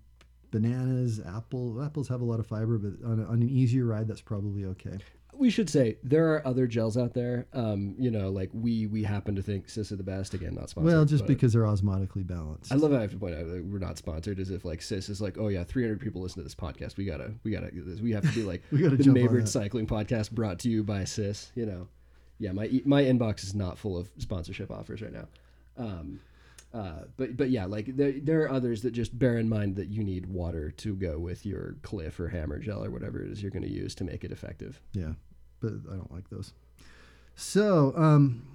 bananas, 0.49 1.19
apple. 1.19 1.83
Apples 1.83 2.07
have 2.07 2.21
a 2.21 2.23
lot 2.23 2.39
of 2.39 2.47
fiber, 2.47 2.77
but 2.77 3.05
on, 3.05 3.19
a, 3.19 3.25
on 3.25 3.41
an 3.41 3.49
easier 3.49 3.83
ride, 3.83 4.07
that's 4.07 4.21
probably 4.21 4.63
okay. 4.63 4.97
We 5.37 5.49
should 5.49 5.69
say 5.69 5.97
there 6.03 6.33
are 6.33 6.47
other 6.47 6.67
gels 6.67 6.97
out 6.97 7.13
there. 7.13 7.47
Um, 7.53 7.95
you 7.97 8.09
know, 8.11 8.29
like 8.29 8.49
we 8.53 8.87
we 8.87 9.03
happen 9.03 9.35
to 9.35 9.41
think 9.41 9.69
SIS 9.69 9.91
are 9.91 9.95
the 9.95 10.03
best. 10.03 10.33
Again, 10.33 10.55
not 10.55 10.69
sponsored. 10.69 10.93
well, 10.93 11.05
just 11.05 11.25
because 11.25 11.53
they're 11.53 11.63
osmotically 11.63 12.25
balanced. 12.25 12.71
I 12.71 12.75
love 12.75 12.91
how 12.91 12.97
I 12.97 13.01
have 13.01 13.11
to 13.11 13.17
point 13.17 13.35
out 13.35 13.47
that 13.47 13.65
we're 13.65 13.79
not 13.79 13.97
sponsored, 13.97 14.39
as 14.39 14.49
if 14.49 14.65
like 14.65 14.81
SIS 14.81 15.09
is 15.09 15.21
like, 15.21 15.37
oh 15.37 15.47
yeah, 15.47 15.63
300 15.63 15.99
people 15.99 16.21
listen 16.21 16.39
to 16.39 16.43
this 16.43 16.55
podcast. 16.55 16.97
We 16.97 17.05
gotta, 17.05 17.33
we 17.43 17.51
gotta, 17.51 17.69
this. 17.71 18.01
we 18.01 18.11
have 18.13 18.23
to 18.23 18.33
be 18.33 18.43
like 18.43 18.63
We 18.71 18.79
gotta 18.79 18.97
the 18.97 19.11
Maybird. 19.11 19.47
Cycling 19.47 19.87
Podcast 19.87 20.31
brought 20.31 20.59
to 20.59 20.69
you 20.69 20.83
by 20.83 21.03
SIS. 21.03 21.51
You 21.55 21.65
know, 21.65 21.87
yeah, 22.39 22.51
my 22.51 22.69
my 22.85 23.03
inbox 23.03 23.43
is 23.43 23.55
not 23.55 23.77
full 23.77 23.97
of 23.97 24.09
sponsorship 24.17 24.71
offers 24.71 25.01
right 25.01 25.13
now. 25.13 25.27
Um, 25.77 26.19
uh, 26.73 27.03
but 27.15 27.37
but 27.37 27.49
yeah, 27.49 27.65
like 27.65 27.95
there 27.95 28.13
there 28.21 28.41
are 28.43 28.51
others 28.51 28.81
that 28.81 28.91
just 28.91 29.17
bear 29.17 29.37
in 29.37 29.47
mind 29.47 29.75
that 29.77 29.87
you 29.87 30.03
need 30.03 30.25
water 30.25 30.69
to 30.71 30.95
go 30.95 31.17
with 31.17 31.45
your 31.45 31.75
Clif 31.81 32.19
or 32.19 32.27
Hammer 32.27 32.59
gel 32.59 32.83
or 32.83 32.91
whatever 32.91 33.23
it 33.23 33.31
is 33.31 33.41
you're 33.41 33.51
going 33.51 33.63
to 33.63 33.71
use 33.71 33.95
to 33.95 34.03
make 34.03 34.23
it 34.23 34.31
effective. 34.31 34.81
yeah, 34.93 35.13
but 35.61 35.73
I 35.91 35.95
don't 35.95 36.11
like 36.11 36.29
those. 36.29 36.53
So, 37.35 37.93
um, 37.95 38.47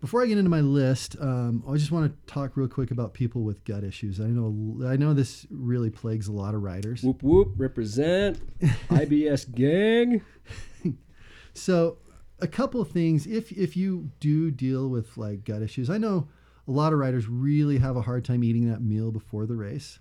before 0.00 0.22
I 0.22 0.26
get 0.26 0.38
into 0.38 0.50
my 0.50 0.60
list, 0.60 1.16
um, 1.20 1.64
I 1.68 1.74
just 1.76 1.90
want 1.90 2.12
to 2.12 2.32
talk 2.32 2.56
real 2.56 2.68
quick 2.68 2.90
about 2.90 3.14
people 3.14 3.42
with 3.42 3.64
gut 3.64 3.82
issues. 3.82 4.20
I 4.20 4.26
know, 4.26 4.86
I 4.86 4.96
know 4.96 5.14
this 5.14 5.46
really 5.50 5.90
plagues 5.90 6.28
a 6.28 6.32
lot 6.32 6.54
of 6.54 6.62
writers. 6.62 7.02
Whoop 7.02 7.22
whoop, 7.22 7.54
represent 7.56 8.38
IBS 8.90 9.52
gang. 9.54 10.22
So, 11.54 11.96
a 12.40 12.46
couple 12.46 12.80
of 12.80 12.90
things. 12.90 13.26
If 13.26 13.50
if 13.52 13.76
you 13.76 14.10
do 14.20 14.50
deal 14.50 14.88
with 14.88 15.16
like 15.16 15.44
gut 15.44 15.62
issues, 15.62 15.88
I 15.88 15.98
know 15.98 16.28
a 16.68 16.70
lot 16.70 16.92
of 16.92 16.98
riders 16.98 17.28
really 17.28 17.78
have 17.78 17.96
a 17.96 18.02
hard 18.02 18.24
time 18.24 18.44
eating 18.44 18.70
that 18.70 18.82
meal 18.82 19.10
before 19.10 19.46
the 19.46 19.56
race. 19.56 19.98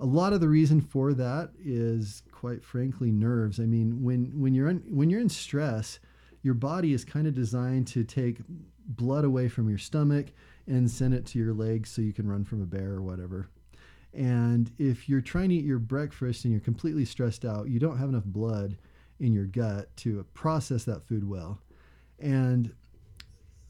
A 0.00 0.06
lot 0.06 0.32
of 0.32 0.40
the 0.40 0.48
reason 0.48 0.80
for 0.80 1.14
that 1.14 1.50
is, 1.64 2.22
quite 2.32 2.64
frankly, 2.64 3.10
nerves. 3.10 3.60
I 3.60 3.64
mean, 3.64 4.02
when 4.02 4.32
when 4.40 4.54
you're 4.54 4.68
in, 4.68 4.78
when 4.88 5.08
you're 5.10 5.20
in 5.20 5.28
stress, 5.28 5.98
your 6.42 6.54
body 6.54 6.92
is 6.92 7.04
kind 7.04 7.26
of 7.26 7.34
designed 7.34 7.86
to 7.88 8.04
take 8.04 8.38
blood 8.86 9.24
away 9.24 9.48
from 9.48 9.68
your 9.68 9.78
stomach 9.78 10.26
and 10.66 10.90
send 10.90 11.14
it 11.14 11.26
to 11.26 11.38
your 11.38 11.54
legs 11.54 11.90
so 11.90 12.02
you 12.02 12.12
can 12.12 12.28
run 12.28 12.44
from 12.44 12.62
a 12.62 12.66
bear 12.66 12.90
or 12.90 13.02
whatever. 13.02 13.48
And 14.12 14.70
if 14.78 15.08
you're 15.08 15.20
trying 15.20 15.48
to 15.48 15.56
eat 15.56 15.64
your 15.64 15.78
breakfast 15.78 16.44
and 16.44 16.52
you're 16.52 16.60
completely 16.60 17.04
stressed 17.04 17.44
out, 17.44 17.68
you 17.68 17.80
don't 17.80 17.98
have 17.98 18.08
enough 18.08 18.24
blood 18.24 18.76
in 19.18 19.32
your 19.32 19.46
gut 19.46 19.94
to 19.98 20.24
process 20.34 20.84
that 20.84 21.06
food 21.06 21.28
well. 21.28 21.58
And 22.18 22.72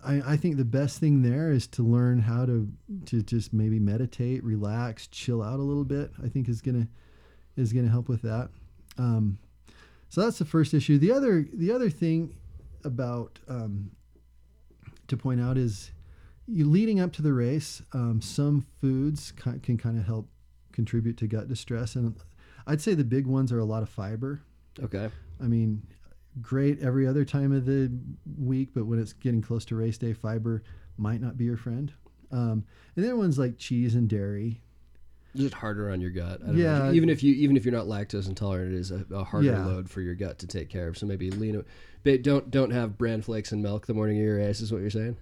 I, 0.04 0.32
I 0.32 0.36
think 0.36 0.56
the 0.56 0.64
best 0.64 0.98
thing 0.98 1.22
there 1.22 1.50
is 1.50 1.66
to 1.68 1.82
learn 1.82 2.20
how 2.20 2.46
to 2.46 2.68
to 3.06 3.22
just 3.22 3.52
maybe 3.52 3.78
meditate, 3.78 4.44
relax, 4.44 5.06
chill 5.08 5.42
out 5.42 5.58
a 5.58 5.62
little 5.62 5.84
bit. 5.84 6.10
I 6.22 6.28
think 6.28 6.48
is 6.48 6.60
gonna 6.60 6.88
is 7.56 7.72
gonna 7.72 7.88
help 7.88 8.08
with 8.08 8.22
that. 8.22 8.50
Um, 8.98 9.38
so 10.08 10.20
that's 10.20 10.38
the 10.38 10.44
first 10.44 10.74
issue. 10.74 10.98
The 10.98 11.12
other 11.12 11.46
the 11.52 11.72
other 11.72 11.90
thing 11.90 12.34
about 12.84 13.38
um, 13.48 13.90
to 15.08 15.16
point 15.16 15.40
out 15.40 15.56
is 15.56 15.90
you 16.46 16.68
leading 16.68 17.00
up 17.00 17.12
to 17.14 17.22
the 17.22 17.32
race, 17.32 17.82
um, 17.92 18.20
some 18.20 18.66
foods 18.80 19.32
ki- 19.32 19.58
can 19.62 19.78
kind 19.78 19.98
of 19.98 20.04
help 20.04 20.28
contribute 20.72 21.16
to 21.18 21.26
gut 21.26 21.48
distress, 21.48 21.94
and 21.94 22.14
I'd 22.66 22.80
say 22.80 22.94
the 22.94 23.04
big 23.04 23.26
ones 23.26 23.52
are 23.52 23.58
a 23.58 23.64
lot 23.64 23.82
of 23.82 23.88
fiber. 23.88 24.42
Okay. 24.82 25.08
I 25.42 25.44
mean, 25.44 25.82
great 26.40 26.80
every 26.80 27.06
other 27.06 27.24
time 27.24 27.52
of 27.52 27.64
the 27.66 27.90
week, 28.38 28.70
but 28.74 28.86
when 28.86 28.98
it's 28.98 29.12
getting 29.12 29.42
close 29.42 29.64
to 29.66 29.76
race 29.76 29.98
day, 29.98 30.12
fiber 30.12 30.62
might 30.96 31.20
not 31.20 31.36
be 31.36 31.44
your 31.44 31.56
friend. 31.56 31.92
Um, 32.32 32.64
and 32.96 33.04
then 33.04 33.16
ones 33.18 33.38
like 33.38 33.58
cheese 33.58 33.94
and 33.94 34.08
dairy. 34.08 34.60
just 35.36 35.54
harder 35.54 35.90
on 35.90 36.00
your 36.00 36.10
gut. 36.10 36.40
I 36.44 36.46
don't 36.46 36.56
Yeah. 36.56 36.78
know. 36.78 36.92
Even 36.92 37.08
if 37.08 37.22
you 37.22 37.34
even 37.34 37.56
if 37.56 37.64
you're 37.64 37.74
not 37.74 37.86
lactose 37.86 38.28
intolerant, 38.28 38.72
it 38.72 38.78
is 38.78 38.92
a, 38.92 39.04
a 39.12 39.24
harder 39.24 39.48
Yeah. 39.48 39.66
load 39.66 39.90
for 39.90 40.00
your 40.00 40.14
gut 40.14 40.38
to 40.40 40.46
take 40.46 40.68
care 40.68 40.86
of. 40.86 40.96
So 40.96 41.06
maybe 41.06 41.28
lean. 41.30 41.60
But 42.04 42.22
don't 42.22 42.50
don't 42.52 42.70
have 42.70 42.96
bran 42.96 43.20
flakes 43.20 43.50
and 43.50 43.60
milk 43.62 43.86
the 43.86 43.94
morning 43.94 44.16
of 44.18 44.24
your 44.24 44.36
race. 44.36 44.60
Is 44.60 44.70
what 44.72 44.80
you're 44.80 44.90
saying? 44.90 45.16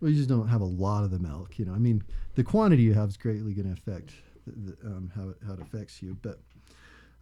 Well, 0.00 0.10
you 0.10 0.16
just 0.16 0.28
don't 0.28 0.46
have 0.48 0.60
a 0.60 0.64
lot 0.66 1.02
of 1.02 1.10
the 1.10 1.18
milk. 1.18 1.58
You 1.58 1.64
know, 1.64 1.72
I 1.72 1.78
mean, 1.78 2.04
the 2.36 2.44
quantity 2.44 2.82
you 2.84 2.94
have 2.94 3.08
is 3.08 3.16
greatly 3.16 3.54
going 3.54 3.66
to 3.66 3.72
affect 3.72 4.12
the, 4.46 4.76
the, 4.76 4.86
um, 4.86 5.10
how 5.16 5.30
it, 5.30 5.36
how 5.44 5.54
it 5.54 5.60
affects 5.60 6.00
you. 6.02 6.16
But 6.22 6.38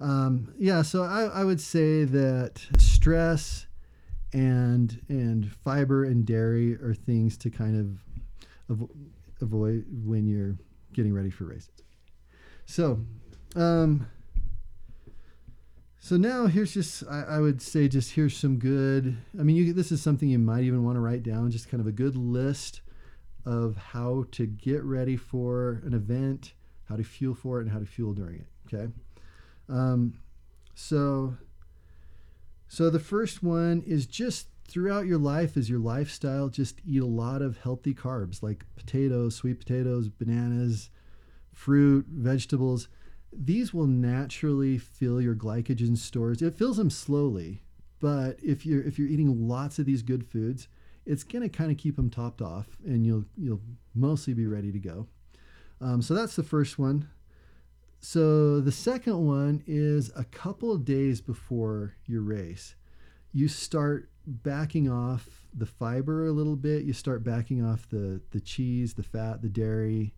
um, 0.04 0.52
yeah, 0.58 0.82
so 0.82 1.02
I, 1.02 1.22
I 1.40 1.44
would 1.44 1.60
say 1.60 2.04
that 2.04 2.60
stress 2.78 3.66
and 4.32 5.00
and 5.08 5.50
fiber 5.64 6.04
and 6.04 6.26
dairy 6.26 6.74
are 6.74 6.94
things 6.94 7.36
to 7.38 7.50
kind 7.50 7.76
of 7.76 8.76
avo- 8.76 8.90
avoid 9.40 9.86
when 10.04 10.26
you're 10.26 10.56
getting 10.92 11.14
ready 11.14 11.30
for 11.30 11.44
races. 11.44 11.70
So, 12.66 13.04
um, 13.56 14.06
So 16.00 16.16
now 16.18 16.46
here's 16.48 16.74
just 16.74 17.02
I, 17.08 17.22
I 17.22 17.38
would 17.40 17.62
say 17.62 17.88
just 17.88 18.12
here's 18.12 18.36
some 18.36 18.58
good. 18.58 19.16
I 19.38 19.42
mean, 19.42 19.56
you, 19.56 19.72
this 19.72 19.90
is 19.90 20.02
something 20.02 20.28
you 20.28 20.38
might 20.38 20.64
even 20.64 20.84
want 20.84 20.96
to 20.96 21.00
write 21.00 21.22
down. 21.22 21.50
Just 21.50 21.70
kind 21.70 21.80
of 21.80 21.86
a 21.86 21.92
good 21.92 22.14
list 22.16 22.82
of 23.46 23.76
how 23.76 24.26
to 24.32 24.46
get 24.46 24.82
ready 24.82 25.16
for 25.16 25.80
an 25.86 25.94
event, 25.94 26.52
how 26.88 26.96
to 26.96 27.04
fuel 27.04 27.34
for 27.34 27.58
it, 27.58 27.62
and 27.64 27.72
how 27.72 27.78
to 27.78 27.86
fuel 27.86 28.12
during 28.12 28.36
it. 28.40 28.46
Okay. 28.66 28.92
Um, 29.68 30.14
so 30.74 31.36
so 32.68 32.90
the 32.90 33.00
first 33.00 33.42
one 33.42 33.82
is 33.86 34.06
just 34.06 34.48
throughout 34.66 35.06
your 35.06 35.18
life 35.18 35.56
as 35.56 35.70
your 35.70 35.78
lifestyle, 35.78 36.48
just 36.48 36.80
eat 36.84 37.02
a 37.02 37.06
lot 37.06 37.42
of 37.42 37.58
healthy 37.58 37.94
carbs 37.94 38.42
like 38.42 38.64
potatoes, 38.76 39.36
sweet 39.36 39.58
potatoes, 39.58 40.08
bananas, 40.08 40.90
fruit, 41.52 42.06
vegetables. 42.08 42.88
These 43.32 43.72
will 43.72 43.86
naturally 43.86 44.78
fill 44.78 45.20
your 45.20 45.34
glycogen 45.34 45.96
stores. 45.96 46.42
It 46.42 46.56
fills 46.56 46.76
them 46.76 46.90
slowly, 46.90 47.62
but 48.00 48.38
if 48.42 48.66
you're 48.66 48.82
if 48.82 48.98
you're 48.98 49.08
eating 49.08 49.48
lots 49.48 49.78
of 49.78 49.86
these 49.86 50.02
good 50.02 50.26
foods, 50.26 50.68
it's 51.06 51.24
gonna 51.24 51.48
kind 51.48 51.70
of 51.70 51.76
keep 51.76 51.96
them 51.96 52.10
topped 52.10 52.42
off, 52.42 52.76
and 52.84 53.06
you'll 53.06 53.24
you'll 53.36 53.62
mostly 53.94 54.34
be 54.34 54.46
ready 54.46 54.72
to 54.72 54.78
go. 54.78 55.06
Um, 55.80 56.02
so 56.02 56.14
that's 56.14 56.36
the 56.36 56.42
first 56.42 56.78
one. 56.78 57.08
So 58.04 58.60
the 58.60 58.70
second 58.70 59.24
one 59.26 59.64
is 59.66 60.12
a 60.14 60.24
couple 60.24 60.70
of 60.70 60.84
days 60.84 61.22
before 61.22 61.94
your 62.04 62.20
race, 62.20 62.74
you 63.32 63.48
start 63.48 64.10
backing 64.26 64.90
off 64.90 65.46
the 65.54 65.64
fiber 65.64 66.26
a 66.26 66.30
little 66.30 66.54
bit. 66.54 66.84
You 66.84 66.92
start 66.92 67.24
backing 67.24 67.64
off 67.64 67.88
the 67.88 68.20
the 68.30 68.40
cheese, 68.40 68.92
the 68.92 69.02
fat, 69.02 69.40
the 69.40 69.48
dairy. 69.48 70.12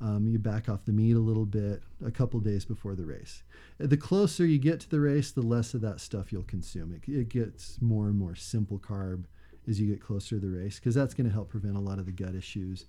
Um, 0.00 0.28
you 0.28 0.38
back 0.38 0.68
off 0.68 0.84
the 0.84 0.92
meat 0.92 1.16
a 1.16 1.18
little 1.18 1.44
bit 1.44 1.82
a 2.06 2.10
couple 2.12 2.38
days 2.38 2.64
before 2.64 2.94
the 2.94 3.04
race. 3.04 3.42
The 3.78 3.96
closer 3.96 4.46
you 4.46 4.58
get 4.58 4.78
to 4.80 4.88
the 4.88 5.00
race, 5.00 5.32
the 5.32 5.42
less 5.42 5.74
of 5.74 5.80
that 5.80 5.98
stuff 5.98 6.32
you'll 6.32 6.44
consume. 6.44 6.92
It, 6.94 7.10
it 7.10 7.28
gets 7.30 7.82
more 7.82 8.06
and 8.06 8.16
more 8.16 8.36
simple 8.36 8.78
carb 8.78 9.24
as 9.66 9.80
you 9.80 9.88
get 9.88 10.00
closer 10.00 10.38
to 10.38 10.40
the 10.40 10.56
race 10.56 10.78
because 10.78 10.94
that's 10.94 11.14
going 11.14 11.26
to 11.26 11.32
help 11.32 11.48
prevent 11.48 11.76
a 11.76 11.80
lot 11.80 11.98
of 11.98 12.06
the 12.06 12.12
gut 12.12 12.36
issues. 12.36 12.86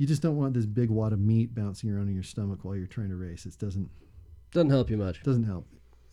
You 0.00 0.06
just 0.06 0.22
don't 0.22 0.36
want 0.38 0.54
this 0.54 0.64
big 0.64 0.88
wad 0.88 1.12
of 1.12 1.18
meat 1.20 1.54
bouncing 1.54 1.90
around 1.90 2.08
in 2.08 2.14
your 2.14 2.22
stomach 2.22 2.60
while 2.64 2.74
you're 2.74 2.86
trying 2.86 3.10
to 3.10 3.16
race. 3.16 3.44
It 3.44 3.58
doesn't 3.58 3.90
Doesn't 4.50 4.70
help 4.70 4.88
you 4.88 4.96
much. 4.96 5.22
doesn't 5.22 5.44
help. 5.44 5.66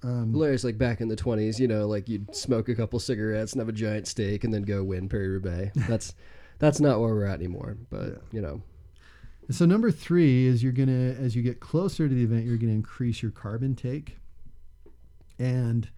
Um, 0.03 0.31
Hilarious, 0.33 0.65
like 0.65 0.77
back 0.77 0.99
in 0.99 1.07
the 1.07 1.15
twenties, 1.15 1.57
you 1.57 1.69
know, 1.69 1.87
like 1.87 2.09
you'd 2.09 2.35
smoke 2.35 2.67
a 2.67 2.75
couple 2.75 2.99
cigarettes 2.99 3.53
and 3.53 3.61
have 3.61 3.69
a 3.69 3.71
giant 3.71 4.05
steak 4.05 4.43
and 4.43 4.53
then 4.53 4.63
go 4.63 4.83
win 4.83 5.07
Paris-Roubaix. 5.07 5.71
That's 5.87 6.13
that's 6.59 6.81
not 6.81 6.99
where 6.99 7.15
we're 7.15 7.23
at 7.25 7.35
anymore. 7.39 7.77
But 7.89 8.09
Yeah. 8.09 8.17
you 8.33 8.41
know, 8.41 8.61
So 9.51 9.65
number 9.65 9.89
three 9.89 10.47
is 10.47 10.61
you're 10.61 10.73
gonna 10.73 11.15
as 11.17 11.33
you 11.37 11.41
get 11.41 11.61
closer 11.61 12.09
to 12.09 12.13
the 12.13 12.23
event, 12.23 12.45
you're 12.45 12.57
gonna 12.57 12.73
increase 12.73 13.21
your 13.23 13.31
carb 13.31 13.63
intake, 13.63 14.17
and 15.39 15.89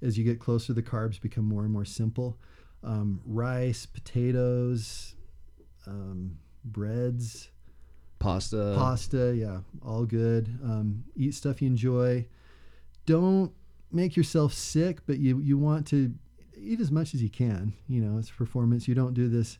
as 0.00 0.16
you 0.16 0.24
get 0.24 0.40
closer, 0.40 0.72
the 0.72 0.82
carbs 0.82 1.20
become 1.20 1.44
more 1.44 1.62
and 1.64 1.72
more 1.72 1.84
simple. 1.84 2.38
Um, 2.82 3.20
rice, 3.26 3.84
potatoes, 3.86 5.14
um, 5.86 6.38
breads, 6.64 7.50
pasta. 8.18 8.74
pasta, 8.76 9.34
yeah, 9.36 9.58
all 9.84 10.04
good. 10.04 10.58
Um, 10.62 11.04
eat 11.16 11.34
stuff 11.34 11.60
you 11.62 11.68
enjoy. 11.68 12.26
Don't 13.06 13.52
make 13.92 14.16
yourself 14.16 14.52
sick, 14.52 14.98
but 15.06 15.18
you 15.18 15.40
you 15.40 15.58
want 15.58 15.86
to 15.88 16.12
eat 16.56 16.80
as 16.80 16.90
much 16.90 17.14
as 17.14 17.22
you 17.22 17.30
can. 17.30 17.74
You 17.88 18.00
know, 18.00 18.18
it's 18.18 18.30
performance. 18.30 18.88
You 18.88 18.94
don't 18.94 19.14
do 19.14 19.28
this 19.28 19.58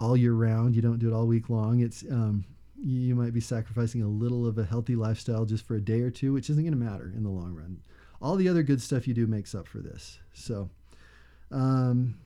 all 0.00 0.16
year 0.16 0.32
round. 0.32 0.74
You 0.74 0.82
don't 0.82 0.98
do 0.98 1.08
it 1.08 1.14
all 1.14 1.26
week 1.26 1.50
long. 1.50 1.80
It's 1.80 2.04
um, 2.10 2.44
you, 2.82 3.14
might 3.14 3.34
be 3.34 3.40
sacrificing 3.40 4.02
a 4.02 4.08
little 4.08 4.46
of 4.46 4.58
a 4.58 4.64
healthy 4.64 4.96
lifestyle 4.96 5.44
just 5.44 5.66
for 5.66 5.76
a 5.76 5.80
day 5.80 6.00
or 6.00 6.10
two, 6.10 6.32
which 6.32 6.50
isn't 6.50 6.62
going 6.62 6.72
to 6.72 6.78
matter 6.78 7.12
in 7.14 7.22
the 7.22 7.30
long 7.30 7.54
run. 7.54 7.80
All 8.22 8.36
the 8.36 8.48
other 8.48 8.62
good 8.62 8.80
stuff 8.80 9.06
you 9.06 9.14
do 9.14 9.26
makes 9.26 9.54
up 9.54 9.66
for 9.66 9.78
this. 9.78 10.18
So, 10.32 10.70
um, 11.50 12.16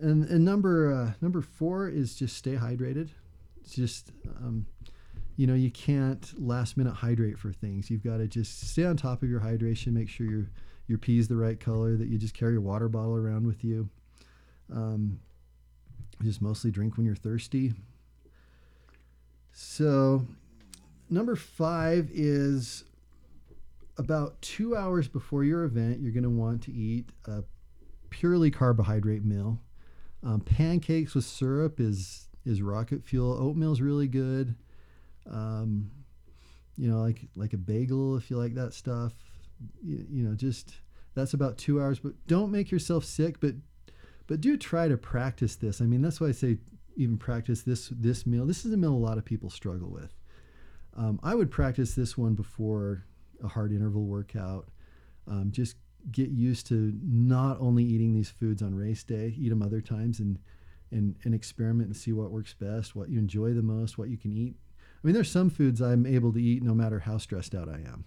and 0.00 0.24
and 0.24 0.44
number 0.44 0.92
uh, 0.92 1.12
number 1.20 1.40
four 1.40 1.88
is 1.88 2.14
just 2.14 2.36
stay 2.36 2.54
hydrated. 2.54 3.10
It's 3.60 3.74
just 3.74 4.12
um, 4.38 4.66
you 5.36 5.46
know 5.46 5.54
you 5.54 5.70
can't 5.70 6.32
last 6.38 6.76
minute 6.76 6.94
hydrate 6.94 7.38
for 7.38 7.52
things. 7.52 7.90
You've 7.90 8.04
got 8.04 8.18
to 8.18 8.26
just 8.26 8.68
stay 8.68 8.84
on 8.84 8.96
top 8.96 9.22
of 9.22 9.28
your 9.28 9.40
hydration. 9.40 9.92
Make 9.92 10.08
sure 10.08 10.26
your 10.26 10.50
your 10.88 10.98
pee 10.98 11.18
is 11.18 11.28
the 11.28 11.36
right 11.36 11.58
color. 11.58 11.96
That 11.96 12.08
you 12.08 12.18
just 12.18 12.34
carry 12.34 12.56
a 12.56 12.60
water 12.60 12.88
bottle 12.88 13.16
around 13.16 13.46
with 13.46 13.64
you. 13.64 13.88
Um, 14.72 15.20
just 16.22 16.42
mostly 16.42 16.70
drink 16.70 16.96
when 16.96 17.06
you're 17.06 17.14
thirsty. 17.14 17.72
So, 19.52 20.26
number 21.08 21.34
five 21.34 22.10
is 22.12 22.84
about 24.00 24.40
two 24.40 24.76
hours 24.76 25.08
before 25.08 25.44
your 25.44 25.64
event, 25.64 26.00
you're 26.00 26.12
going 26.12 26.24
to 26.24 26.30
want 26.30 26.62
to 26.62 26.72
eat 26.72 27.10
a 27.26 27.44
purely 28.08 28.50
carbohydrate 28.50 29.24
meal. 29.24 29.60
Um, 30.22 30.40
pancakes 30.40 31.14
with 31.14 31.24
syrup 31.24 31.80
is 31.80 32.28
is 32.44 32.62
rocket 32.62 33.04
fuel. 33.04 33.32
Oatmeal 33.32 33.72
is 33.72 33.80
really 33.80 34.08
good. 34.08 34.54
Um, 35.30 35.90
you 36.76 36.90
know, 36.90 37.00
like 37.00 37.28
like 37.36 37.52
a 37.52 37.58
bagel 37.58 38.16
if 38.16 38.30
you 38.30 38.36
like 38.36 38.54
that 38.54 38.74
stuff. 38.74 39.12
You, 39.82 40.06
you 40.10 40.22
know, 40.22 40.34
just 40.34 40.74
that's 41.14 41.34
about 41.34 41.58
two 41.58 41.80
hours. 41.80 41.98
But 41.98 42.12
don't 42.26 42.50
make 42.50 42.70
yourself 42.70 43.04
sick. 43.04 43.40
But 43.40 43.54
but 44.26 44.40
do 44.40 44.56
try 44.56 44.88
to 44.88 44.96
practice 44.96 45.56
this. 45.56 45.80
I 45.80 45.84
mean, 45.84 46.02
that's 46.02 46.20
why 46.20 46.28
I 46.28 46.32
say 46.32 46.58
even 46.96 47.16
practice 47.16 47.62
this 47.62 47.88
this 47.88 48.26
meal. 48.26 48.46
This 48.46 48.64
is 48.64 48.72
a 48.72 48.76
meal 48.76 48.92
a 48.92 48.94
lot 48.94 49.18
of 49.18 49.24
people 49.24 49.50
struggle 49.50 49.90
with. 49.90 50.14
Um, 50.96 51.20
I 51.22 51.34
would 51.34 51.50
practice 51.50 51.94
this 51.94 52.18
one 52.18 52.34
before 52.34 53.04
a 53.42 53.48
hard 53.48 53.72
interval 53.72 54.04
workout. 54.04 54.68
Um, 55.26 55.50
just 55.50 55.76
get 56.10 56.30
used 56.30 56.66
to 56.68 56.92
not 57.02 57.58
only 57.60 57.84
eating 57.84 58.14
these 58.14 58.30
foods 58.30 58.62
on 58.62 58.74
race 58.74 59.02
day, 59.02 59.34
eat 59.38 59.48
them 59.50 59.62
other 59.62 59.80
times, 59.80 60.20
and 60.20 60.38
and 60.90 61.16
and 61.24 61.34
experiment 61.34 61.88
and 61.88 61.96
see 61.96 62.12
what 62.12 62.30
works 62.30 62.54
best, 62.54 62.96
what 62.96 63.08
you 63.08 63.18
enjoy 63.18 63.52
the 63.52 63.62
most, 63.62 63.98
what 63.98 64.08
you 64.08 64.16
can 64.16 64.32
eat. 64.32 64.54
I 65.02 65.06
mean, 65.06 65.14
there's 65.14 65.30
some 65.30 65.50
foods 65.50 65.80
I'm 65.80 66.04
able 66.04 66.32
to 66.32 66.42
eat 66.42 66.62
no 66.62 66.74
matter 66.74 67.00
how 67.00 67.18
stressed 67.18 67.54
out 67.54 67.68
I 67.68 67.76
am. 67.76 68.04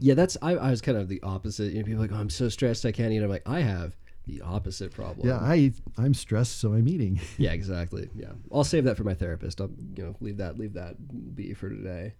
Yeah, 0.00 0.14
that's 0.14 0.36
I, 0.40 0.52
I 0.52 0.70
was 0.70 0.80
kind 0.80 0.96
of 0.96 1.08
the 1.08 1.20
opposite. 1.22 1.72
You 1.72 1.80
know, 1.80 1.84
people 1.84 2.00
are 2.00 2.06
like, 2.06 2.12
oh, 2.12 2.20
I'm 2.20 2.30
so 2.30 2.48
stressed 2.48 2.86
I 2.86 2.92
can't 2.92 3.12
eat. 3.12 3.22
I'm 3.22 3.28
like, 3.28 3.46
I 3.46 3.60
have 3.60 3.96
the 4.26 4.40
opposite 4.40 4.92
problem. 4.92 5.28
Yeah, 5.28 5.38
I 5.38 5.72
I'm 5.98 6.14
stressed, 6.14 6.58
so 6.58 6.74
I'm 6.74 6.88
eating. 6.88 7.20
yeah, 7.38 7.52
exactly. 7.52 8.08
Yeah, 8.14 8.32
I'll 8.52 8.64
save 8.64 8.84
that 8.84 8.96
for 8.96 9.04
my 9.04 9.14
therapist. 9.14 9.60
I'll 9.60 9.70
you 9.96 10.04
know 10.04 10.16
leave 10.20 10.38
that 10.38 10.58
leave 10.58 10.74
that 10.74 11.34
be 11.34 11.54
for 11.54 11.68
today. 11.68 12.14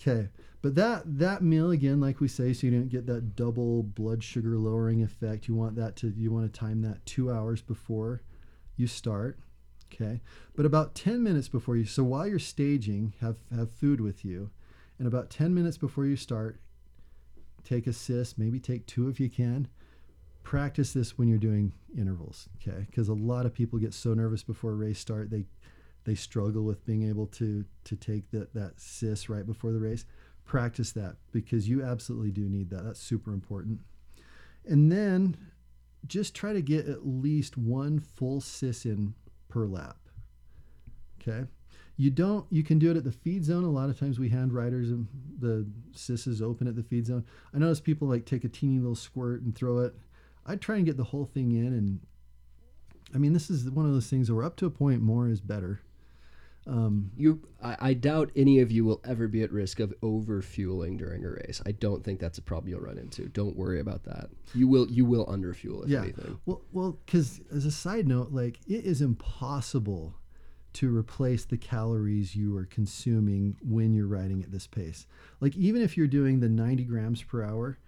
Okay, 0.00 0.28
but 0.62 0.74
that 0.76 1.02
that 1.18 1.42
meal 1.42 1.70
again, 1.70 2.00
like 2.00 2.20
we 2.20 2.28
say, 2.28 2.52
so 2.52 2.66
you 2.66 2.72
don't 2.72 2.88
get 2.88 3.06
that 3.06 3.36
double 3.36 3.82
blood 3.82 4.24
sugar 4.24 4.56
lowering 4.56 5.02
effect. 5.02 5.46
You 5.46 5.54
want 5.54 5.76
that 5.76 5.96
to 5.96 6.12
you 6.16 6.30
want 6.30 6.52
to 6.52 6.58
time 6.58 6.82
that 6.82 7.04
two 7.04 7.30
hours 7.30 7.60
before 7.60 8.22
you 8.76 8.86
start. 8.86 9.38
Okay, 9.92 10.20
but 10.56 10.64
about 10.64 10.94
ten 10.94 11.22
minutes 11.22 11.48
before 11.48 11.76
you. 11.76 11.84
So 11.84 12.02
while 12.04 12.26
you're 12.26 12.38
staging, 12.38 13.14
have 13.20 13.36
have 13.54 13.70
food 13.70 14.00
with 14.00 14.24
you, 14.24 14.50
and 14.98 15.06
about 15.06 15.28
ten 15.28 15.54
minutes 15.54 15.76
before 15.76 16.06
you 16.06 16.16
start, 16.16 16.60
take 17.64 17.86
a 17.86 17.92
SIS. 17.92 18.38
Maybe 18.38 18.58
take 18.58 18.86
two 18.86 19.08
if 19.08 19.20
you 19.20 19.28
can. 19.28 19.68
Practice 20.42 20.94
this 20.94 21.18
when 21.18 21.28
you're 21.28 21.38
doing 21.38 21.72
intervals. 21.96 22.48
Okay, 22.56 22.86
because 22.86 23.08
a 23.08 23.14
lot 23.14 23.44
of 23.44 23.52
people 23.52 23.78
get 23.78 23.92
so 23.92 24.14
nervous 24.14 24.42
before 24.42 24.74
race 24.74 24.98
start 24.98 25.30
they 25.30 25.44
they 26.04 26.14
struggle 26.14 26.64
with 26.64 26.84
being 26.86 27.08
able 27.08 27.26
to 27.26 27.64
to 27.84 27.96
take 27.96 28.30
that 28.30 28.54
that 28.54 28.80
SIS 28.80 29.28
right 29.28 29.46
before 29.46 29.72
the 29.72 29.80
race 29.80 30.04
practice 30.44 30.90
that 30.92 31.16
because 31.30 31.68
you 31.68 31.82
absolutely 31.82 32.32
do 32.32 32.48
need 32.48 32.70
that. 32.70 32.84
That's 32.84 33.00
super 33.00 33.32
important. 33.32 33.80
And 34.66 34.90
then 34.90 35.36
just 36.06 36.34
try 36.34 36.52
to 36.52 36.62
get 36.62 36.88
at 36.88 37.06
least 37.06 37.56
one 37.56 38.00
full 38.00 38.40
SIS 38.40 38.84
in 38.84 39.14
per 39.48 39.66
lap 39.66 40.00
okay? 41.20 41.46
You 41.96 42.10
don't 42.10 42.46
you 42.50 42.62
can 42.62 42.78
do 42.78 42.90
it 42.90 42.96
at 42.96 43.04
the 43.04 43.12
feed 43.12 43.44
zone. 43.44 43.64
A 43.64 43.70
lot 43.70 43.90
of 43.90 43.98
times 43.98 44.18
we 44.18 44.30
hand 44.30 44.52
riders 44.52 44.90
and 44.90 45.06
the 45.38 45.66
is 46.08 46.40
open 46.40 46.66
at 46.66 46.76
the 46.76 46.82
feed 46.82 47.06
zone. 47.06 47.24
I 47.54 47.58
notice 47.58 47.80
people 47.80 48.08
like 48.08 48.24
take 48.24 48.44
a 48.44 48.48
teeny 48.48 48.78
little 48.78 48.94
squirt 48.94 49.42
and 49.42 49.54
throw 49.54 49.80
it. 49.80 49.94
I 50.46 50.56
try 50.56 50.76
and 50.76 50.86
get 50.86 50.96
the 50.96 51.04
whole 51.04 51.26
thing 51.26 51.52
in 51.52 51.66
and 51.66 52.00
I 53.12 53.18
mean, 53.18 53.32
this 53.32 53.50
is 53.50 53.68
one 53.68 53.86
of 53.86 53.92
those 53.92 54.06
things 54.06 54.30
where 54.30 54.44
up 54.44 54.56
to 54.56 54.66
a 54.66 54.70
point, 54.70 55.02
more 55.02 55.28
is 55.28 55.40
better. 55.40 55.80
Um, 56.70 57.10
You, 57.16 57.40
I, 57.60 57.76
I 57.80 57.94
doubt 57.94 58.30
any 58.36 58.60
of 58.60 58.70
you 58.70 58.84
will 58.84 59.00
ever 59.04 59.26
be 59.26 59.42
at 59.42 59.50
risk 59.50 59.80
of 59.80 59.92
over 60.02 60.40
fueling 60.40 60.96
during 60.96 61.24
a 61.24 61.30
race. 61.30 61.60
I 61.66 61.72
don't 61.72 62.04
think 62.04 62.20
that's 62.20 62.38
a 62.38 62.42
problem 62.42 62.70
you'll 62.70 62.80
run 62.80 62.96
into. 62.96 63.26
Don't 63.28 63.56
worry 63.56 63.80
about 63.80 64.04
that. 64.04 64.30
You 64.54 64.68
will 64.68 64.88
you 64.88 65.04
will 65.04 65.26
under 65.28 65.52
fuel 65.52 65.82
if 65.82 65.90
yeah. 65.90 66.02
anything. 66.02 66.38
Well, 66.46 66.62
well, 66.72 66.98
because 67.04 67.40
as 67.52 67.64
a 67.64 67.72
side 67.72 68.06
note, 68.06 68.30
like 68.30 68.60
it 68.68 68.84
is 68.84 69.02
impossible 69.02 70.14
to 70.74 70.96
replace 70.96 71.44
the 71.44 71.58
calories 71.58 72.36
you 72.36 72.56
are 72.56 72.66
consuming 72.66 73.56
when 73.60 73.92
you're 73.92 74.06
riding 74.06 74.42
at 74.42 74.52
this 74.52 74.68
pace. 74.68 75.06
Like 75.40 75.56
even 75.56 75.82
if 75.82 75.96
you're 75.96 76.06
doing 76.06 76.38
the 76.38 76.48
90 76.48 76.84
grams 76.84 77.22
per 77.22 77.42
hour, 77.42 77.78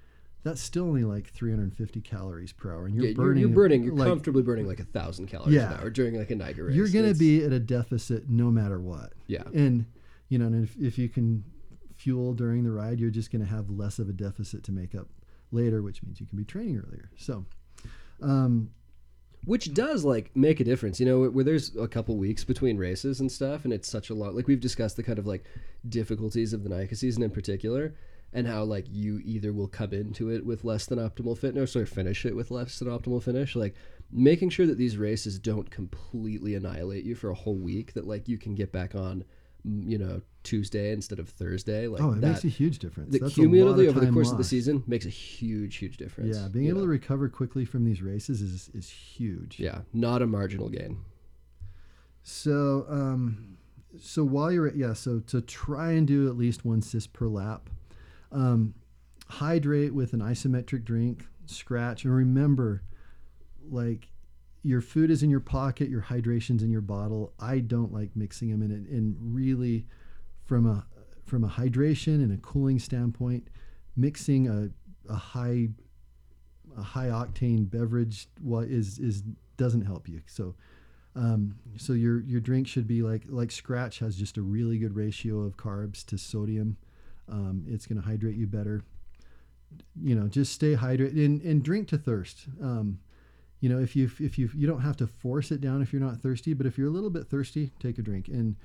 that's 0.44 0.60
still 0.60 0.84
only 0.84 1.04
like 1.04 1.30
350 1.32 2.00
calories 2.00 2.52
per 2.52 2.72
hour, 2.72 2.86
and 2.86 2.94
you're 2.94 3.06
yeah, 3.06 3.14
burning. 3.14 3.40
you're, 3.40 3.48
you're 3.50 3.54
burning. 3.56 3.82
You're 3.84 3.94
like, 3.94 4.08
comfortably 4.08 4.42
burning 4.42 4.66
like 4.66 4.80
a 4.80 4.84
thousand 4.84 5.26
calories 5.26 5.54
Yeah. 5.54 5.74
an 5.74 5.80
hour 5.80 5.90
during 5.90 6.16
like 6.18 6.30
a 6.30 6.34
Niagara 6.36 6.64
race. 6.66 6.76
You're 6.76 6.88
going 6.88 7.04
to 7.04 7.10
It's- 7.10 7.18
be 7.18 7.44
at 7.44 7.52
a 7.52 7.60
deficit 7.60 8.28
no 8.28 8.50
matter 8.50 8.80
what. 8.80 9.12
yeah. 9.26 9.44
And 9.54 9.86
you 10.28 10.38
know, 10.38 10.46
and 10.46 10.64
if, 10.64 10.76
if 10.78 10.98
you 10.98 11.08
can 11.08 11.44
fuel 11.94 12.32
during 12.34 12.64
the 12.64 12.70
ride, 12.72 12.98
you're 12.98 13.10
just 13.10 13.30
going 13.30 13.42
to 13.44 13.48
have 13.48 13.68
less 13.70 13.98
of 13.98 14.08
a 14.08 14.12
deficit 14.12 14.64
to 14.64 14.72
make 14.72 14.94
up 14.94 15.08
later, 15.52 15.82
which 15.82 16.02
means 16.02 16.18
you 16.20 16.26
can 16.26 16.36
be 16.38 16.44
training 16.44 16.82
earlier. 16.84 17.10
So, 17.16 17.44
um, 18.20 18.70
which 19.44 19.74
does 19.74 20.04
like 20.04 20.30
make 20.36 20.60
a 20.60 20.64
difference 20.64 21.00
you 21.00 21.06
know 21.06 21.28
where 21.28 21.42
there's 21.44 21.74
a 21.76 21.88
couple 21.88 22.16
weeks 22.16 22.44
between 22.44 22.76
races 22.76 23.18
and 23.18 23.30
stuff 23.30 23.64
and 23.64 23.72
it's 23.72 23.88
such 23.90 24.08
a 24.08 24.14
lot 24.14 24.36
like 24.36 24.46
we've 24.46 24.60
discussed 24.60 24.96
the 24.96 25.02
kind 25.02 25.18
of 25.18 25.26
like 25.26 25.42
difficulties 25.88 26.52
of 26.52 26.62
the 26.62 26.68
NICA 26.68 26.94
season 26.94 27.24
in 27.24 27.30
particular 27.30 27.92
and 28.32 28.46
how 28.46 28.64
like 28.64 28.86
you 28.90 29.20
either 29.24 29.52
will 29.52 29.68
come 29.68 29.92
into 29.92 30.30
it 30.30 30.44
with 30.44 30.64
less 30.64 30.86
than 30.86 30.98
optimal 30.98 31.36
fitness 31.36 31.76
or 31.76 31.86
finish 31.86 32.24
it 32.24 32.34
with 32.34 32.50
less 32.50 32.78
than 32.78 32.88
optimal 32.88 33.22
finish 33.22 33.54
like 33.54 33.74
making 34.10 34.50
sure 34.50 34.66
that 34.66 34.78
these 34.78 34.96
races 34.96 35.38
don't 35.38 35.70
completely 35.70 36.54
annihilate 36.54 37.04
you 37.04 37.14
for 37.14 37.30
a 37.30 37.34
whole 37.34 37.58
week 37.58 37.92
that 37.94 38.06
like 38.06 38.28
you 38.28 38.38
can 38.38 38.54
get 38.54 38.72
back 38.72 38.94
on 38.94 39.24
you 39.64 39.98
know 39.98 40.20
Tuesday 40.42 40.92
instead 40.92 41.18
of 41.18 41.28
Thursday. 41.28 41.86
Like 41.86 42.02
oh, 42.02 42.12
it 42.12 42.20
that, 42.20 42.26
makes 42.28 42.44
a 42.44 42.48
huge 42.48 42.78
difference. 42.78 43.12
The 43.12 43.20
That's 43.20 43.34
cumulatively 43.34 43.88
over 43.88 44.00
the 44.00 44.10
course 44.10 44.26
lost. 44.26 44.32
of 44.32 44.38
the 44.38 44.44
season 44.44 44.82
makes 44.86 45.06
a 45.06 45.10
huge, 45.10 45.76
huge 45.76 45.96
difference. 45.96 46.36
Yeah, 46.36 46.48
being 46.48 46.66
able 46.66 46.80
know? 46.80 46.86
to 46.86 46.90
recover 46.90 47.28
quickly 47.28 47.64
from 47.64 47.84
these 47.84 48.02
races 48.02 48.42
is 48.42 48.70
is 48.74 48.88
huge. 48.88 49.58
Yeah, 49.58 49.80
not 49.92 50.22
a 50.22 50.26
marginal 50.26 50.68
gain. 50.68 50.98
So, 52.22 52.86
um, 52.88 53.56
so 54.00 54.24
while 54.24 54.52
you're 54.52 54.68
at, 54.68 54.76
yeah, 54.76 54.92
so 54.92 55.20
to 55.20 55.40
try 55.40 55.92
and 55.92 56.06
do 56.06 56.28
at 56.28 56.36
least 56.36 56.64
one 56.64 56.80
SIS 56.82 57.06
per 57.06 57.26
lap, 57.26 57.68
um, 58.32 58.74
hydrate 59.28 59.94
with 59.94 60.12
an 60.12 60.20
isometric 60.20 60.84
drink, 60.84 61.26
Skratch, 61.46 62.04
and 62.04 62.14
remember, 62.14 62.82
like 63.70 64.08
your 64.62 64.80
food 64.80 65.10
is 65.10 65.22
in 65.22 65.30
your 65.30 65.40
pocket, 65.40 65.88
your 65.88 66.00
hydration's 66.00 66.62
in 66.62 66.70
your 66.70 66.80
bottle. 66.80 67.32
I 67.38 67.58
don't 67.58 67.92
like 67.92 68.14
mixing 68.14 68.50
them 68.50 68.62
in 68.62 68.70
it. 68.70 68.88
And 68.90 69.16
really, 69.20 69.86
from 70.44 70.66
a 70.66 70.86
from 71.24 71.44
a 71.44 71.48
hydration 71.48 72.16
and 72.16 72.32
a 72.32 72.36
cooling 72.38 72.78
standpoint, 72.78 73.48
mixing 73.96 74.48
a, 74.48 74.70
a 75.12 75.16
high 75.16 75.68
a 76.76 76.82
high 76.82 77.08
octane 77.08 77.68
beverage 77.68 78.28
what 78.40 78.68
is 78.68 78.98
is 78.98 79.22
doesn't 79.56 79.84
help 79.84 80.08
you. 80.08 80.22
So 80.26 80.54
um, 81.14 81.56
so 81.76 81.92
your 81.92 82.20
your 82.22 82.40
drink 82.40 82.66
should 82.66 82.86
be 82.86 83.02
like 83.02 83.24
like 83.28 83.50
Skratch 83.50 83.98
has 83.98 84.16
just 84.16 84.36
a 84.36 84.42
really 84.42 84.78
good 84.78 84.96
ratio 84.96 85.40
of 85.40 85.56
carbs 85.56 86.04
to 86.06 86.18
sodium. 86.18 86.76
Um, 87.30 87.64
it's 87.68 87.86
going 87.86 88.00
to 88.00 88.06
hydrate 88.06 88.36
you 88.36 88.46
better. 88.46 88.82
You 90.00 90.14
know, 90.14 90.28
just 90.28 90.52
stay 90.52 90.74
hydrated 90.74 91.24
and, 91.24 91.40
and 91.42 91.62
drink 91.62 91.88
to 91.88 91.98
thirst. 91.98 92.46
Um, 92.60 93.00
you 93.60 93.68
know, 93.68 93.78
if 93.78 93.94
you 93.94 94.10
if 94.18 94.38
you 94.38 94.50
you 94.54 94.66
don't 94.66 94.82
have 94.82 94.96
to 94.98 95.06
force 95.06 95.50
it 95.50 95.60
down 95.60 95.82
if 95.82 95.92
you're 95.92 96.02
not 96.02 96.20
thirsty, 96.20 96.52
but 96.52 96.66
if 96.66 96.76
you're 96.76 96.88
a 96.88 96.90
little 96.90 97.10
bit 97.10 97.28
thirsty, 97.28 97.70
take 97.78 97.98
a 97.98 98.02
drink 98.02 98.28
and 98.28 98.56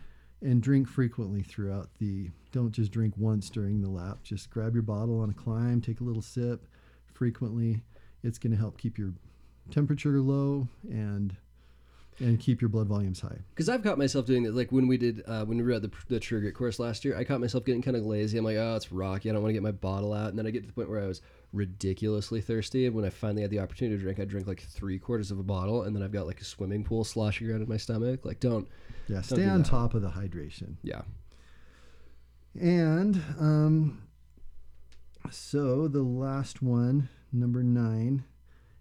and 0.42 0.62
drink 0.62 0.88
frequently 0.88 1.42
throughout 1.42 1.90
the. 2.00 2.32
Don't 2.52 2.72
just 2.72 2.92
drink 2.92 3.14
once 3.18 3.50
during 3.50 3.82
the 3.82 3.90
lap. 3.90 4.20
Just 4.24 4.50
grab 4.50 4.74
your 4.74 4.82
bottle 4.82 5.20
on 5.20 5.30
a 5.30 5.34
climb, 5.34 5.82
take 5.82 6.02
a 6.02 6.04
little 6.04 6.22
sip 6.22 6.66
frequently. 7.14 7.82
It's 8.24 8.40
going 8.40 8.52
to 8.52 8.58
help 8.58 8.78
keep 8.78 8.98
your 8.98 9.14
temperature 9.70 10.20
low 10.20 10.68
and 10.90 11.36
and 12.20 12.40
keep 12.40 12.62
your 12.62 12.70
blood 12.70 12.88
volumes 12.88 13.20
high. 13.20 13.38
Because 13.50 13.70
I've 13.70 13.84
caught 13.84 13.98
myself 13.98 14.26
doing 14.26 14.46
it. 14.46 14.54
Like 14.54 14.72
when 14.72 14.88
we 14.88 14.98
did, 14.98 15.24
uh, 15.28 15.46
when 15.46 15.58
we 15.58 15.64
were 15.64 15.74
at 15.74 15.82
the, 15.84 15.92
the 16.08 16.20
Grit 16.20 16.56
course 16.56 16.80
last 16.80 17.06
year, 17.06 17.16
I 17.16 17.24
caught 17.24 17.40
myself 17.40 17.64
getting 17.66 17.82
kind 17.82 17.96
of 17.96 18.06
lazy. 18.06 18.38
I'm 18.38 18.46
like, 18.46 18.58
oh, 18.58 18.76
it's 18.76 18.92
rocky. 18.92 19.30
I 19.30 19.34
don't 19.34 19.42
want 19.44 19.50
to 19.50 19.54
get 19.54 19.62
my 19.64 19.72
bottle 19.72 20.14
out. 20.14 20.30
And 20.30 20.40
then 20.40 20.48
I 20.48 20.52
get 20.52 20.62
to 20.62 20.68
the 20.68 20.74
point 20.74 20.90
where 20.90 21.04
I 21.04 21.08
was 21.08 21.22
ridiculously 21.54 22.42
thirsty. 22.42 22.88
And 22.88 22.96
when 22.96 23.06
I 23.06 23.10
finally 23.10 23.44
had 23.44 23.52
the 23.52 23.60
opportunity 23.60 23.98
to 23.98 24.02
drink, 24.04 24.20
I 24.20 24.26
drink 24.26 24.48
like 24.48 24.62
three 24.62 24.98
quarters 24.98 25.30
of 25.32 25.40
a 25.40 25.44
bottle. 25.44 25.84
And 25.84 25.96
then 25.96 26.02
I've 26.02 26.12
got 26.12 26.26
like 26.26 26.42
a 26.42 26.46
swimming 26.46 26.84
pool 26.84 27.04
sloshing 27.04 27.50
around 27.50 27.62
in 27.62 27.70
my 27.70 27.78
stomach. 27.78 28.26
Like, 28.26 28.40
don't. 28.40 28.68
Yeah, 29.08 29.16
Don't 29.16 29.24
stay 29.24 29.36
do 29.38 29.48
on 29.50 29.62
that. 29.62 29.70
top 29.70 29.94
of 29.94 30.02
the 30.02 30.10
hydration. 30.10 30.76
Yeah. 30.84 31.02
And 32.60 33.22
um, 33.40 34.02
so 35.30 35.88
the 35.88 36.02
last 36.02 36.62
one, 36.62 37.10
number 37.32 37.64
nine, 37.64 38.24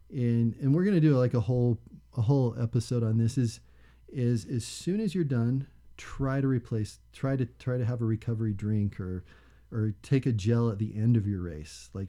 in 0.09 0.55
and 0.61 0.75
we're 0.75 0.85
gonna 0.85 1.01
do 1.01 1.17
like 1.19 1.35
a 1.35 1.41
whole 1.41 1.79
a 2.17 2.23
whole 2.23 2.57
episode 2.61 3.03
on 3.03 3.19
this 3.19 3.37
is 3.39 3.61
is 4.09 4.47
as 4.47 4.65
soon 4.65 5.01
as 5.01 5.15
you're 5.15 5.25
done, 5.25 5.67
try 5.97 6.41
to 6.41 6.47
replace 6.47 6.99
try 7.13 7.37
to 7.37 7.47
try 7.59 7.77
to 7.77 7.85
have 7.85 8.01
a 8.01 8.05
recovery 8.05 8.53
drink 8.53 8.99
or 9.01 9.25
or 9.73 9.95
take 10.03 10.27
a 10.27 10.33
gel 10.33 10.71
at 10.71 10.79
the 10.79 10.97
end 10.97 11.17
of 11.17 11.27
your 11.27 11.43
race. 11.43 11.91
Like 11.93 12.09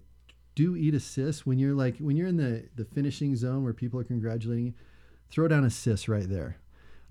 do 0.56 0.76
eat 0.76 0.96
a 0.96 1.00
SIS 1.00 1.46
when 1.46 1.60
you're 1.60 1.76
like 1.76 1.98
when 1.98 2.16
you're 2.16 2.28
in 2.28 2.38
the 2.38 2.68
the 2.76 2.86
finishing 2.86 3.36
zone 3.36 3.64
where 3.64 3.74
people 3.74 4.00
are 4.00 4.06
congratulating 4.06 4.68
you, 4.68 4.74
throw 5.30 5.48
down 5.48 5.66
a 5.66 5.70
SIS 5.70 6.08
right 6.08 6.30
there. 6.30 6.58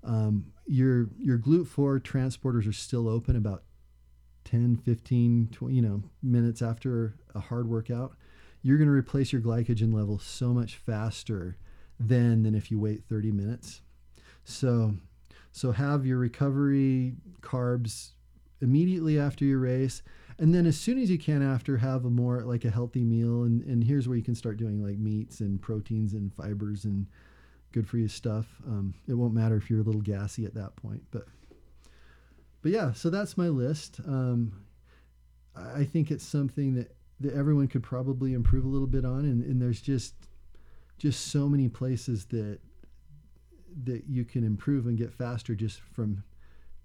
Um, 0.03 0.53
your 0.65 1.09
your 1.17 1.37
glut 1.37 1.67
4 1.67 1.99
transporters 1.99 2.67
are 2.67 2.73
still 2.73 3.09
open 3.09 3.35
about 3.35 3.63
10 4.45 4.77
15 4.77 5.49
20, 5.51 5.75
you 5.75 5.81
know 5.81 6.03
minutes 6.23 6.61
after 6.61 7.15
a 7.35 7.39
hard 7.39 7.67
workout 7.67 8.15
you're 8.61 8.77
going 8.77 8.87
to 8.87 8.93
replace 8.93 9.33
your 9.33 9.41
glycogen 9.41 9.93
level 9.93 10.19
so 10.19 10.53
much 10.53 10.75
faster 10.75 11.57
than 11.99 12.43
than 12.43 12.55
if 12.55 12.69
you 12.71 12.79
wait 12.79 13.03
30 13.09 13.31
minutes 13.31 13.81
so 14.43 14.93
so 15.51 15.71
have 15.71 16.05
your 16.05 16.17
recovery 16.17 17.15
carbs 17.41 18.11
immediately 18.61 19.19
after 19.19 19.45
your 19.45 19.59
race 19.59 20.01
and 20.39 20.53
then 20.53 20.65
as 20.65 20.79
soon 20.79 20.99
as 20.99 21.09
you 21.09 21.17
can 21.17 21.41
after 21.41 21.77
have 21.77 22.05
a 22.05 22.09
more 22.09 22.41
like 22.41 22.65
a 22.65 22.69
healthy 22.69 23.03
meal 23.03 23.43
and 23.43 23.63
and 23.63 23.83
here's 23.83 24.07
where 24.07 24.17
you 24.17 24.23
can 24.23 24.35
start 24.35 24.57
doing 24.57 24.83
like 24.83 24.97
meats 24.97 25.39
and 25.39 25.61
proteins 25.61 26.13
and 26.13 26.33
fibers 26.33 26.85
and 26.85 27.07
good 27.71 27.87
for 27.87 27.97
you 27.97 28.07
stuff 28.07 28.47
um, 28.67 28.93
it 29.07 29.13
won't 29.13 29.33
matter 29.33 29.57
if 29.57 29.69
you're 29.69 29.81
a 29.81 29.83
little 29.83 30.01
gassy 30.01 30.45
at 30.45 30.53
that 30.53 30.75
point 30.75 31.03
but 31.11 31.25
but 32.61 32.73
yeah, 32.73 32.91
so 32.91 33.09
that's 33.09 33.37
my 33.37 33.47
list. 33.47 34.01
Um, 34.05 34.51
I 35.55 35.85
think 35.85 36.11
it's 36.11 36.25
something 36.25 36.75
that, 36.75 36.95
that 37.21 37.33
everyone 37.33 37.69
could 37.69 37.81
probably 37.81 38.33
improve 38.33 38.65
a 38.65 38.67
little 38.67 38.87
bit 38.87 39.05
on, 39.05 39.19
and, 39.19 39.43
and 39.43 39.61
there's 39.61 39.81
just 39.81 40.13
just 40.97 41.27
so 41.31 41.47
many 41.47 41.69
places 41.69 42.25
that 42.25 42.59
that 43.83 44.03
you 44.07 44.25
can 44.25 44.43
improve 44.43 44.87
and 44.87 44.97
get 44.97 45.13
faster 45.13 45.53
just 45.53 45.81
from 45.81 46.23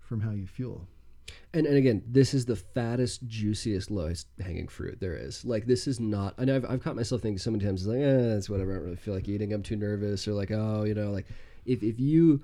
from 0.00 0.20
how 0.20 0.30
you 0.30 0.46
fuel. 0.46 0.86
And, 1.54 1.66
and 1.66 1.76
again, 1.76 2.02
this 2.06 2.34
is 2.34 2.44
the 2.44 2.56
fattest, 2.56 3.26
juiciest, 3.26 3.90
lowest 3.90 4.26
hanging 4.40 4.68
fruit 4.68 5.00
there 5.00 5.16
is. 5.16 5.44
Like, 5.44 5.66
this 5.66 5.86
is 5.86 6.00
not. 6.00 6.34
I 6.38 6.44
know 6.44 6.56
I've, 6.56 6.64
I've 6.68 6.82
caught 6.82 6.96
myself 6.96 7.22
thinking 7.22 7.38
so 7.38 7.50
many 7.50 7.64
times, 7.64 7.86
like, 7.86 8.00
eh, 8.00 8.36
it's 8.36 8.50
whatever. 8.50 8.72
I 8.72 8.74
don't 8.74 8.84
really 8.84 8.96
feel 8.96 9.14
like 9.14 9.28
eating. 9.28 9.52
I'm 9.52 9.62
too 9.62 9.76
nervous. 9.76 10.26
Or, 10.28 10.32
like, 10.32 10.50
oh, 10.50 10.84
you 10.84 10.94
know, 10.94 11.10
like, 11.10 11.26
if, 11.64 11.82
if 11.82 11.98
you 12.00 12.42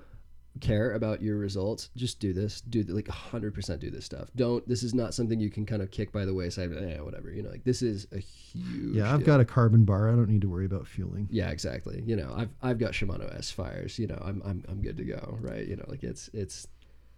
care 0.59 0.93
about 0.93 1.21
your 1.21 1.37
results, 1.37 1.89
just 1.95 2.19
do 2.19 2.33
this. 2.33 2.61
Do 2.61 2.83
like 2.83 3.05
100% 3.05 3.79
do 3.79 3.89
this 3.89 4.05
stuff. 4.05 4.29
Don't. 4.35 4.67
This 4.67 4.83
is 4.83 4.93
not 4.93 5.13
something 5.13 5.39
you 5.39 5.49
can 5.49 5.65
kind 5.65 5.81
of 5.81 5.91
kick 5.91 6.11
by 6.11 6.25
the 6.25 6.33
wayside. 6.33 6.71
Eh, 6.71 6.97
whatever. 6.99 7.31
You 7.31 7.43
know, 7.43 7.49
like, 7.49 7.63
this 7.63 7.81
is 7.81 8.07
a 8.11 8.19
huge. 8.19 8.95
Yeah, 8.95 9.13
I've 9.13 9.19
deal. 9.19 9.27
got 9.27 9.39
a 9.39 9.45
carbon 9.45 9.85
bar. 9.85 10.09
I 10.09 10.15
don't 10.15 10.29
need 10.29 10.41
to 10.41 10.49
worry 10.49 10.65
about 10.65 10.87
fueling. 10.87 11.27
Yeah, 11.31 11.49
exactly. 11.49 12.03
You 12.05 12.15
know, 12.15 12.33
I've 12.35 12.49
I've 12.61 12.77
got 12.79 12.91
Shimano 12.91 13.33
S-Phyres. 13.37 13.99
You 13.99 14.07
know, 14.07 14.21
I'm 14.23 14.41
I'm 14.45 14.63
I'm 14.67 14.81
good 14.81 14.97
to 14.97 15.03
go. 15.03 15.37
Right. 15.41 15.65
You 15.67 15.75
know, 15.75 15.85
like 15.87 16.03
it's 16.03 16.29
it's 16.33 16.67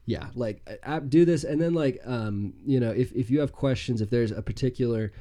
yeah, 0.06 0.28
like 0.36 0.62
I, 0.86 0.96
I 0.96 1.00
do 1.00 1.26
this, 1.26 1.44
and 1.44 1.62
then 1.62 1.74
like 1.74 2.00
um, 2.06 2.54
you 2.66 2.80
know, 2.80 2.92
if 2.92 3.12
if 3.14 3.30
you 3.30 3.40
have 3.40 3.52
questions, 3.52 4.02
if 4.02 4.10
there's 4.10 4.32
a 4.32 4.42
particular 4.42 5.12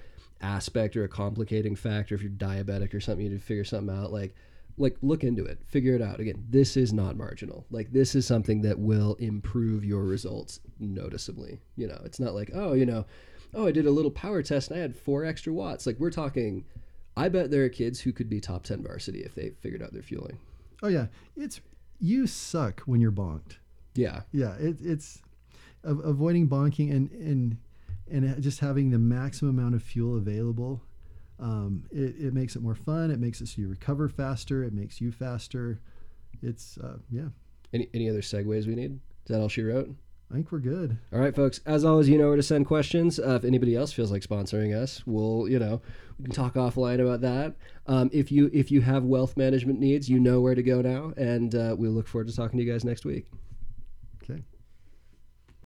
aspect 0.41 0.97
or 0.97 1.05
a 1.05 1.09
complicating 1.09 1.77
factor, 1.77 2.15
if 2.15 2.23
you're 2.23 2.31
diabetic 2.31 2.95
or 2.95 3.01
something, 3.01 3.25
you 3.25 3.31
need 3.31 3.41
to 3.41 3.45
figure 3.45 3.65
something 3.65 3.95
out. 3.95 4.13
Like 4.13 4.35
like 4.79 4.97
look 5.03 5.25
into 5.25 5.45
it, 5.45 5.59
figure 5.67 5.95
it 5.95 6.03
out. 6.03 6.21
Again, 6.21 6.45
this 6.49 6.77
is 6.77 6.93
not 6.93 7.17
marginal. 7.17 7.67
Like 7.71 7.93
this 7.93 8.15
is 8.15 8.27
something 8.27 8.63
that 8.63 8.79
will 8.79 9.15
improve 9.17 9.85
your 9.85 10.05
results 10.05 10.61
noticeably. 10.79 11.61
You 11.77 11.89
know, 11.89 12.01
it's 12.05 12.21
not 12.21 12.35
like 12.35 12.51
oh, 12.55 12.73
you 12.75 12.87
know, 12.87 13.07
oh, 13.55 13.67
I 13.67 13.73
did 13.73 13.87
a 13.87 13.91
little 13.91 14.11
power 14.11 14.43
test 14.43 14.71
and 14.71 14.79
I 14.79 14.83
had 14.83 14.97
four 14.97 15.25
extra 15.25 15.53
watts. 15.53 15.87
Like 15.87 15.99
we're 15.99 16.11
talking. 16.11 16.65
I 17.17 17.29
bet 17.29 17.51
there 17.51 17.65
are 17.65 17.69
kids 17.69 18.01
who 18.01 18.13
could 18.13 18.31
be 18.31 18.41
top 18.41 18.63
ten 18.63 18.83
varsity 18.83 19.21
if 19.21 19.35
they 19.35 19.51
figured 19.61 19.83
out 19.83 19.93
their 19.93 20.03
fueling. 20.03 20.39
Oh 20.83 20.89
yeah, 20.89 21.07
it's 21.37 21.61
you 21.99 22.27
suck 22.27 22.81
when 22.83 23.01
you're 23.01 23.13
bonked. 23.13 23.57
Yeah, 23.95 24.23
yeah 24.33 24.55
it, 24.55 24.77
it's 24.81 25.21
avoiding 25.85 26.49
bonking 26.49 26.91
and 26.91 27.11
and 27.11 27.57
and 28.11 28.43
just 28.43 28.61
having 28.61 28.91
the 28.91 28.99
maximum 28.99 29.59
amount 29.59 29.75
of 29.75 29.83
fuel 29.83 30.17
available 30.17 30.83
um, 31.41 31.85
it, 31.91 32.15
it 32.19 32.35
makes 32.35 32.55
it 32.57 32.63
more 32.63 32.75
fun 32.75 33.11
it 33.11 33.19
makes 33.19 33.41
it 33.41 33.49
so 33.49 33.61
you 33.63 33.69
recover 33.69 34.09
faster 34.09 34.63
it 34.63 34.73
makes 34.73 35.01
you 35.01 35.11
faster 35.11 35.81
it's 36.43 36.79
uh, 36.79 36.99
yeah 37.11 37.29
Any 37.73 37.89
any 37.95 38.09
other 38.09 38.21
segues 38.21 38.67
we 38.67 38.75
need? 38.75 38.93
Is 39.25 39.29
that 39.29 39.41
all 39.41 39.49
she 39.49 39.63
wrote? 39.63 39.91
i 40.31 40.35
think 40.35 40.53
we're 40.53 40.61
good 40.61 40.97
All 41.13 41.19
right, 41.19 41.35
folks. 41.35 41.59
As 41.67 41.85
always, 41.85 42.09
you 42.09 42.17
know 42.17 42.29
where 42.29 42.37
to 42.37 42.43
send 42.43 42.67
questions. 42.67 43.19
Uh, 43.19 43.35
if 43.35 43.45
anybody 43.45 43.75
else 43.75 43.93
feels 43.93 44.13
like 44.13 44.23
sponsoring 44.23 44.73
us, 44.81 45.03
we'll 45.05 45.49
you 45.49 45.59
know 45.59 45.83
we 46.19 46.25
can 46.27 46.33
talk 46.33 46.55
offline 46.55 47.01
about 47.01 47.21
that. 47.23 47.57
Um, 47.89 48.11
if 48.13 48.31
you 48.31 48.49
if 48.53 48.71
you 48.71 48.81
have 48.81 49.03
wealth 49.05 49.37
management 49.37 49.81
needs, 49.81 50.09
you 50.09 50.21
know 50.21 50.41
where 50.41 50.55
to 50.55 50.63
go 50.63 50.83
now, 50.83 51.13
and 51.17 51.53
uh, 51.55 51.75
we 51.77 51.89
look 51.89 52.07
forward 52.07 52.29
to 52.29 52.37
talking 52.37 52.59
to 52.59 52.65
you 52.65 52.71
guys 52.73 52.85
next 52.85 53.05
week. 53.05 53.27